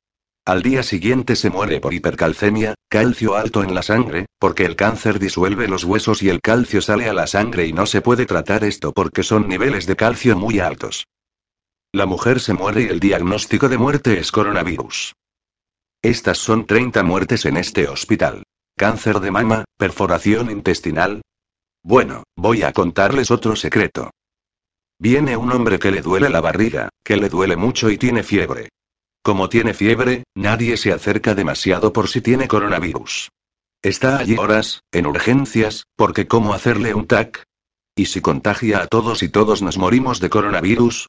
Al 0.45 0.61
día 0.61 0.81
siguiente 0.81 1.35
se 1.35 1.49
muere 1.49 1.81
por 1.81 1.93
hipercalcemia, 1.93 2.75
calcio 2.89 3.35
alto 3.35 3.63
en 3.63 3.75
la 3.75 3.83
sangre, 3.83 4.27
porque 4.39 4.63
el 4.63 4.77
cáncer 4.77 5.19
disuelve 5.19 5.67
los 5.67 5.83
huesos 5.83 6.23
y 6.23 6.29
el 6.29 6.39
calcio 6.39 6.81
sale 6.81 7.09
a 7.09 7.13
la 7.13 7.27
sangre 7.27 7.67
y 7.67 7.73
no 7.73 7.85
se 7.85 7.99
puede 7.99 8.25
tratar 8.25 8.63
esto 8.63 8.93
porque 8.93 9.23
son 9.23 9.49
niveles 9.49 9.87
de 9.87 9.97
calcio 9.97 10.37
muy 10.37 10.59
altos. 10.59 11.05
La 11.93 12.05
mujer 12.05 12.39
se 12.39 12.53
muere 12.53 12.83
y 12.83 12.85
el 12.87 12.99
diagnóstico 12.99 13.69
de 13.69 13.77
muerte 13.77 14.19
es 14.19 14.31
coronavirus. 14.31 15.13
Estas 16.01 16.37
son 16.37 16.65
30 16.65 17.01
muertes 17.03 17.45
en 17.45 17.57
este 17.57 17.87
hospital. 17.87 18.43
Cáncer 18.77 19.19
de 19.19 19.31
mama, 19.31 19.65
perforación 19.77 20.51
intestinal. 20.51 21.21
Bueno, 21.83 22.23
voy 22.35 22.63
a 22.63 22.73
contarles 22.73 23.31
otro 23.31 23.55
secreto. 23.55 24.11
Viene 24.99 25.37
un 25.37 25.51
hombre 25.51 25.79
que 25.79 25.91
le 25.91 26.01
duele 26.01 26.29
la 26.29 26.41
barriga, 26.41 26.89
que 27.03 27.17
le 27.17 27.29
duele 27.29 27.55
mucho 27.55 27.89
y 27.89 27.97
tiene 27.97 28.23
fiebre. 28.23 28.69
Como 29.23 29.49
tiene 29.49 29.73
fiebre, 29.73 30.23
nadie 30.35 30.77
se 30.77 30.91
acerca 30.91 31.35
demasiado 31.35 31.93
por 31.93 32.09
si 32.09 32.21
tiene 32.21 32.47
coronavirus. 32.47 33.29
Está 33.81 34.17
allí 34.17 34.37
horas, 34.37 34.81
en 34.91 35.05
urgencias, 35.05 35.85
porque 35.95 36.27
¿cómo 36.27 36.53
hacerle 36.53 36.93
un 36.93 37.07
TAC? 37.07 37.43
¿Y 37.95 38.05
si 38.07 38.21
contagia 38.21 38.81
a 38.81 38.87
todos 38.87 39.23
y 39.23 39.29
todos 39.29 39.61
nos 39.61 39.77
morimos 39.77 40.19
de 40.19 40.29
coronavirus? 40.29 41.07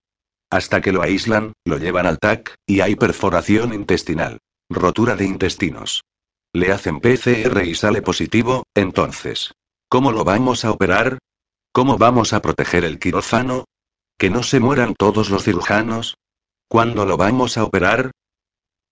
Hasta 0.51 0.81
que 0.81 0.93
lo 0.93 1.03
aíslan, 1.03 1.53
lo 1.65 1.79
llevan 1.79 2.07
al 2.07 2.19
TAC, 2.19 2.55
y 2.67 2.81
hay 2.81 2.97
perforación 2.97 3.75
intestinal. 3.75 4.39
Rotura 4.71 5.17
de 5.17 5.25
intestinos. 5.25 6.03
Le 6.55 6.73
hacen 6.73 7.01
PCR 7.01 7.65
y 7.65 7.75
sale 7.75 8.01
positivo, 8.03 8.65
entonces. 8.75 9.53
¿Cómo 9.89 10.13
lo 10.13 10.25
vamos 10.25 10.65
a 10.65 10.71
operar? 10.71 11.19
¿Cómo 11.73 11.99
vamos 11.99 12.33
a 12.33 12.41
proteger 12.41 12.85
el 12.85 12.99
quirófano? 12.99 13.65
¿Que 14.19 14.31
no 14.31 14.43
se 14.43 14.59
mueran 14.59 14.95
todos 14.95 15.31
los 15.31 15.45
cirujanos? 15.45 16.17
¿Cuándo 16.69 17.05
lo 17.07 17.17
vamos 17.17 17.57
a 17.59 17.65
operar? 17.65 18.11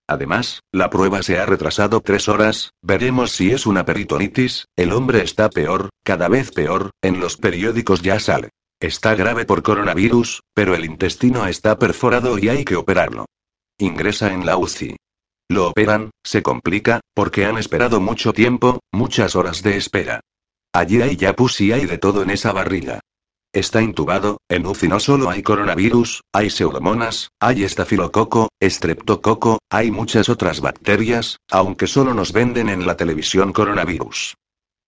Además, 0.09 0.61
la 0.73 0.89
prueba 0.89 1.23
se 1.23 1.39
ha 1.39 1.47
retrasado 1.47 2.01
tres 2.01 2.29
horas, 2.29 2.71
veremos 2.81 3.33
si 3.33 3.51
es 3.51 3.67
una 3.67 3.85
peritonitis, 3.85 4.67
el 4.77 4.93
hombre 4.93 5.23
está 5.23 5.51
peor, 5.51 5.91
cada 6.05 6.29
vez 6.29 6.53
peor, 6.53 6.91
en 7.03 7.19
los 7.19 7.37
periódicos 7.37 8.03
ya 8.03 8.21
sale. 8.21 8.51
Está 8.81 9.15
grave 9.15 9.47
por 9.47 9.63
coronavirus, 9.63 10.43
pero 10.53 10.75
el 10.75 10.85
intestino 10.85 11.47
está 11.47 11.79
perforado 11.79 12.39
y 12.39 12.51
hay 12.51 12.63
que 12.63 12.77
operarlo. 12.77 13.25
Ingresa 13.79 14.35
en 14.35 14.45
la 14.45 14.59
UCI. 14.59 14.97
Lo 15.49 15.69
operan, 15.69 16.11
se 16.23 16.43
complica, 16.43 17.01
porque 17.15 17.47
han 17.47 17.57
esperado 17.57 18.03
mucho 18.03 18.35
tiempo, 18.35 18.81
muchas 18.93 19.35
horas 19.35 19.63
de 19.63 19.79
espera. 19.79 20.21
Allí 20.75 21.01
hay 21.01 21.17
yapus 21.17 21.63
y 21.63 21.73
hay 21.73 21.87
de 21.87 21.97
todo 21.97 22.23
en 22.23 22.29
esa 22.29 22.53
barriga. 22.53 23.01
Está 23.55 23.81
intubado, 23.81 24.43
en 24.51 24.67
UCI 24.67 24.89
no 24.89 25.01
solo 25.01 25.31
hay 25.31 25.43
coronavirus, 25.43 26.21
hay 26.35 26.51
pseudomonas, 26.51 27.31
hay 27.41 27.65
estafilococo, 27.65 28.51
estreptococo, 28.61 29.59
hay 29.71 29.91
muchas 29.91 30.29
otras 30.29 30.61
bacterias, 30.61 31.39
aunque 31.51 31.87
solo 31.87 32.13
nos 32.13 32.35
venden 32.35 32.69
en 32.69 32.87
la 32.87 32.99
televisión 32.99 33.55
coronavirus. 33.55 34.35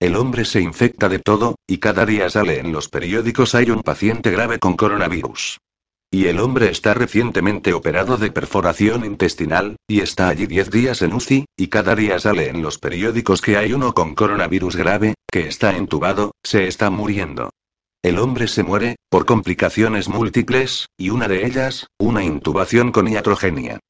El 0.01 0.14
hombre 0.14 0.44
se 0.44 0.61
infecta 0.61 1.09
de 1.09 1.18
todo, 1.18 1.57
y 1.66 1.78
cada 1.78 2.07
día 2.07 2.30
sale 2.30 2.61
en 2.61 2.70
los 2.70 2.88
periódicos 2.88 3.57
hay 3.57 3.70
un 3.70 3.82
paciente 3.82 4.30
grave 4.30 4.61
con 4.61 4.76
coronavirus. 4.76 5.59
Y 6.11 6.26
el 6.26 6.38
hombre 6.38 6.70
está 6.70 6.94
recientemente 6.94 7.72
operado 7.72 8.16
de 8.16 8.30
perforación 8.30 9.05
intestinal, 9.05 9.76
y 9.88 10.01
está 10.01 10.28
allí 10.28 10.46
10 10.46 10.70
días 10.70 11.03
en 11.03 11.14
UCI, 11.14 11.46
y 11.57 11.66
cada 11.66 11.96
día 11.96 12.20
sale 12.20 12.49
en 12.49 12.62
los 12.62 12.78
periódicos 12.78 13.42
que 13.42 13.57
hay 13.57 13.72
uno 13.72 13.92
con 13.92 14.14
coronavirus 14.14 14.76
grave, 14.76 15.14
que 15.30 15.49
está 15.49 15.76
entubado, 15.76 16.30
se 16.44 16.68
está 16.68 16.90
muriendo. 16.90 17.51
El 18.01 18.20
hombre 18.20 18.46
se 18.46 18.62
muere, 18.62 18.96
por 19.11 19.26
complicaciones 19.26 20.09
múltiples, 20.09 20.86
y 20.96 21.11
una 21.11 21.26
de 21.26 21.44
ellas, 21.44 21.88
una 21.99 22.22
intubación 22.22 22.92
con 22.92 23.09
iatrogenia. 23.09 23.80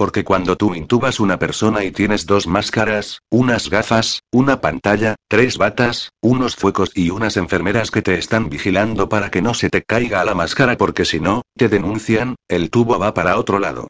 Porque 0.00 0.24
cuando 0.24 0.56
tú 0.56 0.74
intubas 0.74 1.20
una 1.20 1.38
persona 1.38 1.84
y 1.84 1.90
tienes 1.90 2.24
dos 2.24 2.46
máscaras, 2.46 3.20
unas 3.28 3.68
gafas, 3.68 4.22
una 4.32 4.62
pantalla, 4.62 5.16
tres 5.28 5.58
batas, 5.58 6.08
unos 6.22 6.56
fuecos 6.56 6.90
y 6.94 7.10
unas 7.10 7.36
enfermeras 7.36 7.90
que 7.90 8.00
te 8.00 8.14
están 8.14 8.48
vigilando 8.48 9.10
para 9.10 9.30
que 9.30 9.42
no 9.42 9.52
se 9.52 9.68
te 9.68 9.82
caiga 9.82 10.24
la 10.24 10.34
máscara 10.34 10.78
porque 10.78 11.04
si 11.04 11.20
no, 11.20 11.42
te 11.54 11.68
denuncian, 11.68 12.36
el 12.48 12.70
tubo 12.70 12.98
va 12.98 13.12
para 13.12 13.36
otro 13.36 13.58
lado. 13.58 13.88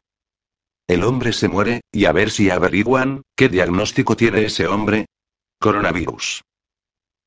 El 0.85 1.05
hombre 1.05 1.31
se 1.31 1.47
muere, 1.47 1.79
y 1.93 2.03
a 2.03 2.11
ver 2.11 2.29
si 2.29 2.49
averiguan, 2.49 3.21
¿qué 3.37 3.47
diagnóstico 3.47 4.17
tiene 4.17 4.43
ese 4.43 4.67
hombre? 4.67 5.05
Coronavirus. 5.61 6.41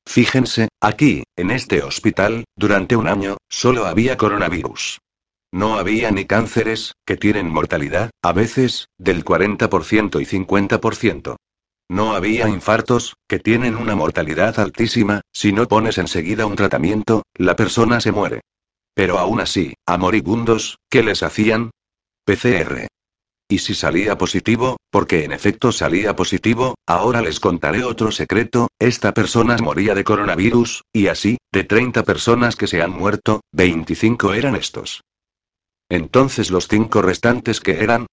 Fíjense, 0.05 0.67
aquí, 0.79 1.23
en 1.35 1.49
este 1.49 1.81
hospital, 1.81 2.43
durante 2.55 2.95
un 2.95 3.07
año, 3.07 3.37
solo 3.49 3.87
había 3.87 4.15
coronavirus. 4.15 4.99
No 5.55 5.75
había 5.79 6.11
ni 6.11 6.25
cánceres, 6.25 6.95
que 7.05 7.15
tienen 7.15 7.49
mortalidad, 7.49 8.09
a 8.21 8.33
veces, 8.33 8.89
del 8.97 9.23
40% 9.23 10.21
y 10.21 10.25
50%. 10.25 11.37
No 11.89 12.13
había 12.13 12.49
infartos, 12.49 13.13
que 13.25 13.39
tienen 13.39 13.77
una 13.77 13.95
mortalidad 13.95 14.59
altísima, 14.59 15.21
si 15.31 15.53
no 15.53 15.65
pones 15.69 15.97
enseguida 15.97 16.45
un 16.45 16.57
tratamiento, 16.57 17.23
la 17.35 17.55
persona 17.55 18.01
se 18.01 18.11
muere. 18.11 18.41
Pero 18.93 19.17
aún 19.17 19.39
así, 19.39 19.75
a 19.87 19.97
moribundos, 19.97 20.77
¿qué 20.89 21.03
les 21.03 21.23
hacían? 21.23 21.71
PCR. 22.25 22.87
Y 23.47 23.59
si 23.59 23.75
salía 23.75 24.17
positivo, 24.17 24.75
porque 24.91 25.23
en 25.23 25.31
efecto 25.31 25.71
salía 25.71 26.17
positivo, 26.17 26.75
ahora 26.85 27.21
les 27.21 27.39
contaré 27.39 27.85
otro 27.85 28.11
secreto, 28.11 28.67
esta 28.77 29.13
persona 29.13 29.55
moría 29.59 29.95
de 29.95 30.03
coronavirus, 30.03 30.81
y 30.91 31.07
así, 31.07 31.37
de 31.53 31.63
30 31.63 32.03
personas 32.03 32.57
que 32.57 32.67
se 32.67 32.81
han 32.81 32.91
muerto, 32.91 33.39
25 33.53 34.33
eran 34.33 34.57
estos. 34.57 35.01
Entonces 35.89 36.51
los 36.51 36.67
cinco 36.67 37.01
restantes 37.01 37.59
que 37.59 37.83
eran... 37.83 38.07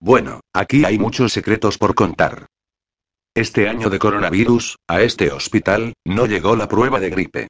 Bueno, 0.00 0.40
aquí 0.52 0.84
hay 0.84 0.98
muchos 0.98 1.32
secretos 1.32 1.78
por 1.78 1.94
contar. 1.94 2.46
Este 3.34 3.68
año 3.68 3.90
de 3.90 3.98
coronavirus, 3.98 4.76
a 4.88 5.02
este 5.02 5.30
hospital, 5.30 5.94
no 6.04 6.26
llegó 6.26 6.56
la 6.56 6.68
prueba 6.68 7.00
de 7.00 7.10
gripe. 7.10 7.48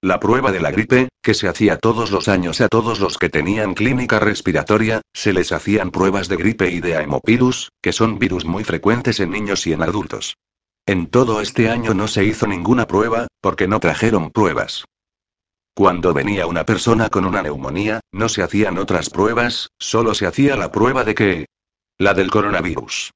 La 0.00 0.20
prueba 0.20 0.52
de 0.52 0.60
la 0.60 0.70
gripe, 0.70 1.08
que 1.22 1.34
se 1.34 1.48
hacía 1.48 1.76
todos 1.76 2.12
los 2.12 2.28
años 2.28 2.60
a 2.60 2.68
todos 2.68 3.00
los 3.00 3.18
que 3.18 3.28
tenían 3.28 3.74
clínica 3.74 4.20
respiratoria, 4.20 5.02
se 5.12 5.32
les 5.32 5.50
hacían 5.50 5.90
pruebas 5.90 6.28
de 6.28 6.36
gripe 6.36 6.70
y 6.70 6.80
de 6.80 6.96
aemopirus, 6.96 7.70
que 7.82 7.92
son 7.92 8.18
virus 8.18 8.44
muy 8.44 8.62
frecuentes 8.62 9.18
en 9.18 9.30
niños 9.30 9.66
y 9.66 9.72
en 9.72 9.82
adultos. 9.82 10.36
En 10.86 11.08
todo 11.08 11.40
este 11.40 11.68
año 11.68 11.94
no 11.94 12.06
se 12.06 12.24
hizo 12.24 12.46
ninguna 12.46 12.86
prueba, 12.86 13.26
porque 13.40 13.66
no 13.66 13.80
trajeron 13.80 14.30
pruebas. 14.30 14.84
Cuando 15.78 16.12
venía 16.12 16.48
una 16.48 16.64
persona 16.64 17.08
con 17.08 17.24
una 17.24 17.40
neumonía, 17.40 18.00
no 18.10 18.28
se 18.28 18.42
hacían 18.42 18.78
otras 18.78 19.10
pruebas, 19.10 19.68
solo 19.78 20.12
se 20.12 20.26
hacía 20.26 20.56
la 20.56 20.72
prueba 20.72 21.04
de 21.04 21.14
que... 21.14 21.46
La 21.98 22.14
del 22.14 22.32
coronavirus. 22.32 23.12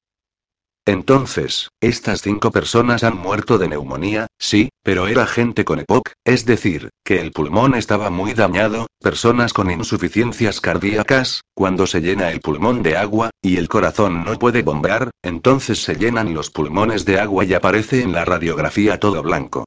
Entonces, 0.85 1.67
estas 1.81 2.21
cinco 2.21 2.51
personas 2.51 3.03
han 3.03 3.17
muerto 3.17 3.57
de 3.57 3.67
neumonía, 3.67 4.27
sí, 4.39 4.69
pero 4.81 5.09
era 5.09 5.27
gente 5.27 5.65
con 5.65 5.81
EPOC, 5.81 6.13
es 6.23 6.45
decir, 6.45 6.87
que 7.03 7.19
el 7.19 7.33
pulmón 7.33 7.75
estaba 7.75 8.09
muy 8.09 8.33
dañado, 8.33 8.87
personas 9.01 9.51
con 9.51 9.69
insuficiencias 9.69 10.61
cardíacas, 10.61 11.41
cuando 11.53 11.85
se 11.85 11.99
llena 11.99 12.31
el 12.31 12.39
pulmón 12.39 12.81
de 12.81 12.95
agua, 12.95 13.29
y 13.41 13.57
el 13.57 13.67
corazón 13.67 14.23
no 14.23 14.39
puede 14.39 14.61
bombear, 14.61 15.11
entonces 15.21 15.83
se 15.83 15.95
llenan 15.95 16.33
los 16.33 16.49
pulmones 16.49 17.03
de 17.03 17.19
agua 17.19 17.43
y 17.43 17.55
aparece 17.55 18.03
en 18.03 18.13
la 18.13 18.23
radiografía 18.23 19.01
todo 19.01 19.21
blanco. 19.21 19.65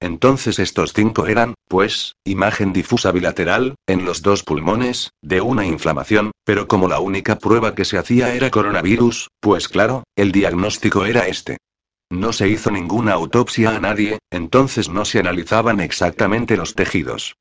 Entonces 0.00 0.58
estos 0.58 0.92
cinco 0.92 1.26
eran, 1.26 1.54
pues, 1.68 2.12
imagen 2.24 2.72
difusa 2.72 3.12
bilateral, 3.12 3.76
en 3.86 4.04
los 4.04 4.22
dos 4.22 4.42
pulmones, 4.42 5.10
de 5.22 5.40
una 5.40 5.66
inflamación, 5.66 6.32
pero 6.44 6.68
como 6.68 6.86
la 6.86 7.00
única 7.00 7.38
prueba 7.38 7.74
que 7.74 7.84
se 7.86 7.96
hacía 7.96 8.34
era 8.34 8.50
coronavirus, 8.50 9.28
pues 9.40 9.68
claro, 9.68 10.04
el 10.14 10.32
diagnóstico 10.32 11.06
era 11.06 11.26
este. 11.28 11.56
No 12.10 12.32
se 12.32 12.48
hizo 12.48 12.70
ninguna 12.70 13.14
autopsia 13.14 13.74
a 13.74 13.80
nadie, 13.80 14.18
entonces 14.30 14.88
no 14.88 15.04
se 15.04 15.18
analizaban 15.18 15.80
exactamente 15.80 16.56
los 16.56 16.74
tejidos. 16.74 17.34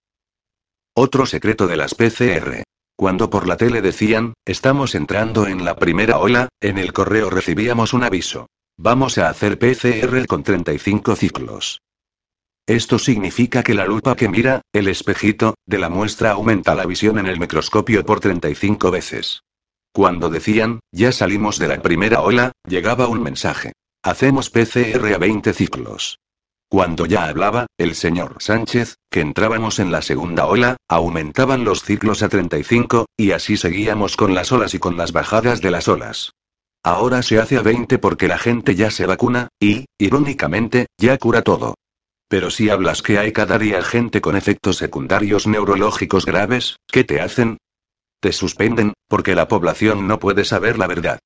Otro 0.95 1.26
secreto 1.26 1.68
de 1.68 1.78
las 1.78 1.93
PCR. 1.93 2.64
Cuando 2.97 3.30
por 3.30 3.47
la 3.47 3.58
tele 3.58 3.82
decían, 3.82 4.34
estamos 4.45 4.95
entrando 4.95 5.45
en 5.45 5.66
la 5.66 5.76
primera 5.76 6.18
ola, 6.20 6.47
en 6.62 6.78
el 6.78 6.93
correo 6.93 7.30
recibíamos 7.30 7.93
un 7.93 8.03
aviso. 8.03 8.47
Vamos 8.78 9.18
a 9.18 9.30
hacer 9.30 9.60
PCR 9.60 10.26
con 10.26 10.43
35 10.43 11.16
ciclos. 11.18 11.82
Esto 12.68 12.97
significa 12.97 13.61
que 13.61 13.76
la 13.76 13.86
lupa 13.86 14.16
que 14.16 14.28
mira, 14.28 14.61
el 14.74 14.88
espejito, 14.88 15.53
de 15.68 15.78
la 15.78 15.89
muestra 15.89 16.32
aumenta 16.32 16.74
la 16.74 16.88
visión 16.88 17.20
en 17.20 17.28
el 17.28 17.39
microscopio 17.39 18.03
por 18.03 18.20
35 18.20 18.89
veces. 18.89 19.41
Cuando 19.93 20.30
decían, 20.30 20.80
ya 20.91 21.11
salimos 21.11 21.59
de 21.59 21.68
la 21.68 21.82
primera 21.82 22.22
ola, 22.22 22.51
llegaba 22.68 23.07
un 23.07 23.22
mensaje. 23.22 23.74
Hacemos 24.03 24.49
PCR 24.49 25.13
a 25.13 25.18
20 25.20 25.53
ciclos. 25.53 26.18
Cuando 26.68 27.05
ya 27.05 27.26
hablaba, 27.26 27.68
el 27.78 27.93
señor 27.93 28.38
Sánchez, 28.39 28.95
que 29.11 29.22
entrábamos 29.22 29.78
en 29.80 29.91
la 29.91 30.01
segunda 30.01 30.47
ola, 30.47 30.78
aumentaban 30.89 31.63
los 31.63 31.84
ciclos 31.84 32.24
a 32.24 32.30
35, 32.30 33.05
y 33.16 33.32
así 33.32 33.57
seguíamos 33.57 34.18
con 34.18 34.34
las 34.34 34.51
olas 34.51 34.74
y 34.74 34.80
con 34.80 34.97
las 34.97 35.11
bajadas 35.11 35.61
de 35.61 35.72
las 35.72 35.88
olas. 35.88 36.32
Ahora 36.84 37.22
se 37.22 37.39
hace 37.39 37.57
a 37.57 37.61
20 37.61 37.99
porque 37.99 38.28
la 38.28 38.39
gente 38.39 38.76
ya 38.76 38.89
se 38.89 39.05
vacuna, 39.05 39.49
y, 39.59 39.86
irónicamente, 39.99 40.88
ya 40.97 41.18
cura 41.20 41.43
todo. 41.43 41.76
Pero 42.28 42.49
si 42.49 42.69
hablas 42.69 43.01
que 43.01 43.19
hay 43.19 43.32
cada 43.32 43.59
día 43.59 43.82
gente 43.84 44.21
con 44.21 44.36
efectos 44.36 44.78
secundarios 44.78 45.45
neurológicos 45.45 46.26
graves, 46.26 46.78
¿qué 46.91 47.03
te 47.03 47.21
hacen? 47.21 47.57
Te 48.19 48.32
suspenden, 48.32 48.93
porque 49.07 49.36
la 49.36 49.47
población 49.47 50.07
no 50.07 50.19
puede 50.19 50.45
saber 50.45 50.80
la 50.80 50.88
verdad. 50.88 51.19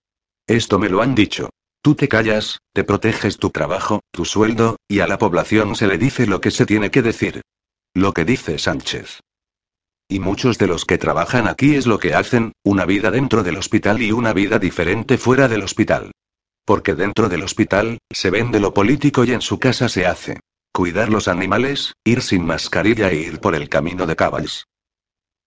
Esto 0.48 0.80
me 0.80 0.90
lo 0.90 1.02
han 1.02 1.16
dicho. 1.16 1.50
Tú 1.82 1.96
te 1.96 2.10
callas, 2.10 2.60
te 2.74 2.84
proteges 2.84 3.38
tu 3.38 3.52
trabajo, 3.52 4.02
tu 4.12 4.26
sueldo, 4.26 4.76
y 4.90 5.00
a 5.00 5.08
la 5.08 5.18
población 5.18 5.76
se 5.76 5.88
le 5.88 5.98
dice 5.98 6.28
lo 6.28 6.42
que 6.42 6.52
se 6.52 6.66
tiene 6.66 6.92
que 6.92 7.02
decir. 7.02 7.42
Lo 7.94 8.14
que 8.14 8.26
dice 8.26 8.58
Sánchez. 8.58 9.22
Y 10.10 10.20
muchos 10.20 10.58
de 10.58 10.68
los 10.68 10.86
que 10.86 10.98
trabajan 10.98 11.48
aquí 11.48 11.76
es 11.76 11.88
lo 11.88 12.00
que 12.00 12.16
hacen, 12.16 12.52
una 12.64 12.86
vida 12.86 13.12
dentro 13.12 13.44
del 13.44 13.58
hospital 13.58 14.02
y 14.02 14.12
una 14.12 14.34
vida 14.34 14.60
diferente 14.60 15.18
fuera 15.18 15.48
del 15.48 15.62
hospital. 15.62 16.12
Porque 16.66 16.96
dentro 16.96 17.30
del 17.30 17.44
hospital, 17.44 18.00
se 18.12 18.30
vende 18.30 18.60
lo 18.60 18.74
político 18.74 19.24
y 19.24 19.32
en 19.32 19.42
su 19.42 19.60
casa 19.60 19.88
se 19.88 20.06
hace. 20.06 20.40
Cuidar 20.80 21.10
los 21.10 21.28
animales, 21.28 21.92
ir 22.06 22.22
sin 22.22 22.46
mascarilla 22.46 23.10
e 23.10 23.16
ir 23.16 23.42
por 23.42 23.54
el 23.54 23.68
camino 23.68 24.08
de 24.08 24.16
caballos. 24.16 24.66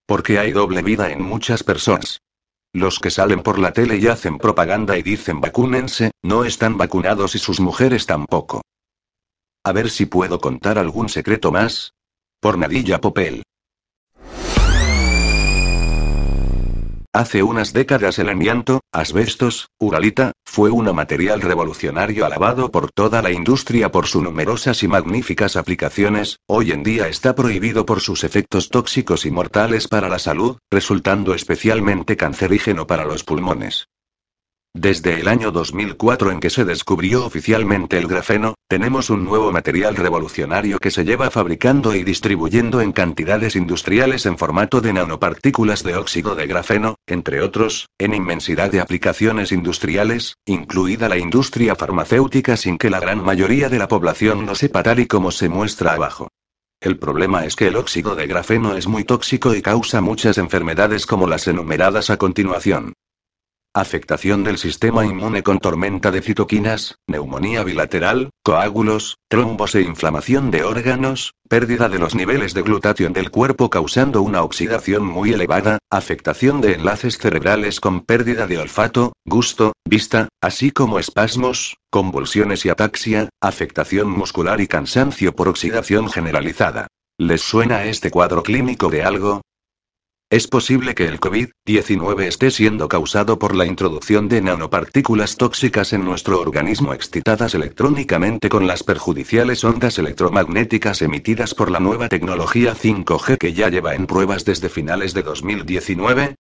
Porque 0.05 0.39
hay 0.39 0.53
doble 0.53 0.83
vida 0.83 1.11
en 1.11 1.23
muchas 1.23 1.65
personas. 1.65 2.21
Los 2.75 2.99
que 2.99 3.11
salen 3.11 3.43
por 3.43 3.59
la 3.59 3.73
tele 3.73 3.97
y 3.97 4.09
hacen 4.09 4.37
propaganda 4.37 4.99
y 4.99 5.03
dicen 5.03 5.41
vacúnense, 5.41 6.11
no 6.21 6.45
están 6.45 6.77
vacunados 6.77 7.35
y 7.35 7.39
sus 7.39 7.61
mujeres 7.61 8.05
tampoco. 8.05 8.61
A 9.65 9.73
ver 9.73 9.89
si 9.89 10.05
puedo 10.05 10.39
contar 10.39 10.77
algún 10.77 11.09
secreto 11.09 11.51
más. 11.51 11.95
Por 12.39 12.59
Nadilla 12.59 13.01
Popel. 13.01 13.43
Hace 17.15 17.43
unas 17.43 17.75
décadas 17.75 18.19
el 18.19 18.31
amianto, 18.31 18.81
asbestos, 18.91 19.69
uralita, 19.79 20.33
fue 20.47 20.71
un 20.71 20.87
material 20.95 21.43
revolucionario 21.43 22.25
alabado 22.25 22.71
por 22.71 22.91
toda 22.91 23.21
la 23.21 23.31
industria 23.31 23.93
por 23.93 24.07
sus 24.07 24.23
numerosas 24.23 24.83
y 24.83 24.89
magníficas 24.89 25.57
aplicaciones, 25.57 26.39
hoy 26.47 26.73
en 26.73 26.83
día 26.83 27.09
está 27.09 27.35
prohibido 27.35 27.85
por 27.85 28.01
sus 28.01 28.25
efectos 28.25 28.71
tóxicos 28.71 29.27
y 29.27 29.31
mortales 29.31 29.89
para 29.89 30.09
la 30.09 30.19
salud, 30.19 30.57
resultando 30.71 31.35
especialmente 31.35 32.17
cancerígeno 32.17 32.87
para 32.87 33.05
los 33.05 33.25
pulmones. 33.25 33.89
Desde 34.75 35.21
el 35.21 35.29
año 35.29 35.53
2004 35.53 36.31
en 36.33 36.41
que 36.41 36.49
se 36.49 36.65
descubrió 36.65 37.27
oficialmente 37.27 37.99
el 37.99 38.07
grafeno, 38.07 38.55
tenemos 38.69 39.11
un 39.11 39.23
nuevo 39.23 39.53
material 39.53 39.97
revolucionario 39.97 40.79
que 40.79 40.91
se 40.91 41.05
lleva 41.05 41.31
fabricando 41.31 41.95
y 41.95 42.05
distribuyendo 42.05 42.81
en 42.81 42.93
cantidades 42.93 43.55
industriales 43.55 44.25
en 44.25 44.39
formato 44.39 44.81
de 44.81 44.95
nanopartículas 44.95 45.83
de 45.83 45.97
óxido 45.97 46.35
de 46.35 46.47
grafeno, 46.47 46.95
entre 47.07 47.43
otros, 47.43 47.91
en 47.99 48.15
inmensidad 48.15 48.73
de 48.73 48.81
aplicaciones 48.81 49.53
industriales, 49.53 50.37
incluida 50.47 51.07
la 51.11 51.19
industria 51.19 51.77
farmacéutica 51.77 52.57
sin 52.57 52.79
que 52.79 52.89
la 52.89 52.99
gran 52.99 53.23
mayoría 53.23 53.69
de 53.69 53.79
la 53.79 53.89
población 53.89 54.47
lo 54.47 54.55
sepa 54.55 54.83
tal 54.83 55.01
y 55.01 55.07
como 55.07 55.33
se 55.33 55.51
muestra 55.51 55.93
abajo. 55.93 56.29
El 56.81 56.99
problema 56.99 57.45
es 57.45 57.57
que 57.57 57.69
el 57.69 57.77
óxido 57.77 58.17
de 58.17 58.27
grafeno 58.27 58.75
es 58.75 58.87
muy 58.87 59.05
tóxico 59.05 59.55
y 59.55 59.61
causa 59.61 60.01
muchas 60.01 60.39
enfermedades 60.39 61.05
como 61.05 61.27
las 61.27 61.47
enumeradas 61.47 62.09
a 62.09 62.17
continuación. 62.17 62.95
Afectación 63.75 64.45
del 64.45 64.59
sistema 64.59 65.07
inmune 65.07 65.43
con 65.43 65.59
tormenta 65.59 66.11
de 66.11 66.21
citoquinas, 66.21 66.99
neumonía 67.07 67.65
bilateral, 67.65 68.29
coágulos, 68.45 69.17
trombos 69.31 69.75
e 69.75 69.81
inflamación 69.81 70.51
de 70.51 70.63
órganos, 70.63 71.33
pérdida 71.49 71.89
de 71.89 71.99
los 71.99 72.15
niveles 72.15 72.53
de 72.53 72.61
glutatión 72.61 73.15
del 73.15 73.31
cuerpo 73.31 73.71
causando 73.71 74.21
una 74.21 74.43
oxidación 74.43 75.07
muy 75.07 75.33
elevada, 75.33 75.79
afectación 75.89 76.61
de 76.61 76.75
enlaces 76.75 77.17
cerebrales 77.17 77.81
con 77.81 78.03
pérdida 78.03 78.47
de 78.47 78.59
olfato, 78.59 79.15
gusto, 79.25 79.73
vista, 79.89 80.29
así 80.43 80.71
como 80.71 80.99
espasmos, 80.99 81.79
convulsiones 81.89 82.67
y 82.67 82.69
ataxia, 82.69 83.31
afectación 83.41 84.11
muscular 84.11 84.61
y 84.61 84.67
cansancio 84.67 85.35
por 85.35 85.49
oxidación 85.49 86.11
generalizada. 86.11 86.89
¿Les 87.19 87.41
suena 87.41 87.85
este 87.85 88.11
cuadro 88.11 88.43
clínico 88.43 88.91
de 88.91 89.03
algo? 89.03 89.41
Es 90.33 90.49
posible 90.49 90.95
que 90.95 91.05
el 91.05 91.21
COVID-19 91.21 92.23
esté 92.23 92.51
siendo 92.51 92.89
causado 92.89 93.39
por 93.39 93.55
la 93.55 93.67
introducción 93.67 94.31
de 94.31 94.41
nanopartículas 94.41 95.37
tóxicas 95.37 95.93
en 95.93 96.07
nuestro 96.07 96.41
organismo 96.41 96.95
excitadas 96.95 97.55
electrónicamente 97.55 98.49
con 98.49 98.67
las 98.67 98.83
perjudiciales 98.83 99.63
ondas 99.63 99.99
electromagnéticas 99.99 101.03
emitidas 101.03 101.55
por 101.55 101.71
la 101.71 101.81
nueva 101.81 102.09
tecnología 102.09 102.75
5G 102.75 103.37
que 103.37 103.53
ya 103.53 103.69
lleva 103.69 103.95
en 103.95 104.07
pruebas 104.07 104.47
desde 104.47 104.71
finales 104.71 105.13
de 105.13 105.23
2019. 105.23 106.35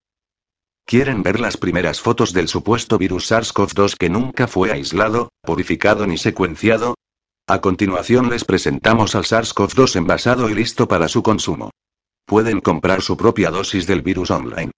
¿Quieren 0.86 1.22
ver 1.22 1.38
las 1.38 1.59
primeras 1.59 2.01
fotos 2.01 2.32
del 2.32 2.49
supuesto 2.49 2.97
virus 2.97 3.30
SARS-CoV-2 3.30 3.97
que 3.99 4.09
nunca 4.09 4.49
fue 4.49 4.72
aislado, 4.72 5.28
purificado 5.43 6.07
ni 6.07 6.16
secuenciado? 6.16 6.95
A 7.47 7.61
continuación 7.61 8.30
les 8.30 8.47
presentamos 8.47 9.14
al 9.14 9.24
SARS-CoV-2 9.24 9.97
envasado 9.97 10.49
y 10.49 10.55
listo 10.55 10.88
para 10.88 11.09
su 11.09 11.22
consumo. 11.22 11.72
Pueden 12.26 12.60
comprar 12.60 13.02
su 13.02 13.16
propia 13.16 13.50
dosis 13.50 13.86
del 13.86 14.02
virus 14.02 14.30
online. 14.30 14.70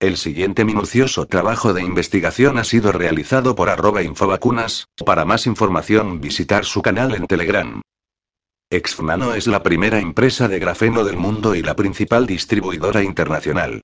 El 0.00 0.16
siguiente 0.16 0.64
minucioso 0.64 1.26
trabajo 1.26 1.72
de 1.72 1.82
investigación 1.82 2.58
ha 2.58 2.64
sido 2.64 2.90
realizado 2.90 3.54
por 3.54 3.70
arroba 3.70 4.02
infovacunas. 4.02 4.86
Para 5.04 5.24
más 5.24 5.46
información 5.46 6.20
visitar 6.20 6.64
su 6.64 6.82
canal 6.82 7.14
en 7.14 7.26
Telegram. 7.26 7.82
Exfnano 8.70 9.34
es 9.34 9.46
la 9.46 9.62
primera 9.62 10.00
empresa 10.00 10.48
de 10.48 10.58
grafeno 10.58 11.04
del 11.04 11.16
mundo 11.16 11.54
y 11.54 11.62
la 11.62 11.76
principal 11.76 12.26
distribuidora 12.26 13.02
internacional. 13.02 13.82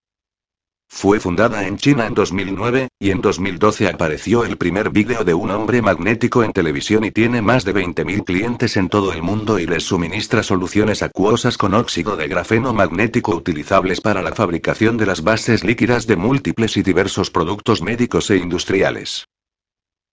Fue 0.91 1.21
fundada 1.21 1.67
en 1.67 1.77
China 1.77 2.07
en 2.07 2.15
2009, 2.15 2.89
y 2.99 3.11
en 3.11 3.21
2012 3.21 3.89
apareció 3.89 4.45
el 4.45 4.57
primer 4.57 4.91
vídeo 4.91 5.23
de 5.23 5.33
un 5.33 5.51
hombre 5.51 5.81
magnético 5.81 6.43
en 6.43 6.53
televisión 6.53 7.05
y 7.05 7.13
tiene 7.13 7.41
más 7.41 7.65
de 7.65 7.73
20.000 7.73 8.25
clientes 8.25 8.77
en 8.77 8.89
todo 8.89 9.13
el 9.13 9.23
mundo 9.23 9.61
y 9.61 9.67
les 9.67 9.85
suministra 9.85 10.43
soluciones 10.43 11.05
acuosas 11.05 11.57
con 11.57 11.75
óxido 11.75 12.17
de 12.17 12.27
grafeno 12.27 12.75
magnético 12.75 13.37
utilizables 13.37 14.01
para 14.01 14.23
la 14.23 14.35
fabricación 14.35 14.97
de 14.97 15.07
las 15.07 15.23
bases 15.23 15.63
líquidas 15.63 16.07
de 16.09 16.17
múltiples 16.17 16.77
y 16.77 16.83
diversos 16.83 17.31
productos 17.31 17.81
médicos 17.81 18.31
e 18.31 18.39
industriales. 18.39 19.29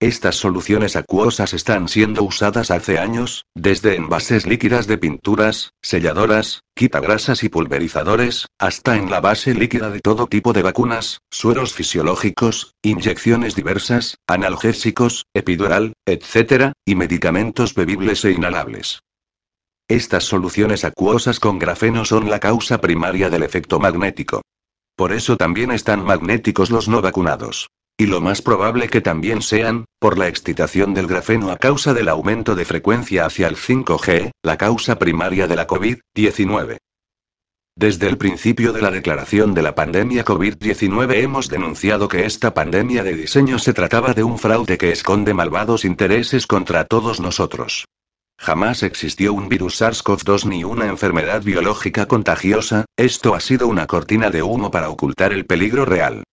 Estas 0.06 0.36
soluciones 0.36 0.95
acuosas 0.95 1.56
están 1.56 1.88
siendo 1.88 2.22
usadas 2.22 2.70
hace 2.70 2.99
años, 2.99 3.45
desde 3.56 3.95
envases 3.95 4.45
líquidas 4.45 4.86
de 4.86 4.99
pinturas, 4.99 5.72
selladoras, 5.82 6.62
quitagrasas 6.76 7.43
y 7.43 7.49
pulverizadores, 7.49 8.45
hasta 8.60 8.97
en 8.97 9.10
la 9.10 9.20
base 9.20 9.56
líquida 9.56 9.89
de 9.89 10.01
todo 10.01 10.28
tipo 10.28 10.53
de 10.53 10.62
vacunas, 10.62 11.22
sueros 11.32 11.74
fisiológicos, 11.74 12.76
inyecciones 12.84 13.56
diversas, 13.56 14.20
analgésicos, 14.28 15.26
epidural, 15.34 15.93
etc., 16.06 16.74
y 16.86 16.93
medicamentos 16.93 17.74
bebibles 17.74 18.24
e 18.26 18.32
inhalables. 18.34 18.99
Estas 19.88 20.26
soluciones 20.26 20.86
acuosas 20.86 21.39
con 21.39 21.58
grafeno 21.58 22.06
son 22.06 22.30
la 22.30 22.39
causa 22.39 22.80
primaria 22.80 23.32
del 23.32 23.41
efecto 23.41 23.80
magnético. 23.80 24.43
Por 24.95 25.14
eso 25.14 25.36
también 25.36 25.72
están 25.72 26.06
magnéticos 26.06 26.70
los 26.70 26.88
no 26.88 27.01
vacunados. 27.01 27.70
Y 27.98 28.08
lo 28.08 28.20
más 28.20 28.41
probable 28.41 28.89
que 28.89 29.00
también 29.00 29.41
sean, 29.41 29.86
por 30.00 30.18
la 30.18 30.28
excitación 30.28 30.93
del 30.93 31.08
grafeno 31.08 31.50
a 31.50 31.58
causa 31.58 31.93
del 31.93 32.10
aumento 32.10 32.54
de 32.54 32.66
frecuencia 32.66 33.26
hacia 33.26 33.48
el 33.48 33.56
5G, 33.56 34.32
la 34.43 34.58
causa 34.58 35.00
primaria 35.00 35.48
de 35.48 35.56
la 35.56 35.66
COVID-19. 35.66 36.78
Desde 37.78 38.08
el 38.10 38.18
principio 38.18 38.74
de 38.74 38.82
la 38.82 38.91
declaración 38.91 39.54
de 39.54 39.62
la 39.62 39.76
pandemia 39.76 40.26
COVID-19 40.26 41.16
hemos 41.16 41.48
denunciado 41.48 42.10
que 42.10 42.26
esta 42.26 42.54
pandemia 42.54 43.02
de 43.02 43.16
diseño 43.16 43.60
se 43.60 43.74
trataba 43.74 44.14
de 44.14 44.24
un 44.24 44.39
fraude 44.39 44.78
que 44.78 44.91
esconde 44.91 45.34
malvados 45.34 45.86
intereses 45.86 46.48
contra 46.48 46.84
todos 46.84 47.22
nosotros. 47.22 47.86
Jamás 48.38 48.84
existió 48.84 49.34
un 49.34 49.48
virus 49.48 49.82
SARS-CoV-2 49.82 50.43
ni 50.46 50.66
una 50.66 50.88
enfermedad 50.88 51.43
biológica 51.43 52.08
contagiosa, 52.08 52.84
esto 52.98 53.36
ha 53.36 53.39
sido 53.39 53.70
una 53.70 53.88
cortina 53.88 54.30
de 54.30 54.43
humo 54.43 54.70
para 54.70 54.89
ocultar 54.89 55.32
el 55.32 55.46
peligro 55.46 55.86
real. 55.86 56.25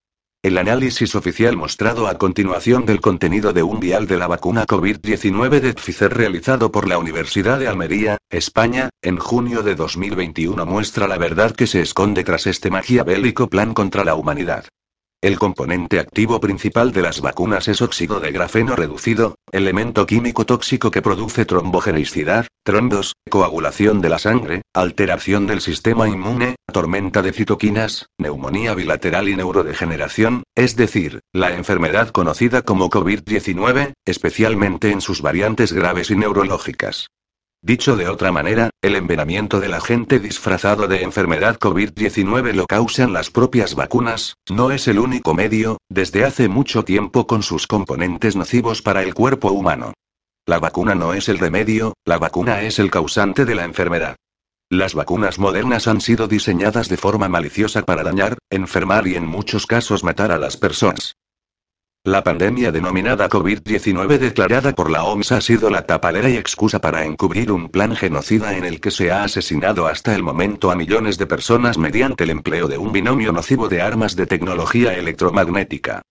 El 0.45 0.59
análisis 0.59 1.15
oficial 1.15 1.57
mostrado 1.57 2.09
a 2.09 2.19
continuación 2.19 2.85
del 2.85 3.01
contenido 3.01 3.53
de 3.53 3.63
un 3.63 3.79
vial 3.79 4.09
de 4.09 4.17
la 4.17 4.27
vacuna 4.27 4.67
COVID-19 4.67 5.61
de 5.61 5.73
Pfizer 5.73 6.13
realizado 6.13 6.73
por 6.73 6.89
la 6.89 6.99
Universidad 6.99 7.61
de 7.61 7.69
Almería, 7.69 8.19
España, 8.29 8.91
en 9.03 9.19
junio 9.19 9.63
de 9.63 9.77
2021 9.77 10.67
muestra 10.67 11.07
la 11.07 11.17
verdad 11.17 11.55
que 11.55 11.69
se 11.69 11.81
esconde 11.81 12.25
tras 12.25 12.49
este 12.49 12.73
maquiavélico 12.73 13.49
plan 13.49 13.73
contra 13.73 14.03
la 14.05 14.17
humanidad. 14.17 14.65
El 15.23 15.39
componente 15.39 16.01
activo 16.01 16.41
principal 16.41 16.91
de 16.91 17.01
las 17.01 17.21
vacunas 17.21 17.69
es 17.69 17.81
óxido 17.81 18.19
de 18.19 18.33
grafeno 18.33 18.75
reducido, 18.75 19.37
elemento 19.53 20.05
químico 20.05 20.45
tóxico 20.47 20.91
que 20.91 21.01
produce 21.01 21.45
trombogenicidad, 21.45 22.49
trombos, 22.65 23.15
coagulación 23.31 24.01
de 24.01 24.09
la 24.09 24.19
sangre, 24.19 24.63
alteración 24.75 25.47
del 25.47 25.61
sistema 25.61 26.09
inmune, 26.09 26.57
tormenta 26.73 27.23
de 27.23 27.33
citoquinas, 27.33 28.07
neumonía 28.19 28.75
bilateral 28.75 29.29
y 29.29 29.37
neurodegeneración, 29.37 30.43
es 30.57 30.75
decir, 30.75 31.21
la 31.33 31.55
enfermedad 31.55 32.09
conocida 32.09 32.63
como 32.63 32.91
COVID-19, 32.91 33.93
especialmente 34.05 34.91
en 34.91 35.01
sus 35.01 35.23
variantes 35.23 35.73
graves 35.73 36.11
y 36.11 36.17
neurológicas. 36.17 37.07
Dicho 37.65 37.95
de 37.95 38.09
otra 38.09 38.33
manera, 38.33 38.71
el 38.83 38.97
envenenamiento 38.97 39.61
del 39.61 39.75
agente 39.75 40.19
disfrazado 40.19 40.89
de 40.89 41.03
enfermedad 41.03 41.61
COVID-19 41.61 42.55
lo 42.55 42.67
causan 42.67 43.13
las 43.13 43.31
propias 43.31 43.77
vacunas, 43.77 44.35
no 44.51 44.73
es 44.73 44.89
el 44.89 44.99
único 44.99 45.33
medio, 45.33 45.79
desde 45.89 46.25
hace 46.25 46.49
mucho 46.49 46.85
tiempo 46.85 47.29
con 47.29 47.45
sus 47.45 47.69
componentes 47.69 48.35
nocivos 48.35 48.83
para 48.83 49.05
el 49.05 49.15
cuerpo 49.15 49.53
humano. 49.53 49.93
La 50.45 50.59
vacuna 50.59 50.97
no 50.97 51.15
es 51.15 51.29
el 51.29 51.39
remedio, 51.39 51.95
la 52.05 52.19
vacuna 52.19 52.63
es 52.63 52.81
el 52.81 52.91
causante 52.91 53.45
de 53.45 53.55
la 53.55 53.63
enfermedad. 53.63 54.17
Las 54.69 54.97
vacunas 54.97 55.39
modernas 55.39 55.87
han 55.87 56.01
sido 56.01 56.27
diseñadas 56.27 56.89
de 56.89 56.97
forma 56.97 57.29
maliciosa 57.29 57.83
para 57.83 58.03
dañar, 58.03 58.39
enfermar 58.51 59.07
y 59.07 59.15
en 59.15 59.27
muchos 59.27 59.69
casos 59.69 60.03
matar 60.03 60.33
a 60.33 60.39
las 60.39 60.57
personas. 60.57 61.15
La 62.05 62.25
pandemia 62.25 62.73
denominada 62.73 63.29
COVID-19 63.29 64.19
declarada 64.19 64.73
por 64.73 64.91
la 64.91 65.05
OMS 65.05 65.31
ha 65.31 65.41
sido 65.41 65.71
la 65.71 65.87
tapadera 65.87 66.29
y 66.29 66.37
excusa 66.37 66.81
para 66.81 67.05
encubrir 67.05 67.53
un 67.53 67.69
plan 67.69 67.95
genocida 67.95 68.57
en 68.57 68.65
el 68.65 68.81
que 68.81 68.91
se 68.91 69.13
ha 69.13 69.23
asesinado 69.23 69.87
hasta 69.87 70.13
el 70.17 70.25
momento 70.25 70.73
a 70.73 70.75
millones 70.75 71.17
de 71.17 71.29
personas 71.29 71.79
mediante 71.79 72.25
el 72.25 72.31
empleo 72.31 72.67
de 72.67 72.77
un 72.77 72.91
binomio 72.91 73.31
nocivo 73.31 73.69
de 73.69 73.83
armas 73.83 74.17
de 74.17 74.27
tecnología 74.27 74.95
electromagnética. 74.95 76.03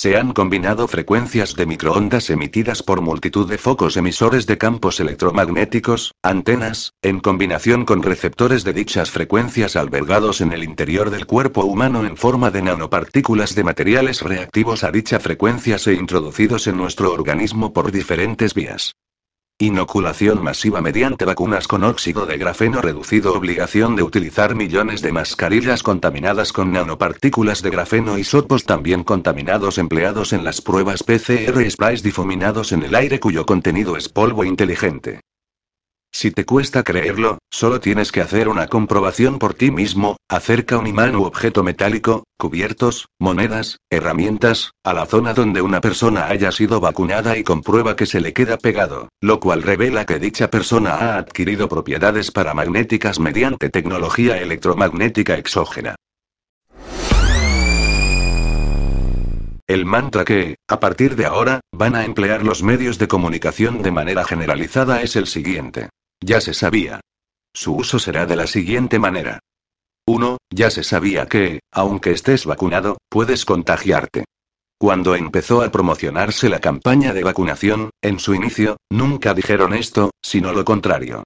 Se 0.00 0.16
han 0.16 0.32
combinado 0.32 0.88
frecuencias 0.88 1.54
de 1.56 1.66
microondas 1.66 2.30
emitidas 2.30 2.82
por 2.82 3.02
multitud 3.02 3.46
de 3.46 3.58
focos 3.58 3.98
emisores 3.98 4.46
de 4.46 4.56
campos 4.56 4.98
electromagnéticos, 4.98 6.14
antenas, 6.22 6.94
en 7.02 7.20
combinación 7.20 7.84
con 7.84 8.02
receptores 8.02 8.64
de 8.64 8.72
dichas 8.72 9.10
frecuencias 9.10 9.76
albergados 9.76 10.40
en 10.40 10.52
el 10.52 10.64
interior 10.64 11.10
del 11.10 11.26
cuerpo 11.26 11.66
humano 11.66 12.06
en 12.06 12.16
forma 12.16 12.50
de 12.50 12.62
nanopartículas 12.62 13.54
de 13.54 13.64
materiales 13.64 14.22
reactivos 14.22 14.84
a 14.84 14.90
dicha 14.90 15.20
frecuencia 15.20 15.76
e 15.84 15.92
introducidos 15.92 16.66
en 16.66 16.78
nuestro 16.78 17.12
organismo 17.12 17.74
por 17.74 17.92
diferentes 17.92 18.54
vías. 18.54 18.94
Inoculación 19.62 20.42
masiva 20.42 20.80
mediante 20.80 21.26
vacunas 21.26 21.68
con 21.68 21.84
óxido 21.84 22.24
de 22.24 22.38
grafeno 22.38 22.80
reducido. 22.80 23.34
Obligación 23.34 23.94
de 23.94 24.02
utilizar 24.02 24.54
millones 24.54 25.02
de 25.02 25.12
mascarillas 25.12 25.82
contaminadas 25.82 26.54
con 26.54 26.72
nanopartículas 26.72 27.60
de 27.60 27.68
grafeno 27.68 28.16
y 28.16 28.24
sopos 28.24 28.64
también 28.64 29.04
contaminados 29.04 29.76
empleados 29.76 30.32
en 30.32 30.44
las 30.44 30.62
pruebas 30.62 31.02
PCR 31.02 31.70
sprays 31.70 32.02
difuminados 32.02 32.72
en 32.72 32.84
el 32.84 32.94
aire 32.94 33.20
cuyo 33.20 33.44
contenido 33.44 33.98
es 33.98 34.08
polvo 34.08 34.44
inteligente. 34.44 35.20
Si 36.12 36.32
te 36.32 36.44
cuesta 36.44 36.82
creerlo, 36.82 37.38
solo 37.50 37.80
tienes 37.80 38.10
que 38.10 38.20
hacer 38.20 38.48
una 38.48 38.66
comprobación 38.66 39.38
por 39.38 39.54
ti 39.54 39.70
mismo, 39.70 40.16
acerca 40.28 40.76
un 40.76 40.86
imán 40.86 41.14
u 41.14 41.22
objeto 41.24 41.62
metálico, 41.62 42.24
cubiertos, 42.36 43.08
monedas, 43.18 43.78
herramientas, 43.90 44.72
a 44.84 44.92
la 44.92 45.06
zona 45.06 45.34
donde 45.34 45.62
una 45.62 45.80
persona 45.80 46.26
haya 46.26 46.50
sido 46.50 46.80
vacunada 46.80 47.38
y 47.38 47.44
comprueba 47.44 47.94
que 47.94 48.06
se 48.06 48.20
le 48.20 48.32
queda 48.32 48.58
pegado, 48.58 49.08
lo 49.20 49.38
cual 49.38 49.62
revela 49.62 50.04
que 50.04 50.18
dicha 50.18 50.50
persona 50.50 50.94
ha 50.94 51.16
adquirido 51.16 51.68
propiedades 51.68 52.32
paramagnéticas 52.32 53.20
mediante 53.20 53.70
tecnología 53.70 54.38
electromagnética 54.38 55.38
exógena. 55.38 55.94
El 59.68 59.86
mantra 59.86 60.24
que, 60.24 60.56
a 60.66 60.80
partir 60.80 61.14
de 61.14 61.26
ahora, 61.26 61.60
van 61.70 61.94
a 61.94 62.04
emplear 62.04 62.42
los 62.42 62.64
medios 62.64 62.98
de 62.98 63.06
comunicación 63.06 63.82
de 63.82 63.92
manera 63.92 64.24
generalizada 64.24 65.00
es 65.00 65.14
el 65.14 65.28
siguiente. 65.28 65.88
Ya 66.22 66.40
se 66.40 66.54
sabía. 66.54 67.00
Su 67.52 67.74
uso 67.74 67.98
será 67.98 68.26
de 68.26 68.36
la 68.36 68.46
siguiente 68.46 68.98
manera. 68.98 69.40
1. 70.06 70.38
Ya 70.50 70.70
se 70.70 70.82
sabía 70.82 71.26
que, 71.26 71.60
aunque 71.72 72.12
estés 72.12 72.46
vacunado, 72.46 72.98
puedes 73.08 73.44
contagiarte. 73.44 74.24
Cuando 74.78 75.14
empezó 75.14 75.62
a 75.62 75.70
promocionarse 75.70 76.48
la 76.48 76.60
campaña 76.60 77.12
de 77.12 77.22
vacunación, 77.22 77.90
en 78.02 78.18
su 78.18 78.34
inicio, 78.34 78.76
nunca 78.90 79.34
dijeron 79.34 79.74
esto, 79.74 80.10
sino 80.22 80.52
lo 80.52 80.64
contrario. 80.64 81.22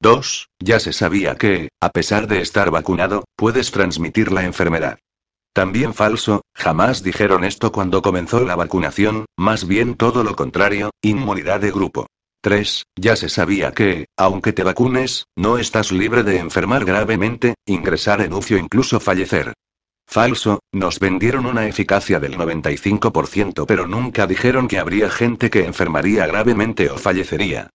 2. 0.00 0.48
Ya 0.60 0.78
se 0.78 0.92
sabía 0.92 1.36
que, 1.36 1.70
a 1.80 1.90
pesar 1.90 2.28
de 2.28 2.40
estar 2.40 2.70
vacunado, 2.70 3.24
puedes 3.36 3.70
transmitir 3.72 4.32
la 4.32 4.44
enfermedad. 4.44 4.98
También 5.52 5.92
falso, 5.92 6.42
jamás 6.54 7.02
dijeron 7.02 7.42
esto 7.42 7.72
cuando 7.72 8.00
comenzó 8.00 8.40
la 8.44 8.54
vacunación, 8.54 9.24
más 9.36 9.66
bien 9.66 9.96
todo 9.96 10.22
lo 10.22 10.36
contrario, 10.36 10.90
inmunidad 11.02 11.60
de 11.60 11.72
grupo. 11.72 12.06
3. 12.40 12.84
Ya 12.96 13.16
se 13.16 13.28
sabía 13.28 13.72
que, 13.72 14.06
aunque 14.16 14.52
te 14.52 14.62
vacunes, 14.62 15.26
no 15.36 15.58
estás 15.58 15.90
libre 15.92 16.22
de 16.22 16.38
enfermar 16.38 16.84
gravemente, 16.84 17.54
ingresar 17.66 18.20
en 18.20 18.32
UCI 18.32 18.54
o 18.54 18.58
incluso 18.58 19.00
fallecer. 19.00 19.54
Falso, 20.06 20.60
nos 20.72 21.00
vendieron 21.00 21.44
una 21.44 21.66
eficacia 21.66 22.18
del 22.18 22.38
95% 22.38 23.66
pero 23.66 23.86
nunca 23.86 24.26
dijeron 24.26 24.66
que 24.66 24.78
habría 24.78 25.10
gente 25.10 25.50
que 25.50 25.66
enfermaría 25.66 26.26
gravemente 26.26 26.88
o 26.90 26.96
fallecería. 26.96 27.68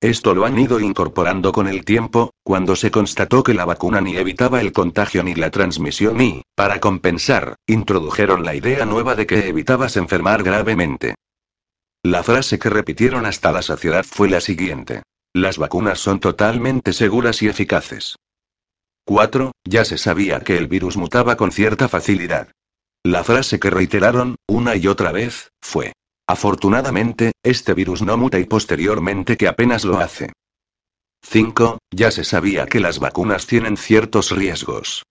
Esto 0.00 0.34
lo 0.34 0.44
han 0.44 0.58
ido 0.58 0.80
incorporando 0.80 1.52
con 1.52 1.68
el 1.68 1.84
tiempo, 1.84 2.32
cuando 2.42 2.76
se 2.76 2.90
constató 2.90 3.42
que 3.42 3.54
la 3.54 3.64
vacuna 3.64 4.00
ni 4.00 4.16
evitaba 4.16 4.60
el 4.60 4.72
contagio 4.72 5.22
ni 5.22 5.34
la 5.34 5.50
transmisión 5.50 6.20
y, 6.20 6.42
para 6.54 6.80
compensar, 6.80 7.56
introdujeron 7.66 8.44
la 8.44 8.54
idea 8.54 8.84
nueva 8.84 9.14
de 9.14 9.26
que 9.26 9.48
evitabas 9.48 9.96
enfermar 9.96 10.42
gravemente. 10.42 11.14
La 12.06 12.22
frase 12.22 12.60
que 12.60 12.70
repitieron 12.70 13.26
hasta 13.26 13.50
la 13.50 13.62
saciedad 13.62 14.04
fue 14.04 14.30
la 14.30 14.40
siguiente. 14.40 15.02
Las 15.34 15.58
vacunas 15.58 15.98
son 15.98 16.20
totalmente 16.20 16.92
seguras 16.92 17.42
y 17.42 17.48
eficaces. 17.48 18.14
4. 19.06 19.50
Ya 19.64 19.84
se 19.84 19.98
sabía 19.98 20.38
que 20.38 20.56
el 20.56 20.68
virus 20.68 20.96
mutaba 20.96 21.36
con 21.36 21.50
cierta 21.50 21.88
facilidad. 21.88 22.52
La 23.02 23.24
frase 23.24 23.58
que 23.58 23.70
reiteraron, 23.70 24.36
una 24.46 24.76
y 24.76 24.86
otra 24.86 25.10
vez, 25.10 25.50
fue. 25.60 25.94
Afortunadamente, 26.28 27.32
este 27.42 27.74
virus 27.74 28.02
no 28.02 28.16
muta 28.16 28.38
y 28.38 28.44
posteriormente 28.44 29.36
que 29.36 29.48
apenas 29.48 29.84
lo 29.84 29.98
hace. 29.98 30.32
5. 31.24 31.78
Ya 31.92 32.12
se 32.12 32.22
sabía 32.22 32.66
que 32.66 32.78
las 32.78 33.00
vacunas 33.00 33.48
tienen 33.48 33.76
ciertos 33.76 34.30
riesgos. 34.30 35.02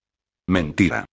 Mentira. 0.48 1.04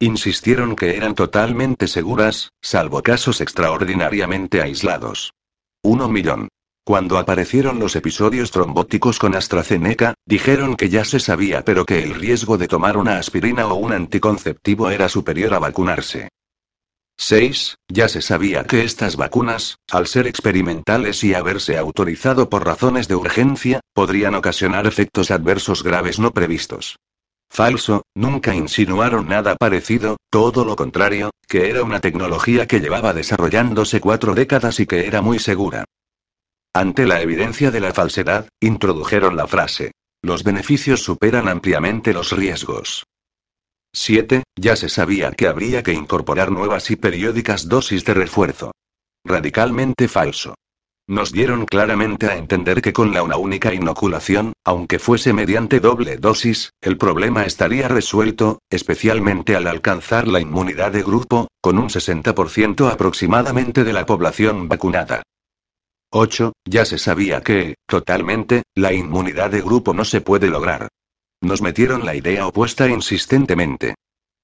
Insistieron 0.00 0.76
que 0.76 0.96
eran 0.96 1.16
totalmente 1.16 1.88
seguras, 1.88 2.52
salvo 2.62 3.02
casos 3.02 3.40
extraordinariamente 3.40 4.62
aislados. 4.62 5.32
Uno 5.82 6.08
millón. 6.08 6.48
Cuando 6.84 7.18
aparecieron 7.18 7.80
los 7.80 7.96
episodios 7.96 8.52
trombóticos 8.52 9.18
con 9.18 9.34
AstraZeneca, 9.34 10.14
dijeron 10.24 10.76
que 10.76 10.88
ya 10.88 11.04
se 11.04 11.18
sabía 11.18 11.64
pero 11.64 11.84
que 11.84 12.04
el 12.04 12.14
riesgo 12.14 12.58
de 12.58 12.68
tomar 12.68 12.96
una 12.96 13.18
aspirina 13.18 13.66
o 13.66 13.74
un 13.74 13.92
anticonceptivo 13.92 14.88
era 14.90 15.08
superior 15.08 15.52
a 15.54 15.58
vacunarse. 15.58 16.28
6. 17.16 17.74
Ya 17.88 18.08
se 18.08 18.22
sabía 18.22 18.62
que 18.62 18.84
estas 18.84 19.16
vacunas, 19.16 19.78
al 19.90 20.06
ser 20.06 20.28
experimentales 20.28 21.24
y 21.24 21.34
haberse 21.34 21.76
autorizado 21.76 22.48
por 22.48 22.64
razones 22.64 23.08
de 23.08 23.16
urgencia, 23.16 23.80
podrían 23.92 24.36
ocasionar 24.36 24.86
efectos 24.86 25.32
adversos 25.32 25.82
graves 25.82 26.20
no 26.20 26.30
previstos. 26.30 26.96
Falso, 27.50 28.02
nunca 28.14 28.54
insinuaron 28.54 29.28
nada 29.28 29.56
parecido, 29.56 30.16
todo 30.30 30.64
lo 30.64 30.76
contrario, 30.76 31.30
que 31.46 31.70
era 31.70 31.82
una 31.82 32.00
tecnología 32.00 32.66
que 32.66 32.80
llevaba 32.80 33.12
desarrollándose 33.12 34.00
cuatro 34.00 34.34
décadas 34.34 34.80
y 34.80 34.86
que 34.86 35.06
era 35.06 35.22
muy 35.22 35.38
segura. 35.38 35.84
Ante 36.74 37.06
la 37.06 37.20
evidencia 37.22 37.70
de 37.70 37.80
la 37.80 37.92
falsedad, 37.92 38.48
introdujeron 38.60 39.36
la 39.36 39.46
frase. 39.46 39.92
Los 40.22 40.44
beneficios 40.44 41.02
superan 41.02 41.48
ampliamente 41.48 42.12
los 42.12 42.32
riesgos. 42.32 43.04
7. 43.92 44.42
Ya 44.56 44.76
se 44.76 44.88
sabía 44.88 45.32
que 45.32 45.46
habría 45.46 45.82
que 45.82 45.92
incorporar 45.92 46.52
nuevas 46.52 46.90
y 46.90 46.96
periódicas 46.96 47.68
dosis 47.68 48.04
de 48.04 48.14
refuerzo. 48.14 48.72
Radicalmente 49.24 50.08
falso. 50.08 50.54
Nos 51.08 51.32
dieron 51.32 51.64
claramente 51.64 52.26
a 52.26 52.36
entender 52.36 52.82
que 52.82 52.92
con 52.92 53.14
la 53.14 53.22
una 53.22 53.38
única 53.38 53.72
inoculación, 53.72 54.52
aunque 54.62 54.98
fuese 54.98 55.32
mediante 55.32 55.80
doble 55.80 56.18
dosis, 56.18 56.74
el 56.82 56.98
problema 56.98 57.46
estaría 57.46 57.88
resuelto, 57.88 58.58
especialmente 58.68 59.56
al 59.56 59.66
alcanzar 59.68 60.28
la 60.28 60.38
inmunidad 60.38 60.92
de 60.92 61.02
grupo, 61.02 61.48
con 61.62 61.78
un 61.78 61.88
60% 61.88 62.92
aproximadamente 62.92 63.84
de 63.84 63.94
la 63.94 64.04
población 64.04 64.68
vacunada. 64.68 65.22
8. 66.10 66.52
Ya 66.66 66.84
se 66.84 66.98
sabía 66.98 67.40
que, 67.40 67.76
totalmente, 67.86 68.64
la 68.74 68.92
inmunidad 68.92 69.50
de 69.50 69.62
grupo 69.62 69.94
no 69.94 70.04
se 70.04 70.20
puede 70.20 70.48
lograr. 70.48 70.88
Nos 71.40 71.62
metieron 71.62 72.04
la 72.04 72.16
idea 72.16 72.46
opuesta 72.46 72.86
insistentemente. 72.86 73.94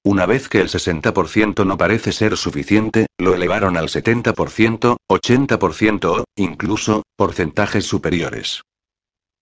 Una 0.05 0.27
vez 0.27 0.49
que 0.49 0.61
el 0.61 0.69
60% 0.69 1.65
no 1.65 1.77
parece 1.79 2.11
ser 2.11 2.37
suficiente, 2.37 3.07
lo 3.17 3.33
elevaron 3.33 3.75
al 3.75 3.89
70%, 3.89 4.97
80% 5.09 6.05
o, 6.05 6.23
incluso, 6.35 7.01
porcentajes 7.17 7.87
superiores. 7.87 8.61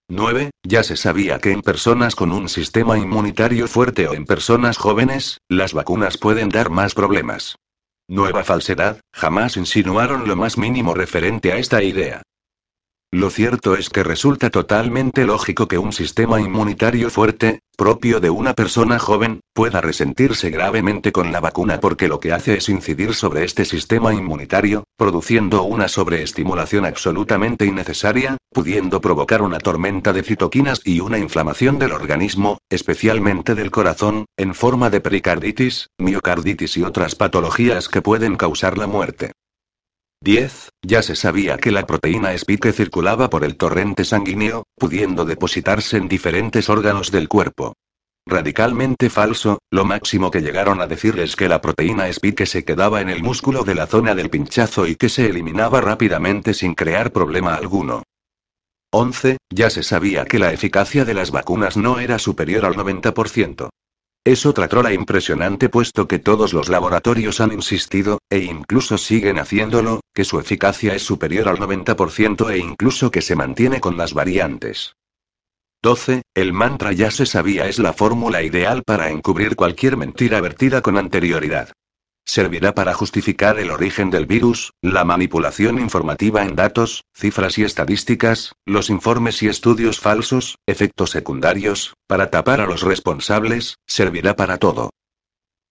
9. 0.07 0.51
Ya 0.65 0.83
se 0.83 0.95
sabía 0.95 1.39
que 1.39 1.51
en 1.51 1.63
personas 1.63 2.15
con 2.15 2.31
un 2.31 2.47
sistema 2.47 2.97
inmunitario 2.97 3.67
fuerte 3.67 4.07
o 4.07 4.13
en 4.13 4.23
personas 4.23 4.77
jóvenes, 4.77 5.39
las 5.49 5.73
vacunas 5.73 6.17
pueden 6.17 6.47
dar 6.47 6.69
más 6.69 6.93
problemas. 6.93 7.57
Nueva 8.07 8.45
falsedad, 8.45 9.01
jamás 9.13 9.57
insinuaron 9.57 10.29
lo 10.29 10.37
más 10.37 10.57
mínimo 10.57 10.93
referente 10.93 11.51
a 11.51 11.57
esta 11.57 11.83
idea. 11.83 12.21
Lo 13.13 13.29
cierto 13.29 13.75
es 13.75 13.91
que 13.91 14.01
resulta 14.01 14.49
totalmente 14.49 15.23
lógico 15.23 15.67
que 15.67 15.77
un 15.77 15.93
sistema 15.93 16.41
inmunitario 16.41 17.11
fuerte, 17.11 17.59
propio 17.77 18.19
de 18.19 18.31
una 18.31 18.55
persona 18.55 18.97
joven, 18.97 19.41
pueda 19.53 19.81
resentirse 19.81 20.49
gravemente 20.49 21.11
con 21.11 21.31
la 21.31 21.39
vacuna 21.39 21.79
porque 21.79 22.07
lo 22.07 22.19
que 22.19 22.33
hace 22.33 22.57
es 22.57 22.69
incidir 22.69 23.13
sobre 23.13 23.43
este 23.43 23.65
sistema 23.65 24.15
inmunitario, 24.15 24.85
produciendo 24.97 25.61
una 25.61 25.89
sobreestimulación 25.89 26.87
absolutamente 26.87 27.67
innecesaria, 27.67 28.37
pudiendo 28.51 28.99
provocar 28.99 29.43
una 29.43 29.59
tormenta 29.59 30.11
de 30.11 30.23
citoquinas 30.23 30.81
y 30.83 30.99
una 30.99 31.19
inflamación 31.19 31.77
del 31.77 31.91
organismo, 31.91 32.57
especialmente 32.67 33.53
del 33.53 33.69
corazón, 33.69 34.25
en 34.37 34.55
forma 34.55 34.89
de 34.89 35.01
pericarditis, 35.01 35.85
miocarditis 35.99 36.77
y 36.77 36.83
otras 36.83 37.13
patologías 37.13 37.89
que 37.89 38.01
pueden 38.01 38.37
causar 38.37 38.79
la 38.79 38.87
muerte. 38.87 39.33
10. 40.23 40.69
Ya 40.81 41.01
se 41.01 41.17
sabía 41.17 41.57
que 41.57 41.69
la 41.69 41.85
proteína 41.85 42.31
Spike 42.31 42.71
circulaba 42.71 43.29
por 43.29 43.43
el 43.43 43.57
torrente 43.57 44.05
sanguíneo, 44.05 44.63
pudiendo 44.77 45.25
depositarse 45.25 45.97
en 45.97 46.07
diferentes 46.07 46.69
órganos 46.69 47.11
del 47.11 47.27
cuerpo. 47.27 47.73
Radicalmente 48.25 49.09
falso, 49.09 49.59
lo 49.69 49.83
máximo 49.83 50.31
que 50.31 50.39
llegaron 50.39 50.79
a 50.79 50.87
decir 50.87 51.19
es 51.19 51.35
que 51.35 51.49
la 51.49 51.59
proteína 51.59 52.07
Spike 52.07 52.45
se 52.45 52.63
quedaba 52.63 53.01
en 53.01 53.09
el 53.09 53.21
músculo 53.21 53.65
de 53.65 53.75
la 53.75 53.85
zona 53.85 54.15
del 54.15 54.29
pinchazo 54.29 54.87
y 54.87 54.95
que 54.95 55.09
se 55.09 55.25
eliminaba 55.25 55.81
rápidamente 55.81 56.53
sin 56.53 56.73
crear 56.73 57.11
problema 57.11 57.55
alguno. 57.55 58.03
11. 58.93 59.37
Ya 59.49 59.69
se 59.69 59.83
sabía 59.83 60.23
que 60.23 60.39
la 60.39 60.53
eficacia 60.53 61.03
de 61.03 61.15
las 61.15 61.31
vacunas 61.31 61.75
no 61.75 61.99
era 61.99 62.17
superior 62.17 62.63
al 62.63 62.75
90%. 62.75 63.69
Es 64.25 64.45
otra 64.45 64.69
trola 64.69 64.93
impresionante 64.93 65.67
puesto 65.67 66.07
que 66.07 66.17
todos 66.17 66.53
los 66.53 66.69
laboratorios 66.69 67.41
han 67.41 67.51
insistido, 67.51 68.19
e 68.29 68.39
incluso 68.39 68.97
siguen 68.97 69.37
haciéndolo, 69.37 69.99
que 70.13 70.23
su 70.23 70.39
eficacia 70.39 70.95
es 70.95 71.03
superior 71.03 71.49
al 71.49 71.57
90% 71.57 72.49
e 72.49 72.57
incluso 72.57 73.11
que 73.11 73.21
se 73.21 73.35
mantiene 73.35 73.81
con 73.81 73.97
las 73.97 74.13
variantes. 74.13 74.95
12. 75.81 76.21
El 76.33 76.53
mantra 76.53 76.93
ya 76.93 77.11
se 77.11 77.25
sabía 77.25 77.67
es 77.67 77.79
la 77.79 77.91
fórmula 77.91 78.41
ideal 78.41 78.83
para 78.85 79.09
encubrir 79.09 79.57
cualquier 79.57 79.97
mentira 79.97 80.39
vertida 80.39 80.81
con 80.81 80.97
anterioridad. 80.97 81.73
Servirá 82.25 82.73
para 82.73 82.93
justificar 82.93 83.59
el 83.59 83.69
origen 83.69 84.09
del 84.09 84.25
virus, 84.25 84.73
la 84.81 85.03
manipulación 85.03 85.79
informativa 85.79 86.43
en 86.43 86.55
datos, 86.55 87.03
cifras 87.13 87.57
y 87.57 87.63
estadísticas, 87.63 88.53
los 88.65 88.89
informes 88.89 89.43
y 89.43 89.47
estudios 89.49 89.99
falsos, 89.99 90.57
efectos 90.65 91.11
secundarios, 91.11 91.95
para 92.07 92.31
tapar 92.31 92.61
a 92.61 92.65
los 92.65 92.81
responsables, 92.81 93.77
servirá 93.85 94.35
para 94.35 94.57
todo. 94.57 94.91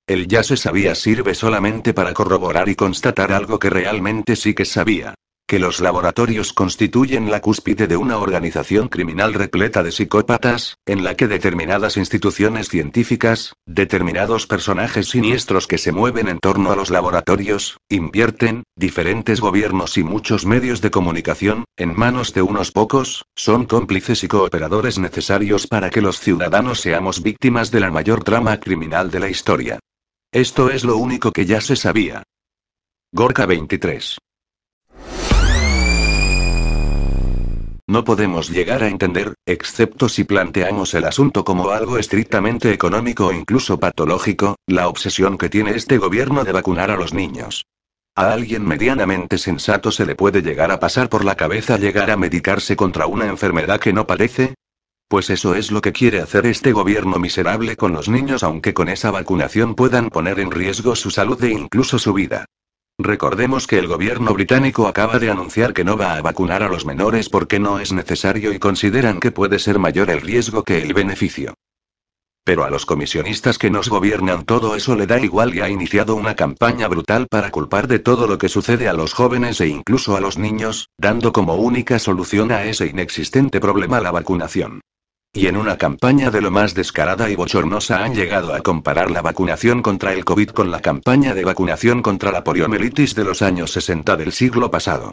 El 0.06 0.28
ya 0.28 0.42
se 0.42 0.56
sabía 0.56 0.94
sirve 0.94 1.34
solamente 1.34 1.94
para 1.94 2.12
corroborar 2.12 2.68
y 2.68 2.74
constatar 2.74 3.32
algo 3.32 3.58
que 3.58 3.70
realmente 3.70 4.36
sí 4.36 4.52
que 4.52 4.64
sabía 4.64 5.14
que 5.46 5.58
los 5.58 5.80
laboratorios 5.80 6.52
constituyen 6.52 7.30
la 7.30 7.40
cúspide 7.40 7.86
de 7.86 7.96
una 7.96 8.18
organización 8.18 8.88
criminal 8.88 9.34
repleta 9.34 9.82
de 9.82 9.92
psicópatas, 9.92 10.78
en 10.86 11.04
la 11.04 11.14
que 11.14 11.28
determinadas 11.28 11.96
instituciones 11.96 12.68
científicas, 12.68 13.54
determinados 13.66 14.46
personajes 14.46 15.08
siniestros 15.08 15.66
que 15.66 15.78
se 15.78 15.92
mueven 15.92 16.28
en 16.28 16.38
torno 16.38 16.72
a 16.72 16.76
los 16.76 16.90
laboratorios, 16.90 17.78
invierten, 17.88 18.62
diferentes 18.76 19.40
gobiernos 19.40 19.98
y 19.98 20.04
muchos 20.04 20.46
medios 20.46 20.80
de 20.80 20.90
comunicación, 20.90 21.64
en 21.76 21.94
manos 21.96 22.32
de 22.32 22.42
unos 22.42 22.70
pocos, 22.70 23.24
son 23.36 23.66
cómplices 23.66 24.24
y 24.24 24.28
cooperadores 24.28 24.98
necesarios 24.98 25.66
para 25.66 25.90
que 25.90 26.00
los 26.00 26.18
ciudadanos 26.18 26.80
seamos 26.80 27.22
víctimas 27.22 27.70
de 27.70 27.80
la 27.80 27.90
mayor 27.90 28.24
trama 28.24 28.58
criminal 28.58 29.10
de 29.10 29.20
la 29.20 29.28
historia. 29.28 29.78
Esto 30.32 30.70
es 30.70 30.82
lo 30.84 30.96
único 30.96 31.30
que 31.30 31.44
ya 31.44 31.60
se 31.60 31.76
sabía. 31.76 32.22
Gorka 33.12 33.44
23 33.44 34.16
No 37.92 38.04
podemos 38.04 38.48
llegar 38.48 38.82
a 38.82 38.88
entender, 38.88 39.34
excepto 39.44 40.08
si 40.08 40.24
planteamos 40.24 40.94
el 40.94 41.04
asunto 41.04 41.44
como 41.44 41.68
algo 41.72 41.98
estrictamente 41.98 42.72
económico 42.72 43.26
o 43.26 43.32
incluso 43.34 43.78
patológico, 43.78 44.56
la 44.66 44.88
obsesión 44.88 45.36
que 45.36 45.50
tiene 45.50 45.72
este 45.72 45.98
gobierno 45.98 46.42
de 46.42 46.52
vacunar 46.52 46.90
a 46.90 46.96
los 46.96 47.12
niños. 47.12 47.66
A 48.16 48.32
alguien 48.32 48.66
medianamente 48.66 49.36
sensato 49.36 49.92
se 49.92 50.06
le 50.06 50.14
puede 50.14 50.40
llegar 50.40 50.70
a 50.70 50.80
pasar 50.80 51.10
por 51.10 51.22
la 51.22 51.34
cabeza 51.34 51.76
llegar 51.76 52.10
a 52.10 52.16
medicarse 52.16 52.76
contra 52.76 53.06
una 53.06 53.26
enfermedad 53.26 53.78
que 53.78 53.92
no 53.92 54.06
padece. 54.06 54.54
Pues 55.06 55.28
eso 55.28 55.54
es 55.54 55.70
lo 55.70 55.82
que 55.82 55.92
quiere 55.92 56.22
hacer 56.22 56.46
este 56.46 56.72
gobierno 56.72 57.18
miserable 57.18 57.76
con 57.76 57.92
los 57.92 58.08
niños 58.08 58.42
aunque 58.42 58.72
con 58.72 58.88
esa 58.88 59.10
vacunación 59.10 59.74
puedan 59.74 60.08
poner 60.08 60.40
en 60.40 60.50
riesgo 60.50 60.96
su 60.96 61.10
salud 61.10 61.44
e 61.44 61.50
incluso 61.50 61.98
su 61.98 62.14
vida. 62.14 62.46
Recordemos 63.04 63.66
que 63.66 63.80
el 63.80 63.88
gobierno 63.88 64.32
británico 64.32 64.86
acaba 64.86 65.18
de 65.18 65.28
anunciar 65.28 65.72
que 65.72 65.82
no 65.82 65.96
va 65.96 66.14
a 66.14 66.22
vacunar 66.22 66.62
a 66.62 66.68
los 66.68 66.86
menores 66.86 67.28
porque 67.28 67.58
no 67.58 67.80
es 67.80 67.92
necesario 67.92 68.52
y 68.52 68.60
consideran 68.60 69.18
que 69.18 69.32
puede 69.32 69.58
ser 69.58 69.80
mayor 69.80 70.08
el 70.08 70.20
riesgo 70.20 70.62
que 70.62 70.82
el 70.82 70.94
beneficio. 70.94 71.54
Pero 72.44 72.62
a 72.64 72.70
los 72.70 72.86
comisionistas 72.86 73.58
que 73.58 73.70
nos 73.70 73.88
gobiernan 73.88 74.44
todo 74.44 74.76
eso 74.76 74.94
le 74.94 75.08
da 75.08 75.18
igual 75.18 75.52
y 75.52 75.60
ha 75.60 75.68
iniciado 75.68 76.14
una 76.14 76.36
campaña 76.36 76.86
brutal 76.86 77.26
para 77.28 77.50
culpar 77.50 77.88
de 77.88 77.98
todo 77.98 78.28
lo 78.28 78.38
que 78.38 78.48
sucede 78.48 78.88
a 78.88 78.92
los 78.92 79.14
jóvenes 79.14 79.60
e 79.60 79.66
incluso 79.66 80.16
a 80.16 80.20
los 80.20 80.38
niños, 80.38 80.88
dando 80.96 81.32
como 81.32 81.56
única 81.56 81.98
solución 81.98 82.52
a 82.52 82.64
ese 82.64 82.86
inexistente 82.86 83.58
problema 83.58 84.00
la 84.00 84.12
vacunación. 84.12 84.80
Y 85.34 85.46
en 85.46 85.56
una 85.56 85.78
campaña 85.78 86.30
de 86.30 86.42
lo 86.42 86.50
más 86.50 86.74
descarada 86.74 87.30
y 87.30 87.36
bochornosa 87.36 88.04
han 88.04 88.14
llegado 88.14 88.52
a 88.54 88.60
comparar 88.60 89.10
la 89.10 89.22
vacunación 89.22 89.80
contra 89.80 90.12
el 90.12 90.26
COVID 90.26 90.50
con 90.50 90.70
la 90.70 90.80
campaña 90.80 91.32
de 91.32 91.42
vacunación 91.42 92.02
contra 92.02 92.30
la 92.30 92.44
poliomielitis 92.44 93.14
de 93.14 93.24
los 93.24 93.40
años 93.40 93.72
60 93.72 94.16
del 94.18 94.32
siglo 94.32 94.70
pasado. 94.70 95.12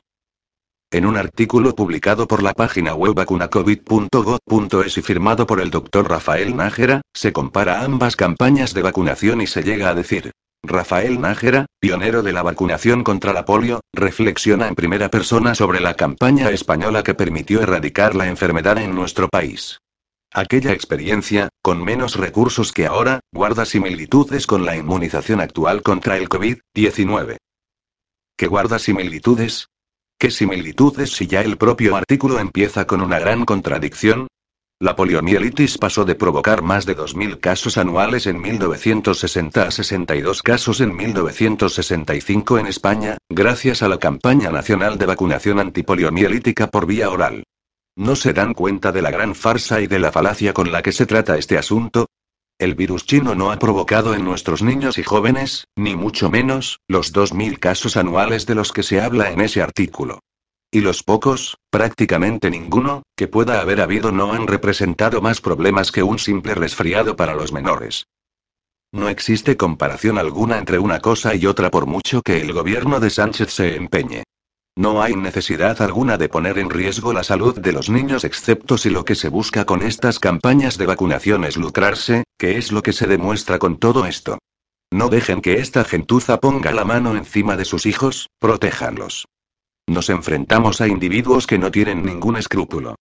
En 0.91 1.05
un 1.05 1.15
artículo 1.15 1.73
publicado 1.73 2.27
por 2.27 2.43
la 2.43 2.53
página 2.53 2.95
web 2.95 3.13
vacunacovid.gov.es 3.13 4.97
y 4.97 5.01
firmado 5.01 5.47
por 5.47 5.61
el 5.61 5.69
doctor 5.69 6.09
Rafael 6.09 6.53
Nájera, 6.57 7.01
se 7.13 7.31
compara 7.31 7.83
ambas 7.83 8.17
campañas 8.17 8.73
de 8.73 8.81
vacunación 8.81 9.39
y 9.39 9.47
se 9.47 9.63
llega 9.63 9.87
a 9.89 9.95
decir. 9.95 10.31
Rafael 10.63 11.21
Nájera, 11.21 11.67
pionero 11.79 12.23
de 12.23 12.33
la 12.33 12.43
vacunación 12.43 13.05
contra 13.05 13.31
la 13.31 13.45
polio, 13.45 13.79
reflexiona 13.93 14.67
en 14.67 14.75
primera 14.75 15.09
persona 15.09 15.55
sobre 15.55 15.79
la 15.79 15.93
campaña 15.93 16.49
española 16.49 17.03
que 17.03 17.13
permitió 17.13 17.61
erradicar 17.61 18.15
la 18.15 18.27
enfermedad 18.27 18.77
en 18.79 18.93
nuestro 18.93 19.29
país. 19.29 19.79
Aquella 20.31 20.73
experiencia, 20.73 21.49
con 21.63 21.83
menos 21.83 22.15
recursos 22.15 22.71
que 22.71 22.85
ahora, 22.85 23.19
guarda 23.33 23.65
similitudes 23.65 24.45
con 24.45 24.63
la 24.63 24.77
inmunización 24.77 25.41
actual 25.41 25.81
contra 25.81 26.17
el 26.17 26.29
COVID-19. 26.29 27.37
¿Qué 28.37 28.45
guarda 28.45 28.77
similitudes? 28.77 29.69
¿Qué 30.19 30.29
similitudes 30.29 31.13
si 31.13 31.25
ya 31.25 31.41
el 31.41 31.57
propio 31.57 31.95
artículo 31.95 32.37
empieza 32.37 32.85
con 32.85 33.01
una 33.01 33.17
gran 33.17 33.43
contradicción? 33.43 34.27
La 34.79 34.95
poliomielitis 34.95 35.79
pasó 35.79 36.05
de 36.05 36.13
provocar 36.13 36.61
más 36.61 36.85
de 36.85 36.95
2.000 36.95 37.39
casos 37.39 37.79
anuales 37.79 38.27
en 38.27 38.39
1960 38.39 39.63
a 39.63 39.71
62 39.71 40.43
casos 40.43 40.79
en 40.79 40.95
1965 40.95 42.59
en 42.59 42.67
España, 42.67 43.17
gracias 43.29 43.81
a 43.81 43.89
la 43.89 43.97
campaña 43.97 44.51
nacional 44.51 44.99
de 44.99 45.07
vacunación 45.07 45.59
antipoliomielítica 45.59 46.67
por 46.67 46.85
vía 46.85 47.09
oral. 47.09 47.43
¿No 47.99 48.15
se 48.15 48.31
dan 48.31 48.53
cuenta 48.53 48.93
de 48.93 49.01
la 49.01 49.11
gran 49.11 49.35
farsa 49.35 49.81
y 49.81 49.87
de 49.87 49.99
la 49.99 50.13
falacia 50.13 50.53
con 50.53 50.71
la 50.71 50.81
que 50.81 50.93
se 50.93 51.05
trata 51.05 51.37
este 51.37 51.57
asunto? 51.57 52.05
El 52.57 52.73
virus 52.73 53.05
chino 53.05 53.35
no 53.35 53.51
ha 53.51 53.59
provocado 53.59 54.13
en 54.13 54.23
nuestros 54.23 54.61
niños 54.61 54.97
y 54.97 55.03
jóvenes, 55.03 55.65
ni 55.75 55.97
mucho 55.97 56.29
menos, 56.29 56.79
los 56.87 57.13
2.000 57.13 57.59
casos 57.59 57.97
anuales 57.97 58.45
de 58.45 58.55
los 58.55 58.71
que 58.71 58.83
se 58.83 59.01
habla 59.01 59.31
en 59.31 59.41
ese 59.41 59.61
artículo. 59.61 60.21
Y 60.71 60.79
los 60.79 61.03
pocos, 61.03 61.57
prácticamente 61.69 62.49
ninguno, 62.49 63.03
que 63.17 63.27
pueda 63.27 63.59
haber 63.59 63.81
habido 63.81 64.13
no 64.13 64.31
han 64.31 64.47
representado 64.47 65.19
más 65.19 65.41
problemas 65.41 65.91
que 65.91 66.01
un 66.01 66.19
simple 66.19 66.55
resfriado 66.55 67.17
para 67.17 67.35
los 67.35 67.51
menores. 67.51 68.05
No 68.93 69.09
existe 69.09 69.57
comparación 69.57 70.17
alguna 70.17 70.57
entre 70.57 70.79
una 70.79 71.01
cosa 71.01 71.35
y 71.35 71.45
otra 71.45 71.69
por 71.69 71.85
mucho 71.85 72.21
que 72.21 72.39
el 72.39 72.53
gobierno 72.53 73.01
de 73.01 73.09
Sánchez 73.09 73.51
se 73.51 73.75
empeñe. 73.75 74.23
No 74.79 75.01
hay 75.01 75.13
necesidad 75.13 75.81
alguna 75.81 76.17
de 76.17 76.29
poner 76.29 76.57
en 76.57 76.69
riesgo 76.69 77.11
la 77.11 77.25
salud 77.25 77.59
de 77.59 77.73
los 77.73 77.89
niños 77.89 78.23
excepto 78.23 78.77
si 78.77 78.89
lo 78.89 79.03
que 79.03 79.13
se 79.13 79.27
busca 79.27 79.65
con 79.65 79.81
estas 79.81 80.19
campañas 80.19 80.77
de 80.77 80.85
vacunación 80.85 81.43
es 81.43 81.57
lucrarse, 81.57 82.23
que 82.37 82.57
es 82.57 82.71
lo 82.71 82.81
que 82.81 82.93
se 82.93 83.05
demuestra 83.05 83.59
con 83.59 83.77
todo 83.77 84.05
esto. 84.05 84.37
No 84.89 85.09
dejen 85.09 85.41
que 85.41 85.55
esta 85.55 85.83
gentuza 85.83 86.39
ponga 86.39 86.71
la 86.71 86.85
mano 86.85 87.17
encima 87.17 87.57
de 87.57 87.65
sus 87.65 87.85
hijos, 87.85 88.29
protéjanlos. 88.39 89.25
Nos 89.85 90.09
enfrentamos 90.09 90.79
a 90.79 90.87
individuos 90.87 91.45
que 91.45 91.57
no 91.57 91.71
tienen 91.71 92.05
ningún 92.05 92.37
escrúpulo. 92.37 92.95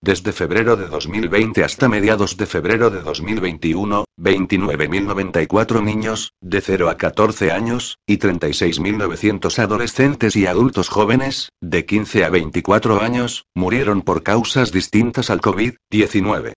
Desde 0.04 0.32
febrero 0.32 0.74
de 0.74 0.88
2020 0.88 1.62
hasta 1.62 1.88
mediados 1.88 2.36
de 2.36 2.46
febrero 2.46 2.90
de 2.90 3.02
2021, 3.02 4.04
29.094 4.18 5.80
niños, 5.80 6.32
de 6.40 6.60
0 6.60 6.90
a 6.90 6.96
14 6.96 7.52
años, 7.52 7.98
y 8.04 8.18
36.900 8.18 9.60
adolescentes 9.60 10.34
y 10.34 10.46
adultos 10.46 10.88
jóvenes, 10.88 11.50
de 11.60 11.86
15 11.86 12.24
a 12.24 12.30
24 12.30 13.00
años, 13.00 13.44
murieron 13.54 14.02
por 14.02 14.24
causas 14.24 14.72
distintas 14.72 15.30
al 15.30 15.40
COVID-19. 15.40 16.54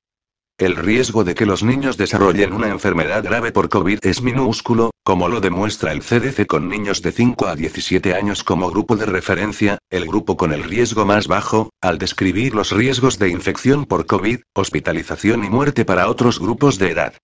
El 0.58 0.78
riesgo 0.78 1.26
de 1.26 1.36
que 1.36 1.46
los 1.46 1.64
niños 1.64 1.98
desarrollen 1.98 2.54
una 2.54 2.70
enfermedad 2.70 3.22
grave 3.22 3.52
por 3.52 3.68
COVID 3.68 4.00
es 4.04 4.22
minúsculo, 4.22 4.92
como 5.04 5.28
lo 5.28 5.42
demuestra 5.42 5.92
el 5.92 6.02
CDC 6.02 6.48
con 6.48 6.70
niños 6.70 7.02
de 7.02 7.12
5 7.12 7.48
a 7.48 7.58
17 7.58 8.16
años 8.16 8.46
como 8.46 8.70
grupo 8.70 8.96
de 8.96 9.06
referencia, 9.06 9.80
el 9.90 10.06
grupo 10.06 10.38
con 10.38 10.54
el 10.54 10.64
riesgo 10.64 11.06
más 11.06 11.28
bajo, 11.28 11.72
al 11.82 11.98
describir 11.98 12.56
los 12.56 12.72
riesgos 12.72 13.20
de 13.20 13.28
infección 13.28 13.84
por 13.84 14.06
COVID, 14.06 14.40
hospitalización 14.54 15.44
y 15.44 15.50
muerte 15.50 15.84
para 15.84 16.08
otros 16.08 16.40
grupos 16.40 16.80
de 16.80 16.92
edad. 16.92 17.16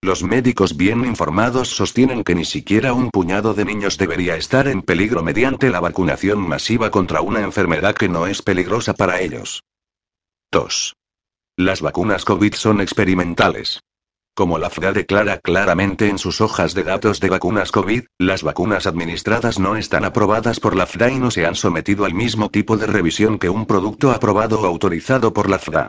Los 0.00 0.22
médicos 0.22 0.76
bien 0.76 1.04
informados 1.04 1.70
sostienen 1.70 2.22
que 2.22 2.36
ni 2.36 2.44
siquiera 2.44 2.92
un 2.92 3.10
puñado 3.10 3.52
de 3.52 3.64
niños 3.64 3.98
debería 3.98 4.36
estar 4.36 4.68
en 4.68 4.82
peligro 4.82 5.24
mediante 5.24 5.70
la 5.70 5.80
vacunación 5.80 6.38
masiva 6.38 6.92
contra 6.92 7.20
una 7.20 7.40
enfermedad 7.40 7.96
que 7.96 8.08
no 8.08 8.28
es 8.28 8.42
peligrosa 8.42 8.94
para 8.94 9.20
ellos. 9.20 9.64
2. 10.52 10.94
Las 11.58 11.80
vacunas 11.80 12.26
COVID 12.26 12.52
son 12.52 12.82
experimentales. 12.82 13.80
Como 14.34 14.58
la 14.58 14.68
FDA 14.68 14.92
declara 14.92 15.38
claramente 15.38 16.10
en 16.10 16.18
sus 16.18 16.42
hojas 16.42 16.74
de 16.74 16.84
datos 16.84 17.18
de 17.18 17.30
vacunas 17.30 17.72
COVID, 17.72 18.04
las 18.18 18.42
vacunas 18.42 18.86
administradas 18.86 19.58
no 19.58 19.74
están 19.74 20.04
aprobadas 20.04 20.60
por 20.60 20.76
la 20.76 20.84
FDA 20.84 21.12
y 21.12 21.18
no 21.18 21.30
se 21.30 21.46
han 21.46 21.54
sometido 21.54 22.04
al 22.04 22.12
mismo 22.12 22.50
tipo 22.50 22.76
de 22.76 22.86
revisión 22.86 23.38
que 23.38 23.48
un 23.48 23.64
producto 23.64 24.10
aprobado 24.10 24.60
o 24.60 24.66
autorizado 24.66 25.32
por 25.32 25.48
la 25.48 25.58
FDA. 25.58 25.88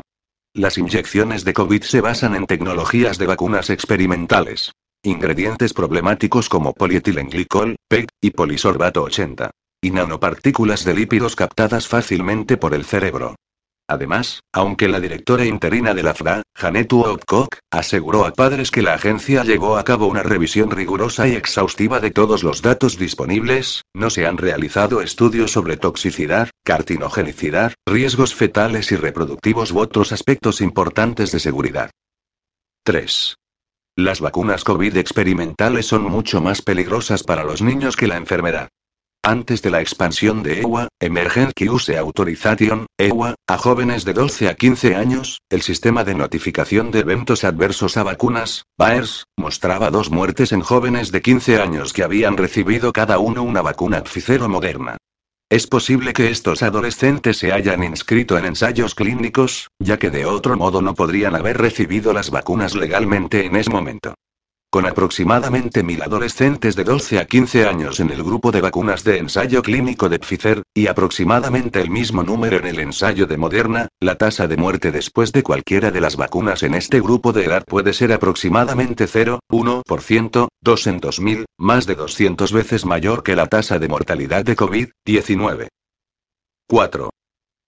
Las 0.53 0.77
inyecciones 0.77 1.43
de 1.43 1.51
COVID 1.51 1.83
se 1.83 1.99
basan 1.99 2.35
en 2.35 2.45
tecnologías 2.45 3.17
de 3.17 3.27
vacunas 3.27 3.69
experimentales. 3.69 4.71
Ingredientes 5.03 5.73
problemáticos 5.73 6.47
como 6.47 6.71
polietilenglicol, 6.71 7.75
PEG, 7.89 8.07
y 8.21 8.31
polisorbato 8.31 9.03
80. 9.03 9.51
Y 9.81 9.91
nanopartículas 9.91 10.85
de 10.85 10.93
lípidos 10.93 11.35
captadas 11.35 11.89
fácilmente 11.89 12.55
por 12.55 12.73
el 12.73 12.85
cerebro. 12.85 13.35
Además, 13.89 14.41
aunque 14.51 14.89
la 14.89 14.99
directora 14.99 15.45
interina 15.45 15.93
de 15.93 16.03
la 16.03 16.13
FRA, 16.13 16.43
Janet 16.55 16.91
Woodcock, 16.91 17.59
aseguró 17.71 18.25
a 18.25 18.33
padres 18.33 18.69
que 18.69 18.81
la 18.81 18.95
agencia 18.95 19.43
llevó 19.45 19.77
a 19.77 19.85
cabo 19.85 20.07
una 20.07 20.23
revisión 20.23 20.71
rigurosa 20.71 21.27
y 21.27 21.35
exhaustiva 21.35 22.01
de 22.01 22.11
todos 22.11 22.43
los 22.43 22.61
datos 22.61 22.97
disponibles, 22.97 23.83
no 23.93 24.09
se 24.09 24.25
han 24.25 24.37
realizado 24.37 25.01
estudios 25.01 25.51
sobre 25.51 25.77
toxicidad, 25.77 26.49
carcinogenicidad, 26.65 27.73
riesgos 27.85 28.35
fetales 28.35 28.91
y 28.91 28.97
reproductivos 28.97 29.71
u 29.71 29.79
otros 29.79 30.11
aspectos 30.11 30.59
importantes 30.59 31.31
de 31.31 31.39
seguridad. 31.39 31.89
3. 32.83 33.35
Las 33.95 34.19
vacunas 34.19 34.63
COVID 34.65 34.97
experimentales 34.97 35.87
son 35.87 36.03
mucho 36.03 36.41
más 36.41 36.61
peligrosas 36.61 37.23
para 37.23 37.45
los 37.45 37.61
niños 37.61 37.95
que 37.95 38.07
la 38.07 38.17
enfermedad. 38.17 38.69
Antes 39.27 39.61
de 39.61 39.71
la 39.71 39.81
expansión 39.81 40.41
de 40.41 40.61
EUA, 40.61 40.87
Emergency 41.01 41.67
Use 41.67 41.97
Authorization, 41.97 42.85
EUA, 42.97 43.35
a 43.45 43.57
jóvenes 43.57 44.05
de 44.05 44.13
12 44.13 44.47
a 44.47 44.55
15 44.55 44.95
años, 44.95 45.41
el 45.49 45.63
sistema 45.63 46.05
de 46.05 46.15
notificación 46.15 46.91
de 46.91 46.99
eventos 46.99 47.43
adversos 47.43 47.97
a 47.97 48.03
vacunas, 48.03 48.63
BAERS, 48.77 49.25
mostraba 49.35 49.91
dos 49.91 50.11
muertes 50.11 50.53
en 50.53 50.61
jóvenes 50.61 51.11
de 51.11 51.21
15 51.21 51.61
años 51.61 51.91
que 51.91 52.03
habían 52.03 52.37
recibido 52.37 52.93
cada 52.93 53.19
uno 53.19 53.43
una 53.43 53.61
vacuna 53.61 54.01
Pfizer 54.01 54.43
o 54.43 54.47
Moderna. 54.47 54.95
Es 55.49 55.67
posible 55.67 56.13
que 56.13 56.29
estos 56.29 56.63
adolescentes 56.63 57.35
se 57.35 57.51
hayan 57.51 57.83
inscrito 57.83 58.37
en 58.37 58.45
ensayos 58.45 58.95
clínicos, 58.95 59.67
ya 59.77 59.99
que 59.99 60.09
de 60.09 60.25
otro 60.25 60.55
modo 60.55 60.81
no 60.81 60.93
podrían 60.93 61.35
haber 61.35 61.57
recibido 61.57 62.13
las 62.13 62.31
vacunas 62.31 62.75
legalmente 62.75 63.45
en 63.45 63.57
ese 63.57 63.71
momento. 63.71 64.13
Con 64.69 64.85
aproximadamente 64.85 65.81
mil 65.81 66.01
adolescentes 66.01 66.75
de 66.75 66.83
12 66.83 67.19
a 67.19 67.25
15 67.25 67.67
años 67.67 68.01
en 68.01 68.09
el 68.09 68.21
grupo 68.21 68.51
de 68.51 68.59
vacunas 68.59 69.01
de 69.05 69.17
ensayo 69.17 69.61
clínico 69.61 70.09
de 70.09 70.19
Pfizer, 70.19 70.61
y 70.73 70.87
aproximadamente 70.87 71.79
el 71.79 71.89
mismo 71.89 72.21
número 72.21 72.57
en 72.57 72.67
el 72.67 72.79
ensayo 72.79 73.27
de 73.27 73.37
Moderna, 73.37 73.87
la 74.01 74.15
tasa 74.15 74.45
de 74.45 74.57
muerte 74.57 74.91
después 74.91 75.31
de 75.31 75.41
cualquiera 75.41 75.89
de 75.89 76.01
las 76.01 76.17
vacunas 76.17 76.63
en 76.63 76.73
este 76.73 76.99
grupo 76.99 77.31
de 77.31 77.45
edad 77.45 77.63
puede 77.65 77.93
ser 77.93 78.11
aproximadamente 78.11 79.05
0,1%, 79.05 80.47
2 80.61 80.87
en 80.87 80.99
2000, 80.99 81.45
más 81.57 81.85
de 81.85 81.95
200 81.95 82.51
veces 82.51 82.85
mayor 82.85 83.23
que 83.23 83.37
la 83.37 83.47
tasa 83.47 83.79
de 83.79 83.87
mortalidad 83.87 84.43
de 84.43 84.57
COVID-19. 84.57 85.69
4. 86.67 87.09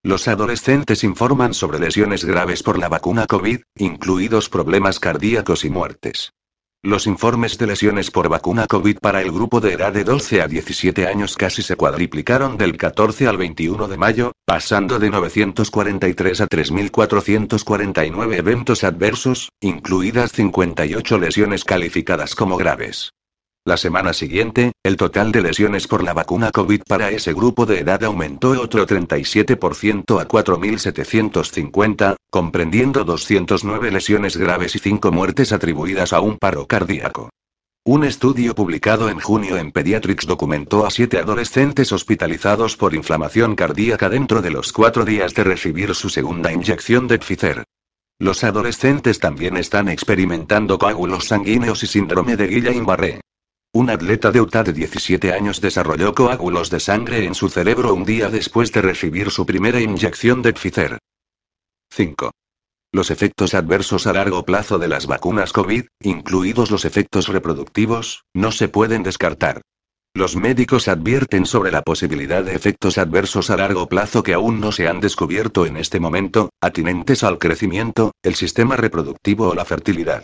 Los 0.04 0.28
adolescentes 0.28 1.06
informan 1.06 1.54
sobre 1.54 1.80
lesiones 1.80 2.26
graves 2.26 2.62
por 2.62 2.78
la 2.78 2.90
vacuna 2.90 3.26
COVID, 3.26 3.62
incluidos 3.78 4.50
problemas 4.50 5.00
cardíacos 5.00 5.64
y 5.64 5.70
muertes. 5.70 6.34
Los 6.82 7.08
informes 7.08 7.58
de 7.58 7.68
lesiones 7.68 8.10
por 8.10 8.30
vacuna 8.30 8.66
COVID 8.66 9.00
para 9.00 9.22
el 9.22 9.34
grupo 9.34 9.60
de 9.60 9.74
edad 9.74 9.92
de 9.92 10.06
12 10.06 10.42
a 10.42 10.48
17 10.48 11.08
años 11.08 11.36
casi 11.36 11.62
se 11.62 11.76
cuadriplicaron 11.76 12.58
del 12.58 12.78
14 12.78 13.28
al 13.28 13.36
21 13.36 13.90
de 13.90 13.98
mayo, 13.98 14.32
pasando 14.46 14.98
de 14.98 15.10
943 15.10 16.40
a 16.40 16.48
3.449 16.48 18.34
eventos 18.34 18.86
adversos, 18.86 19.50
incluidas 19.60 20.32
58 20.32 21.18
lesiones 21.18 21.66
calificadas 21.66 22.34
como 22.34 22.56
graves. 22.56 23.12
La 23.70 23.78
semana 23.78 24.14
siguiente, 24.14 24.72
el 24.82 24.98
total 24.98 25.32
de 25.32 25.44
lesiones 25.44 25.88
por 25.88 26.04
la 26.04 26.16
vacuna 26.16 26.50
COVID 26.50 26.82
para 26.88 27.12
ese 27.12 27.34
grupo 27.34 27.68
de 27.68 27.82
edad 27.82 28.04
aumentó 28.04 28.60
otro 28.60 28.88
37% 28.88 30.20
a 30.20 30.28
4.750, 30.28 32.16
comprendiendo 32.32 33.04
209 33.04 33.92
lesiones 33.92 34.38
graves 34.38 34.76
y 34.76 34.80
5 34.80 35.12
muertes 35.12 35.52
atribuidas 35.52 36.14
a 36.14 36.20
un 36.20 36.40
paro 36.40 36.66
cardíaco. 36.66 37.30
Un 37.86 38.06
estudio 38.06 38.56
publicado 38.56 39.08
en 39.08 39.20
junio 39.20 39.56
en 39.58 39.72
Pediatrics 39.72 40.26
documentó 40.26 40.88
a 40.88 40.90
siete 40.90 41.20
adolescentes 41.20 41.92
hospitalizados 41.92 42.76
por 42.76 42.96
inflamación 42.96 43.56
cardíaca 43.56 44.10
dentro 44.10 44.42
de 44.42 44.50
los 44.50 44.74
cuatro 44.74 45.06
días 45.06 45.36
de 45.36 45.44
recibir 45.44 45.94
su 45.94 46.10
segunda 46.10 46.52
inyección 46.52 47.08
de 47.08 47.20
Pfizer. 47.20 47.66
Los 48.18 48.44
adolescentes 48.44 49.20
también 49.20 49.58
están 49.58 49.90
experimentando 49.90 50.80
coágulos 50.80 51.28
sanguíneos 51.28 51.84
y 51.84 51.88
síndrome 51.88 52.36
de 52.36 52.50
Guillain-Barré. 52.50 53.20
Un 53.72 53.92
atleta 53.92 54.32
de 54.32 54.42
Utah 54.42 54.64
de 54.64 54.74
17 54.74 55.32
años 55.32 55.62
desarrolló 55.62 56.16
coágulos 56.16 56.72
de 56.72 56.80
sangre 56.80 57.26
en 57.26 57.36
su 57.36 57.50
cerebro 57.50 57.94
un 57.94 58.04
día 58.04 58.30
después 58.30 58.72
de 58.72 58.82
recibir 58.82 59.30
su 59.30 59.46
primera 59.46 59.80
inyección 59.80 60.42
de 60.42 60.54
Pfizer. 60.54 60.98
5. 61.92 62.32
Los 62.92 63.12
efectos 63.12 63.54
adversos 63.54 64.08
a 64.08 64.14
largo 64.14 64.44
plazo 64.44 64.80
de 64.80 64.88
las 64.88 65.06
vacunas 65.06 65.54
COVID, 65.54 65.86
incluidos 66.02 66.72
los 66.72 66.84
efectos 66.84 67.28
reproductivos, 67.28 68.24
no 68.34 68.52
se 68.52 68.70
pueden 68.70 69.04
descartar. 69.04 69.62
Los 70.16 70.36
médicos 70.36 70.88
advierten 70.88 71.46
sobre 71.46 71.72
la 71.72 71.84
posibilidad 71.84 72.44
de 72.44 72.56
efectos 72.56 72.98
adversos 72.98 73.52
a 73.52 73.58
largo 73.58 73.88
plazo 73.88 74.24
que 74.24 74.34
aún 74.34 74.60
no 74.60 74.72
se 74.72 74.88
han 74.88 75.00
descubierto 75.00 75.68
en 75.68 75.78
este 75.78 76.00
momento, 76.00 76.50
atinentes 76.60 77.24
al 77.24 77.38
crecimiento, 77.38 78.14
el 78.24 78.34
sistema 78.34 78.78
reproductivo 78.78 79.50
o 79.50 79.54
la 79.54 79.66
fertilidad. 79.66 80.24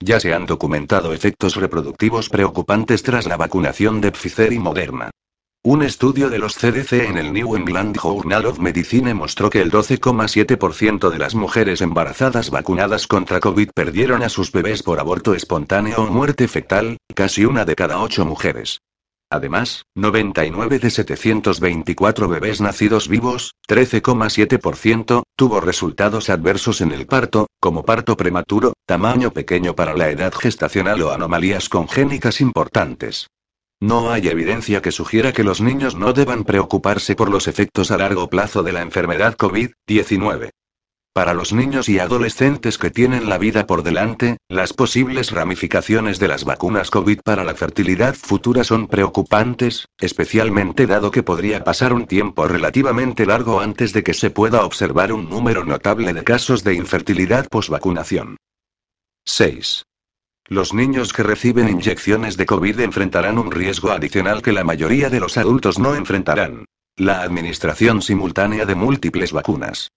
Ya 0.00 0.20
se 0.20 0.32
han 0.32 0.46
documentado 0.46 1.12
efectos 1.12 1.56
reproductivos 1.56 2.28
preocupantes 2.28 3.02
tras 3.02 3.26
la 3.26 3.36
vacunación 3.36 4.00
de 4.00 4.12
Pfizer 4.12 4.52
y 4.52 4.58
Moderna. 4.58 5.10
Un 5.64 5.82
estudio 5.82 6.30
de 6.30 6.38
los 6.38 6.54
CDC 6.54 6.92
en 6.92 7.18
el 7.18 7.32
New 7.32 7.56
England 7.56 7.98
Journal 7.98 8.46
of 8.46 8.60
Medicine 8.60 9.12
mostró 9.12 9.50
que 9.50 9.60
el 9.60 9.72
12,7% 9.72 11.10
de 11.10 11.18
las 11.18 11.34
mujeres 11.34 11.80
embarazadas 11.80 12.50
vacunadas 12.50 13.08
contra 13.08 13.40
COVID 13.40 13.70
perdieron 13.74 14.22
a 14.22 14.28
sus 14.28 14.52
bebés 14.52 14.84
por 14.84 15.00
aborto 15.00 15.34
espontáneo 15.34 15.96
o 15.96 16.06
muerte 16.06 16.46
fetal, 16.46 16.98
casi 17.12 17.44
una 17.44 17.64
de 17.64 17.74
cada 17.74 18.00
ocho 18.00 18.24
mujeres. 18.24 18.78
Además, 19.30 19.84
99 19.94 20.78
de 20.78 20.90
724 20.90 22.28
bebés 22.28 22.62
nacidos 22.62 23.08
vivos, 23.08 23.52
13,7%, 23.68 25.24
tuvo 25.36 25.60
resultados 25.60 26.30
adversos 26.30 26.80
en 26.80 26.92
el 26.92 27.06
parto, 27.06 27.46
como 27.60 27.84
parto 27.84 28.16
prematuro, 28.16 28.72
tamaño 28.86 29.30
pequeño 29.32 29.74
para 29.74 29.94
la 29.94 30.08
edad 30.08 30.32
gestacional 30.32 31.02
o 31.02 31.12
anomalías 31.12 31.68
congénicas 31.68 32.40
importantes. 32.40 33.26
No 33.80 34.10
hay 34.10 34.28
evidencia 34.28 34.80
que 34.80 34.92
sugiera 34.92 35.32
que 35.32 35.44
los 35.44 35.60
niños 35.60 35.94
no 35.94 36.12
deban 36.14 36.44
preocuparse 36.44 37.14
por 37.14 37.30
los 37.30 37.46
efectos 37.48 37.90
a 37.90 37.98
largo 37.98 38.28
plazo 38.28 38.62
de 38.62 38.72
la 38.72 38.80
enfermedad 38.80 39.36
COVID-19. 39.36 40.50
Para 41.18 41.34
los 41.34 41.52
niños 41.52 41.88
y 41.88 41.98
adolescentes 41.98 42.78
que 42.78 42.92
tienen 42.92 43.28
la 43.28 43.38
vida 43.38 43.66
por 43.66 43.82
delante, 43.82 44.36
las 44.48 44.72
posibles 44.72 45.32
ramificaciones 45.32 46.20
de 46.20 46.28
las 46.28 46.44
vacunas 46.44 46.92
COVID 46.92 47.22
para 47.24 47.42
la 47.42 47.56
fertilidad 47.56 48.14
futura 48.14 48.62
son 48.62 48.86
preocupantes, 48.86 49.86
especialmente 49.98 50.86
dado 50.86 51.10
que 51.10 51.24
podría 51.24 51.64
pasar 51.64 51.92
un 51.92 52.06
tiempo 52.06 52.46
relativamente 52.46 53.26
largo 53.26 53.58
antes 53.58 53.92
de 53.92 54.04
que 54.04 54.14
se 54.14 54.30
pueda 54.30 54.64
observar 54.64 55.12
un 55.12 55.28
número 55.28 55.64
notable 55.64 56.12
de 56.12 56.22
casos 56.22 56.62
de 56.62 56.74
infertilidad 56.74 57.48
posvacunación. 57.48 58.36
6. 59.24 59.82
Los 60.46 60.72
niños 60.72 61.12
que 61.12 61.24
reciben 61.24 61.68
inyecciones 61.68 62.36
de 62.36 62.46
COVID 62.46 62.78
enfrentarán 62.78 63.38
un 63.38 63.50
riesgo 63.50 63.90
adicional 63.90 64.40
que 64.40 64.52
la 64.52 64.62
mayoría 64.62 65.10
de 65.10 65.18
los 65.18 65.36
adultos 65.36 65.80
no 65.80 65.96
enfrentarán. 65.96 66.64
La 66.94 67.22
administración 67.22 68.02
simultánea 68.02 68.66
de 68.66 68.76
múltiples 68.76 69.32
vacunas. 69.32 69.88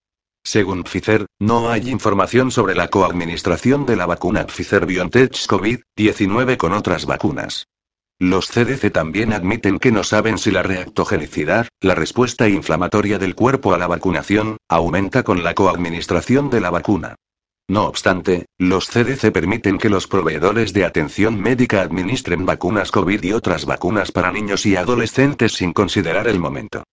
Según 0.43 0.83
Pfizer, 0.83 1.27
no 1.39 1.69
hay 1.69 1.89
información 1.89 2.51
sobre 2.51 2.75
la 2.75 2.89
coadministración 2.89 3.85
de 3.85 3.95
la 3.95 4.05
vacuna 4.05 4.47
Pfizer 4.47 4.85
BioNTech 4.85 5.31
COVID-19 5.31 6.57
con 6.57 6.73
otras 6.73 7.05
vacunas. 7.05 7.67
Los 8.19 8.49
CDC 8.49 8.91
también 8.91 9.33
admiten 9.33 9.79
que 9.79 9.91
no 9.91 10.03
saben 10.03 10.37
si 10.37 10.51
la 10.51 10.61
reactogenicidad, 10.61 11.67
la 11.79 11.95
respuesta 11.95 12.47
inflamatoria 12.49 13.17
del 13.17 13.33
cuerpo 13.33 13.73
a 13.73 13.77
la 13.77 13.87
vacunación, 13.87 14.57
aumenta 14.67 15.23
con 15.23 15.43
la 15.43 15.53
coadministración 15.53 16.49
de 16.49 16.61
la 16.61 16.69
vacuna. 16.69 17.15
No 17.67 17.85
obstante, 17.85 18.45
los 18.57 18.89
CDC 18.89 19.31
permiten 19.31 19.77
que 19.77 19.89
los 19.89 20.07
proveedores 20.07 20.73
de 20.73 20.85
atención 20.85 21.39
médica 21.39 21.81
administren 21.81 22.45
vacunas 22.45 22.91
COVID 22.91 23.23
y 23.23 23.33
otras 23.33 23.65
vacunas 23.65 24.11
para 24.11 24.31
niños 24.31 24.65
y 24.65 24.75
adolescentes 24.75 25.53
sin 25.53 25.71
considerar 25.71 26.27
el 26.27 26.39
momento. 26.39 26.83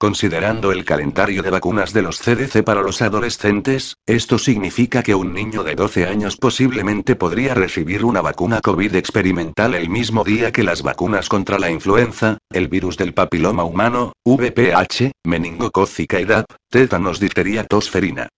Considerando 0.00 0.72
el 0.72 0.86
calendario 0.86 1.42
de 1.42 1.50
vacunas 1.50 1.92
de 1.92 2.00
los 2.00 2.20
CDC 2.20 2.64
para 2.64 2.80
los 2.80 3.02
adolescentes, 3.02 3.98
esto 4.06 4.38
significa 4.38 5.02
que 5.02 5.14
un 5.14 5.34
niño 5.34 5.62
de 5.62 5.74
12 5.74 6.06
años 6.06 6.38
posiblemente 6.38 7.16
podría 7.16 7.52
recibir 7.52 8.06
una 8.06 8.22
vacuna 8.22 8.62
COVID 8.62 8.94
experimental 8.94 9.74
el 9.74 9.90
mismo 9.90 10.24
día 10.24 10.52
que 10.52 10.64
las 10.64 10.80
vacunas 10.80 11.28
contra 11.28 11.58
la 11.58 11.70
influenza, 11.70 12.38
el 12.50 12.68
virus 12.68 12.96
del 12.96 13.12
papiloma 13.12 13.64
humano, 13.64 14.14
VPH, 14.24 15.12
meningocócica 15.26 16.18
y 16.18 16.24
DAP, 16.24 16.46
tétanos 16.70 17.20
difteria 17.20 17.64
tosferina. 17.64 18.30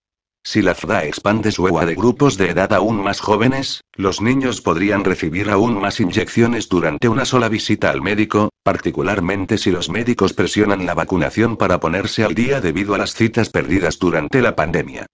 Si 0.45 0.61
la 0.61 0.75
FDA 0.75 1.05
expande 1.05 1.53
su 1.53 1.69
EUA 1.69 1.87
de 1.87 1.95
grupos 1.95 2.37
de 2.37 2.51
edad 2.51 2.73
aún 2.73 3.03
más 3.03 3.21
jóvenes, 3.21 3.83
los 3.95 4.21
niños 4.21 4.61
podrían 4.61 5.05
recibir 5.05 5.51
aún 5.51 5.81
más 5.81 6.01
inyecciones 6.01 6.69
durante 6.69 7.09
una 7.09 7.25
sola 7.25 7.49
visita 7.49 7.91
al 7.91 8.03
médico, 8.03 8.51
particularmente 8.65 9.57
si 9.57 9.71
los 9.71 9.89
médicos 9.89 10.33
presionan 10.33 10.85
la 10.85 10.95
vacunación 10.95 11.57
para 11.57 11.79
ponerse 11.79 12.25
al 12.25 12.35
día 12.35 12.61
debido 12.61 12.95
a 12.95 12.99
las 12.99 13.15
citas 13.15 13.51
perdidas 13.51 13.99
durante 14.01 14.43
la 14.43 14.57
pandemia. 14.57 15.07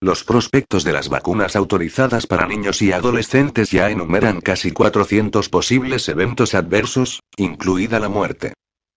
Los 0.00 0.22
prospectos 0.22 0.84
de 0.84 0.92
las 0.92 1.08
vacunas 1.08 1.56
autorizadas 1.56 2.26
para 2.26 2.46
niños 2.46 2.82
y 2.82 2.92
adolescentes 2.92 3.70
ya 3.70 3.88
enumeran 3.88 4.42
casi 4.42 4.70
400 4.70 5.48
posibles 5.48 6.10
eventos 6.10 6.54
adversos, 6.54 7.20
incluida 7.38 8.00
la 8.00 8.10
muerte. 8.10 8.52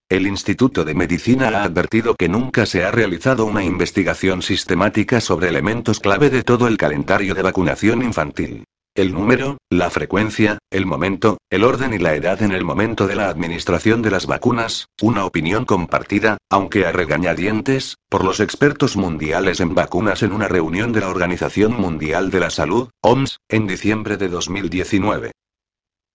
El 0.10 0.26
Instituto 0.26 0.86
de 0.86 0.94
Medicina 0.94 1.50
ha 1.50 1.64
advertido 1.64 2.16
que 2.16 2.30
nunca 2.30 2.66
se 2.66 2.86
ha 2.86 2.92
realizado 2.92 3.44
una 3.44 3.66
investigación 3.66 4.42
sistemática 4.42 5.20
sobre 5.20 5.50
elementos 5.50 6.00
clave 6.00 6.30
de 6.30 6.44
todo 6.44 6.70
el 6.70 6.78
calendario 6.78 7.36
de 7.36 7.42
vacunación 7.42 8.02
infantil. 8.02 8.64
El 8.96 9.14
número, 9.14 9.58
la 9.70 9.90
frecuencia, 9.90 10.60
el 10.72 10.86
momento, 10.86 11.40
el 11.50 11.66
orden 11.66 11.94
y 11.94 11.98
la 11.98 12.16
edad 12.16 12.42
en 12.42 12.54
el 12.54 12.64
momento 12.64 13.06
de 13.06 13.16
la 13.16 13.28
administración 13.28 14.02
de 14.02 14.12
las 14.12 14.28
vacunas, 14.28 14.88
una 15.02 15.26
opinión 15.26 15.66
compartida, 15.66 16.38
aunque 16.50 16.86
a 16.86 16.94
regañadientes, 16.94 17.98
por 18.10 18.24
los 18.24 18.40
expertos 18.40 18.96
mundiales 18.96 19.60
en 19.60 19.76
vacunas 19.76 20.24
en 20.24 20.32
una 20.32 20.48
reunión 20.48 20.94
de 20.94 21.02
la 21.02 21.10
Organización 21.10 21.74
Mundial 21.74 22.32
de 22.32 22.40
la 22.40 22.50
Salud, 22.50 22.90
OMS, 23.02 23.40
en 23.50 23.68
diciembre 23.68 24.16
de 24.16 24.30
2019. 24.30 25.32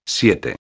7. 0.07 0.57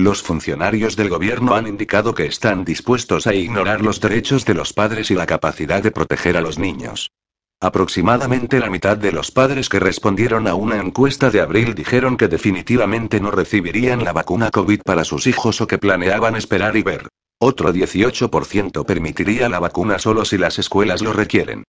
Los 0.00 0.22
funcionarios 0.22 0.96
del 0.96 1.10
gobierno 1.10 1.54
han 1.54 1.66
indicado 1.66 2.14
que 2.14 2.24
están 2.24 2.64
dispuestos 2.64 3.26
a 3.26 3.34
ignorar 3.34 3.82
los 3.82 4.00
derechos 4.00 4.46
de 4.46 4.54
los 4.54 4.72
padres 4.72 5.10
y 5.10 5.14
la 5.14 5.26
capacidad 5.26 5.82
de 5.82 5.90
proteger 5.90 6.38
a 6.38 6.40
los 6.40 6.58
niños. 6.58 7.10
Aproximadamente 7.60 8.60
la 8.60 8.70
mitad 8.70 8.96
de 8.96 9.12
los 9.12 9.30
padres 9.30 9.68
que 9.68 9.78
respondieron 9.78 10.48
a 10.48 10.54
una 10.54 10.80
encuesta 10.80 11.28
de 11.30 11.42
abril 11.42 11.74
dijeron 11.74 12.16
que 12.16 12.28
definitivamente 12.28 13.20
no 13.20 13.30
recibirían 13.30 14.02
la 14.02 14.14
vacuna 14.14 14.50
COVID 14.50 14.80
para 14.86 15.04
sus 15.04 15.26
hijos 15.26 15.60
o 15.60 15.66
que 15.66 15.76
planeaban 15.76 16.34
esperar 16.34 16.78
y 16.78 16.82
ver. 16.82 17.06
Otro 17.38 17.70
18% 17.70 18.86
permitiría 18.86 19.50
la 19.50 19.60
vacuna 19.60 19.98
solo 19.98 20.24
si 20.24 20.38
las 20.38 20.58
escuelas 20.58 21.02
lo 21.02 21.12
requieren. 21.12 21.64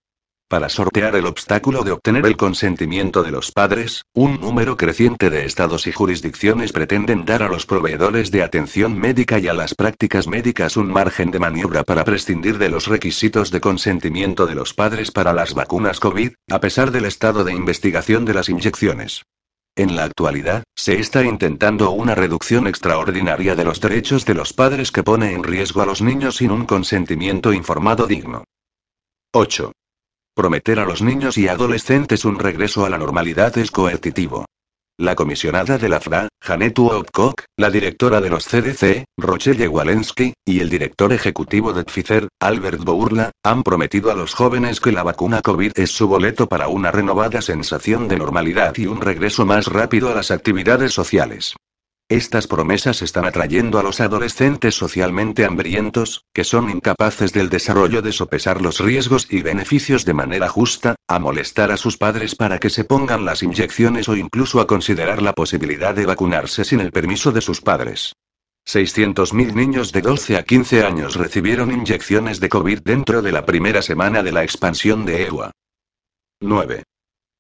Para 0.52 0.68
sortear 0.68 1.16
el 1.16 1.28
obstáculo 1.28 1.82
de 1.86 1.94
obtener 1.94 2.26
el 2.26 2.36
consentimiento 2.36 3.24
de 3.24 3.32
los 3.32 3.54
padres, 3.54 4.04
un 4.14 4.42
número 4.42 4.76
creciente 4.76 5.30
de 5.30 5.46
estados 5.46 5.88
y 5.88 5.94
jurisdicciones 5.94 6.74
pretenden 6.74 7.24
dar 7.24 7.42
a 7.42 7.48
los 7.48 7.66
proveedores 7.66 8.32
de 8.32 8.44
atención 8.44 9.00
médica 9.00 9.40
y 9.40 9.48
a 9.48 9.54
las 9.54 9.76
prácticas 9.76 10.28
médicas 10.28 10.76
un 10.76 10.92
margen 10.92 11.32
de 11.32 11.40
maniobra 11.40 11.84
para 11.84 12.04
prescindir 12.04 12.58
de 12.58 12.68
los 12.68 12.88
requisitos 12.88 13.50
de 13.50 13.62
consentimiento 13.62 14.46
de 14.46 14.56
los 14.56 14.74
padres 14.74 15.10
para 15.12 15.32
las 15.32 15.54
vacunas 15.54 16.02
COVID, 16.02 16.34
a 16.50 16.60
pesar 16.60 16.92
del 16.92 17.06
estado 17.06 17.46
de 17.46 17.54
investigación 17.54 18.26
de 18.26 18.34
las 18.34 18.50
inyecciones. 18.50 19.24
En 19.78 19.96
la 19.96 20.04
actualidad, 20.04 20.64
se 20.76 21.00
está 21.00 21.24
intentando 21.24 21.92
una 21.92 22.14
reducción 22.14 22.68
extraordinaria 22.68 23.56
de 23.56 23.64
los 23.64 23.80
derechos 23.80 24.26
de 24.26 24.34
los 24.34 24.52
padres 24.52 24.92
que 24.92 25.02
pone 25.02 25.32
en 25.32 25.44
riesgo 25.44 25.82
a 25.82 25.86
los 25.86 26.02
niños 26.02 26.36
sin 26.36 26.52
un 26.52 26.66
consentimiento 26.66 27.54
informado 27.54 28.06
digno. 28.06 28.44
8. 29.32 29.72
Prometer 30.34 30.80
a 30.80 30.86
los 30.86 31.02
niños 31.02 31.38
y 31.38 31.50
adolescentes 31.50 32.24
un 32.24 32.40
regreso 32.40 32.86
a 32.86 32.90
la 32.90 32.98
normalidad 32.98 33.58
es 33.58 33.70
coercitivo. 33.70 34.46
La 34.98 35.14
comisionada 35.14 35.78
de 35.78 35.90
la 35.90 36.00
FRA, 36.00 36.30
Janet 36.42 36.80
Woodcock, 36.80 37.44
la 37.58 37.70
directora 37.70 38.22
de 38.22 38.30
los 38.30 38.46
CDC, 38.48 39.04
Rochelle 39.18 39.68
Walensky, 39.68 40.34
y 40.46 40.62
el 40.62 40.70
director 40.70 41.12
ejecutivo 41.12 41.74
de 41.74 41.84
Pfizer, 41.84 42.30
Albert 42.40 42.82
Bourla, 42.82 43.32
han 43.44 43.64
prometido 43.64 44.10
a 44.10 44.16
los 44.16 44.34
jóvenes 44.34 44.80
que 44.80 44.94
la 44.94 45.04
vacuna 45.04 45.42
COVID 45.42 45.74
es 45.76 45.92
su 45.92 46.08
boleto 46.08 46.48
para 46.48 46.70
una 46.70 46.92
renovada 46.92 47.42
sensación 47.42 48.08
de 48.08 48.16
normalidad 48.16 48.78
y 48.78 48.86
un 48.86 49.02
regreso 49.02 49.46
más 49.46 49.68
rápido 49.68 50.12
a 50.12 50.16
las 50.16 50.32
actividades 50.32 50.94
sociales. 50.94 51.56
Estas 52.12 52.46
promesas 52.46 53.02
están 53.02 53.24
atrayendo 53.24 53.80
a 53.80 53.84
los 53.84 54.02
adolescentes 54.02 54.76
socialmente 54.76 55.46
hambrientos, 55.46 56.26
que 56.34 56.44
son 56.44 56.70
incapaces 56.70 57.32
del 57.32 57.48
desarrollo 57.48 58.02
de 58.02 58.12
sopesar 58.12 58.62
los 58.62 58.82
riesgos 58.82 59.28
y 59.32 59.42
beneficios 59.42 60.04
de 60.04 60.14
manera 60.14 60.50
justa, 60.50 60.96
a 61.08 61.20
molestar 61.20 61.72
a 61.72 61.78
sus 61.78 61.98
padres 61.98 62.36
para 62.36 62.60
que 62.60 62.70
se 62.70 62.84
pongan 62.84 63.24
las 63.24 63.44
inyecciones 63.44 64.10
o 64.10 64.18
incluso 64.18 64.60
a 64.60 64.68
considerar 64.68 65.22
la 65.22 65.32
posibilidad 65.32 65.96
de 65.96 66.06
vacunarse 66.06 66.66
sin 66.66 66.82
el 66.82 66.92
permiso 66.92 67.32
de 67.32 67.40
sus 67.40 67.62
padres. 67.62 68.12
600.000 68.68 69.54
niños 69.54 69.94
de 69.94 70.02
12 70.02 70.36
a 70.36 70.44
15 70.44 70.84
años 70.84 71.16
recibieron 71.16 71.72
inyecciones 71.72 72.42
de 72.42 72.50
COVID 72.50 72.82
dentro 72.82 73.22
de 73.22 73.32
la 73.32 73.46
primera 73.46 73.82
semana 73.82 74.22
de 74.22 74.34
la 74.34 74.44
expansión 74.44 75.06
de 75.06 75.28
EUA. 75.28 75.52
9. 76.42 76.84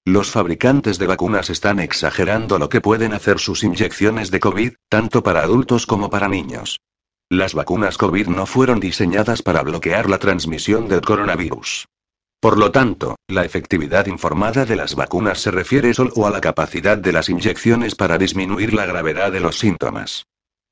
Los 0.06 0.32
fabricantes 0.32 0.98
de 0.98 1.06
vacunas 1.06 1.52
están 1.52 1.80
exagerando 1.80 2.58
lo 2.58 2.70
que 2.70 2.82
pueden 2.82 3.14
hacer 3.14 3.38
sus 3.38 3.64
inyecciones 3.64 4.32
de 4.32 4.40
COVID, 4.40 4.74
tanto 4.90 5.22
para 5.22 5.44
adultos 5.44 5.86
como 5.86 6.10
para 6.10 6.28
niños. 6.28 6.80
Las 7.30 7.54
vacunas 7.54 8.00
COVID 8.00 8.26
no 8.28 8.48
fueron 8.48 8.80
diseñadas 8.80 9.44
para 9.44 9.62
bloquear 9.62 10.10
la 10.10 10.18
transmisión 10.18 10.88
del 10.88 11.02
coronavirus. 11.02 11.86
Por 12.40 12.58
lo 12.58 12.72
tanto, 12.72 13.16
la 13.28 13.46
efectividad 13.46 14.08
informada 14.08 14.66
de 14.66 14.76
las 14.76 14.96
vacunas 14.96 15.40
se 15.40 15.52
refiere 15.52 15.94
solo 15.94 16.26
a 16.26 16.32
la 16.32 16.42
capacidad 16.42 16.98
de 16.98 17.12
las 17.12 17.30
inyecciones 17.30 17.94
para 17.94 18.18
disminuir 18.18 18.74
la 18.74 18.88
gravedad 18.88 19.32
de 19.32 19.40
los 19.40 19.60
síntomas. 19.60 20.26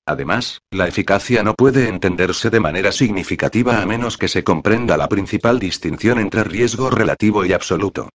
Además, 0.08 0.58
la 0.72 0.88
eficacia 0.88 1.44
no 1.44 1.54
puede 1.54 1.88
entenderse 1.88 2.50
de 2.50 2.60
manera 2.60 2.92
significativa 2.92 3.80
a 3.80 3.86
menos 3.86 4.18
que 4.18 4.28
se 4.28 4.44
comprenda 4.44 4.98
la 4.98 5.08
principal 5.08 5.60
distinción 5.60 6.18
entre 6.18 6.44
riesgo 6.44 6.90
relativo 6.90 7.46
y 7.46 7.54
absoluto. 7.54 8.10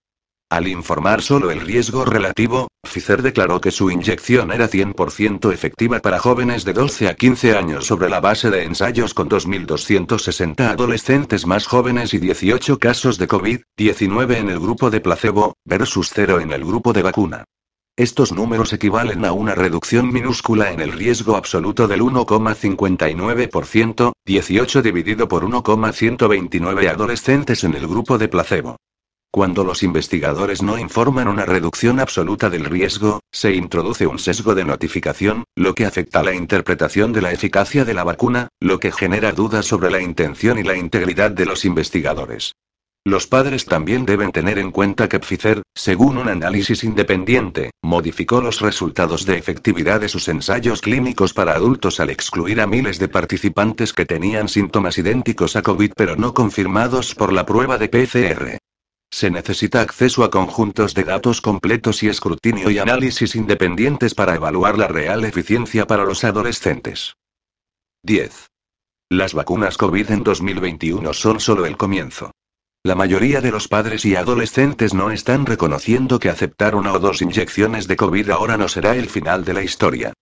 Al 0.54 0.68
informar 0.68 1.20
solo 1.20 1.50
el 1.50 1.60
riesgo 1.60 2.04
relativo, 2.04 2.68
Pfizer 2.84 3.22
declaró 3.22 3.60
que 3.60 3.72
su 3.72 3.90
inyección 3.90 4.52
era 4.52 4.68
100% 4.68 5.52
efectiva 5.52 5.98
para 5.98 6.20
jóvenes 6.20 6.64
de 6.64 6.72
12 6.72 7.08
a 7.08 7.14
15 7.14 7.56
años 7.56 7.86
sobre 7.86 8.08
la 8.08 8.20
base 8.20 8.50
de 8.50 8.62
ensayos 8.62 9.14
con 9.14 9.28
2.260 9.28 10.60
adolescentes 10.60 11.44
más 11.44 11.66
jóvenes 11.66 12.14
y 12.14 12.18
18 12.18 12.78
casos 12.78 13.18
de 13.18 13.26
COVID-19 13.26 14.36
en 14.36 14.50
el 14.50 14.60
grupo 14.60 14.90
de 14.90 15.00
placebo, 15.00 15.54
versus 15.64 16.12
0 16.14 16.38
en 16.38 16.52
el 16.52 16.64
grupo 16.64 16.92
de 16.92 17.02
vacuna. 17.02 17.42
Estos 17.96 18.32
números 18.32 18.72
equivalen 18.72 19.24
a 19.24 19.32
una 19.32 19.56
reducción 19.56 20.12
minúscula 20.12 20.70
en 20.70 20.80
el 20.80 20.92
riesgo 20.92 21.34
absoluto 21.36 21.88
del 21.88 22.02
1,59%, 22.02 24.12
18 24.24 24.82
dividido 24.82 25.26
por 25.26 25.44
1,129 25.44 26.88
adolescentes 26.88 27.64
en 27.64 27.74
el 27.74 27.88
grupo 27.88 28.18
de 28.18 28.28
placebo. 28.28 28.76
Cuando 29.34 29.64
los 29.64 29.82
investigadores 29.82 30.62
no 30.62 30.78
informan 30.78 31.26
una 31.26 31.44
reducción 31.44 31.98
absoluta 31.98 32.50
del 32.50 32.66
riesgo, 32.66 33.18
se 33.32 33.52
introduce 33.52 34.06
un 34.06 34.20
sesgo 34.20 34.54
de 34.54 34.64
notificación, 34.64 35.42
lo 35.56 35.74
que 35.74 35.86
afecta 35.86 36.22
la 36.22 36.32
interpretación 36.32 37.12
de 37.12 37.20
la 37.20 37.32
eficacia 37.32 37.84
de 37.84 37.94
la 37.94 38.04
vacuna, 38.04 38.46
lo 38.60 38.78
que 38.78 38.92
genera 38.92 39.32
dudas 39.32 39.66
sobre 39.66 39.90
la 39.90 40.00
intención 40.00 40.60
y 40.60 40.62
la 40.62 40.76
integridad 40.76 41.32
de 41.32 41.46
los 41.46 41.64
investigadores. 41.64 42.52
Los 43.04 43.26
padres 43.26 43.64
también 43.64 44.06
deben 44.06 44.30
tener 44.30 44.56
en 44.60 44.70
cuenta 44.70 45.08
que 45.08 45.18
Pfizer, 45.18 45.62
según 45.74 46.16
un 46.16 46.28
análisis 46.28 46.84
independiente, 46.84 47.72
modificó 47.82 48.40
los 48.40 48.60
resultados 48.60 49.26
de 49.26 49.36
efectividad 49.36 50.00
de 50.00 50.08
sus 50.08 50.28
ensayos 50.28 50.80
clínicos 50.80 51.34
para 51.34 51.56
adultos 51.56 51.98
al 51.98 52.10
excluir 52.10 52.60
a 52.60 52.68
miles 52.68 53.00
de 53.00 53.08
participantes 53.08 53.92
que 53.92 54.06
tenían 54.06 54.48
síntomas 54.48 54.96
idénticos 54.96 55.56
a 55.56 55.62
COVID 55.62 55.90
pero 55.96 56.14
no 56.14 56.34
confirmados 56.34 57.16
por 57.16 57.32
la 57.32 57.44
prueba 57.44 57.78
de 57.78 57.88
PCR. 57.88 58.58
Se 59.14 59.30
necesita 59.30 59.80
acceso 59.80 60.24
a 60.24 60.30
conjuntos 60.32 60.92
de 60.92 61.04
datos 61.04 61.40
completos 61.40 62.02
y 62.02 62.08
escrutinio 62.08 62.68
y 62.68 62.80
análisis 62.80 63.36
independientes 63.36 64.12
para 64.12 64.34
evaluar 64.34 64.76
la 64.76 64.88
real 64.88 65.24
eficiencia 65.24 65.86
para 65.86 66.04
los 66.04 66.24
adolescentes. 66.24 67.14
10. 68.02 68.50
Las 69.10 69.32
vacunas 69.32 69.76
COVID 69.76 70.10
en 70.10 70.24
2021 70.24 71.12
son 71.12 71.38
solo 71.38 71.64
el 71.64 71.76
comienzo. 71.76 72.32
La 72.82 72.96
mayoría 72.96 73.40
de 73.40 73.52
los 73.52 73.68
padres 73.68 74.04
y 74.04 74.16
adolescentes 74.16 74.94
no 74.94 75.12
están 75.12 75.46
reconociendo 75.46 76.18
que 76.18 76.28
aceptar 76.28 76.74
una 76.74 76.92
o 76.92 76.98
dos 76.98 77.22
inyecciones 77.22 77.86
de 77.86 77.94
COVID 77.94 78.30
ahora 78.30 78.56
no 78.56 78.66
será 78.66 78.96
el 78.96 79.08
final 79.08 79.44
de 79.44 79.54
la 79.54 79.62
historia. 79.62 80.12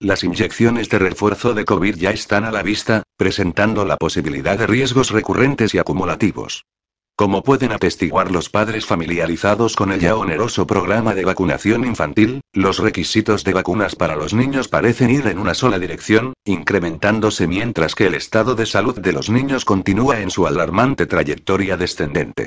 Las 0.00 0.24
inyecciones 0.24 0.88
de 0.88 0.98
refuerzo 0.98 1.52
de 1.52 1.66
COVID 1.66 1.96
ya 1.96 2.12
están 2.12 2.46
a 2.46 2.50
la 2.50 2.62
vista, 2.62 3.02
presentando 3.18 3.84
la 3.84 3.98
posibilidad 3.98 4.56
de 4.56 4.66
riesgos 4.66 5.10
recurrentes 5.10 5.74
y 5.74 5.78
acumulativos. 5.78 6.64
Como 7.18 7.42
pueden 7.42 7.72
atestiguar 7.72 8.30
los 8.30 8.48
padres 8.48 8.86
familiarizados 8.86 9.74
con 9.74 9.90
el 9.90 9.98
ya 9.98 10.14
oneroso 10.14 10.68
programa 10.68 11.16
de 11.16 11.24
vacunación 11.24 11.84
infantil, 11.84 12.42
los 12.52 12.78
requisitos 12.78 13.42
de 13.42 13.54
vacunas 13.54 13.96
para 13.96 14.14
los 14.14 14.34
niños 14.34 14.68
parecen 14.68 15.10
ir 15.10 15.26
en 15.26 15.40
una 15.40 15.54
sola 15.54 15.80
dirección, 15.80 16.34
incrementándose 16.44 17.48
mientras 17.48 17.96
que 17.96 18.06
el 18.06 18.14
estado 18.14 18.54
de 18.54 18.66
salud 18.66 19.00
de 19.00 19.12
los 19.12 19.30
niños 19.30 19.64
continúa 19.64 20.20
en 20.20 20.30
su 20.30 20.46
alarmante 20.46 21.06
trayectoria 21.06 21.76
descendente. 21.76 22.46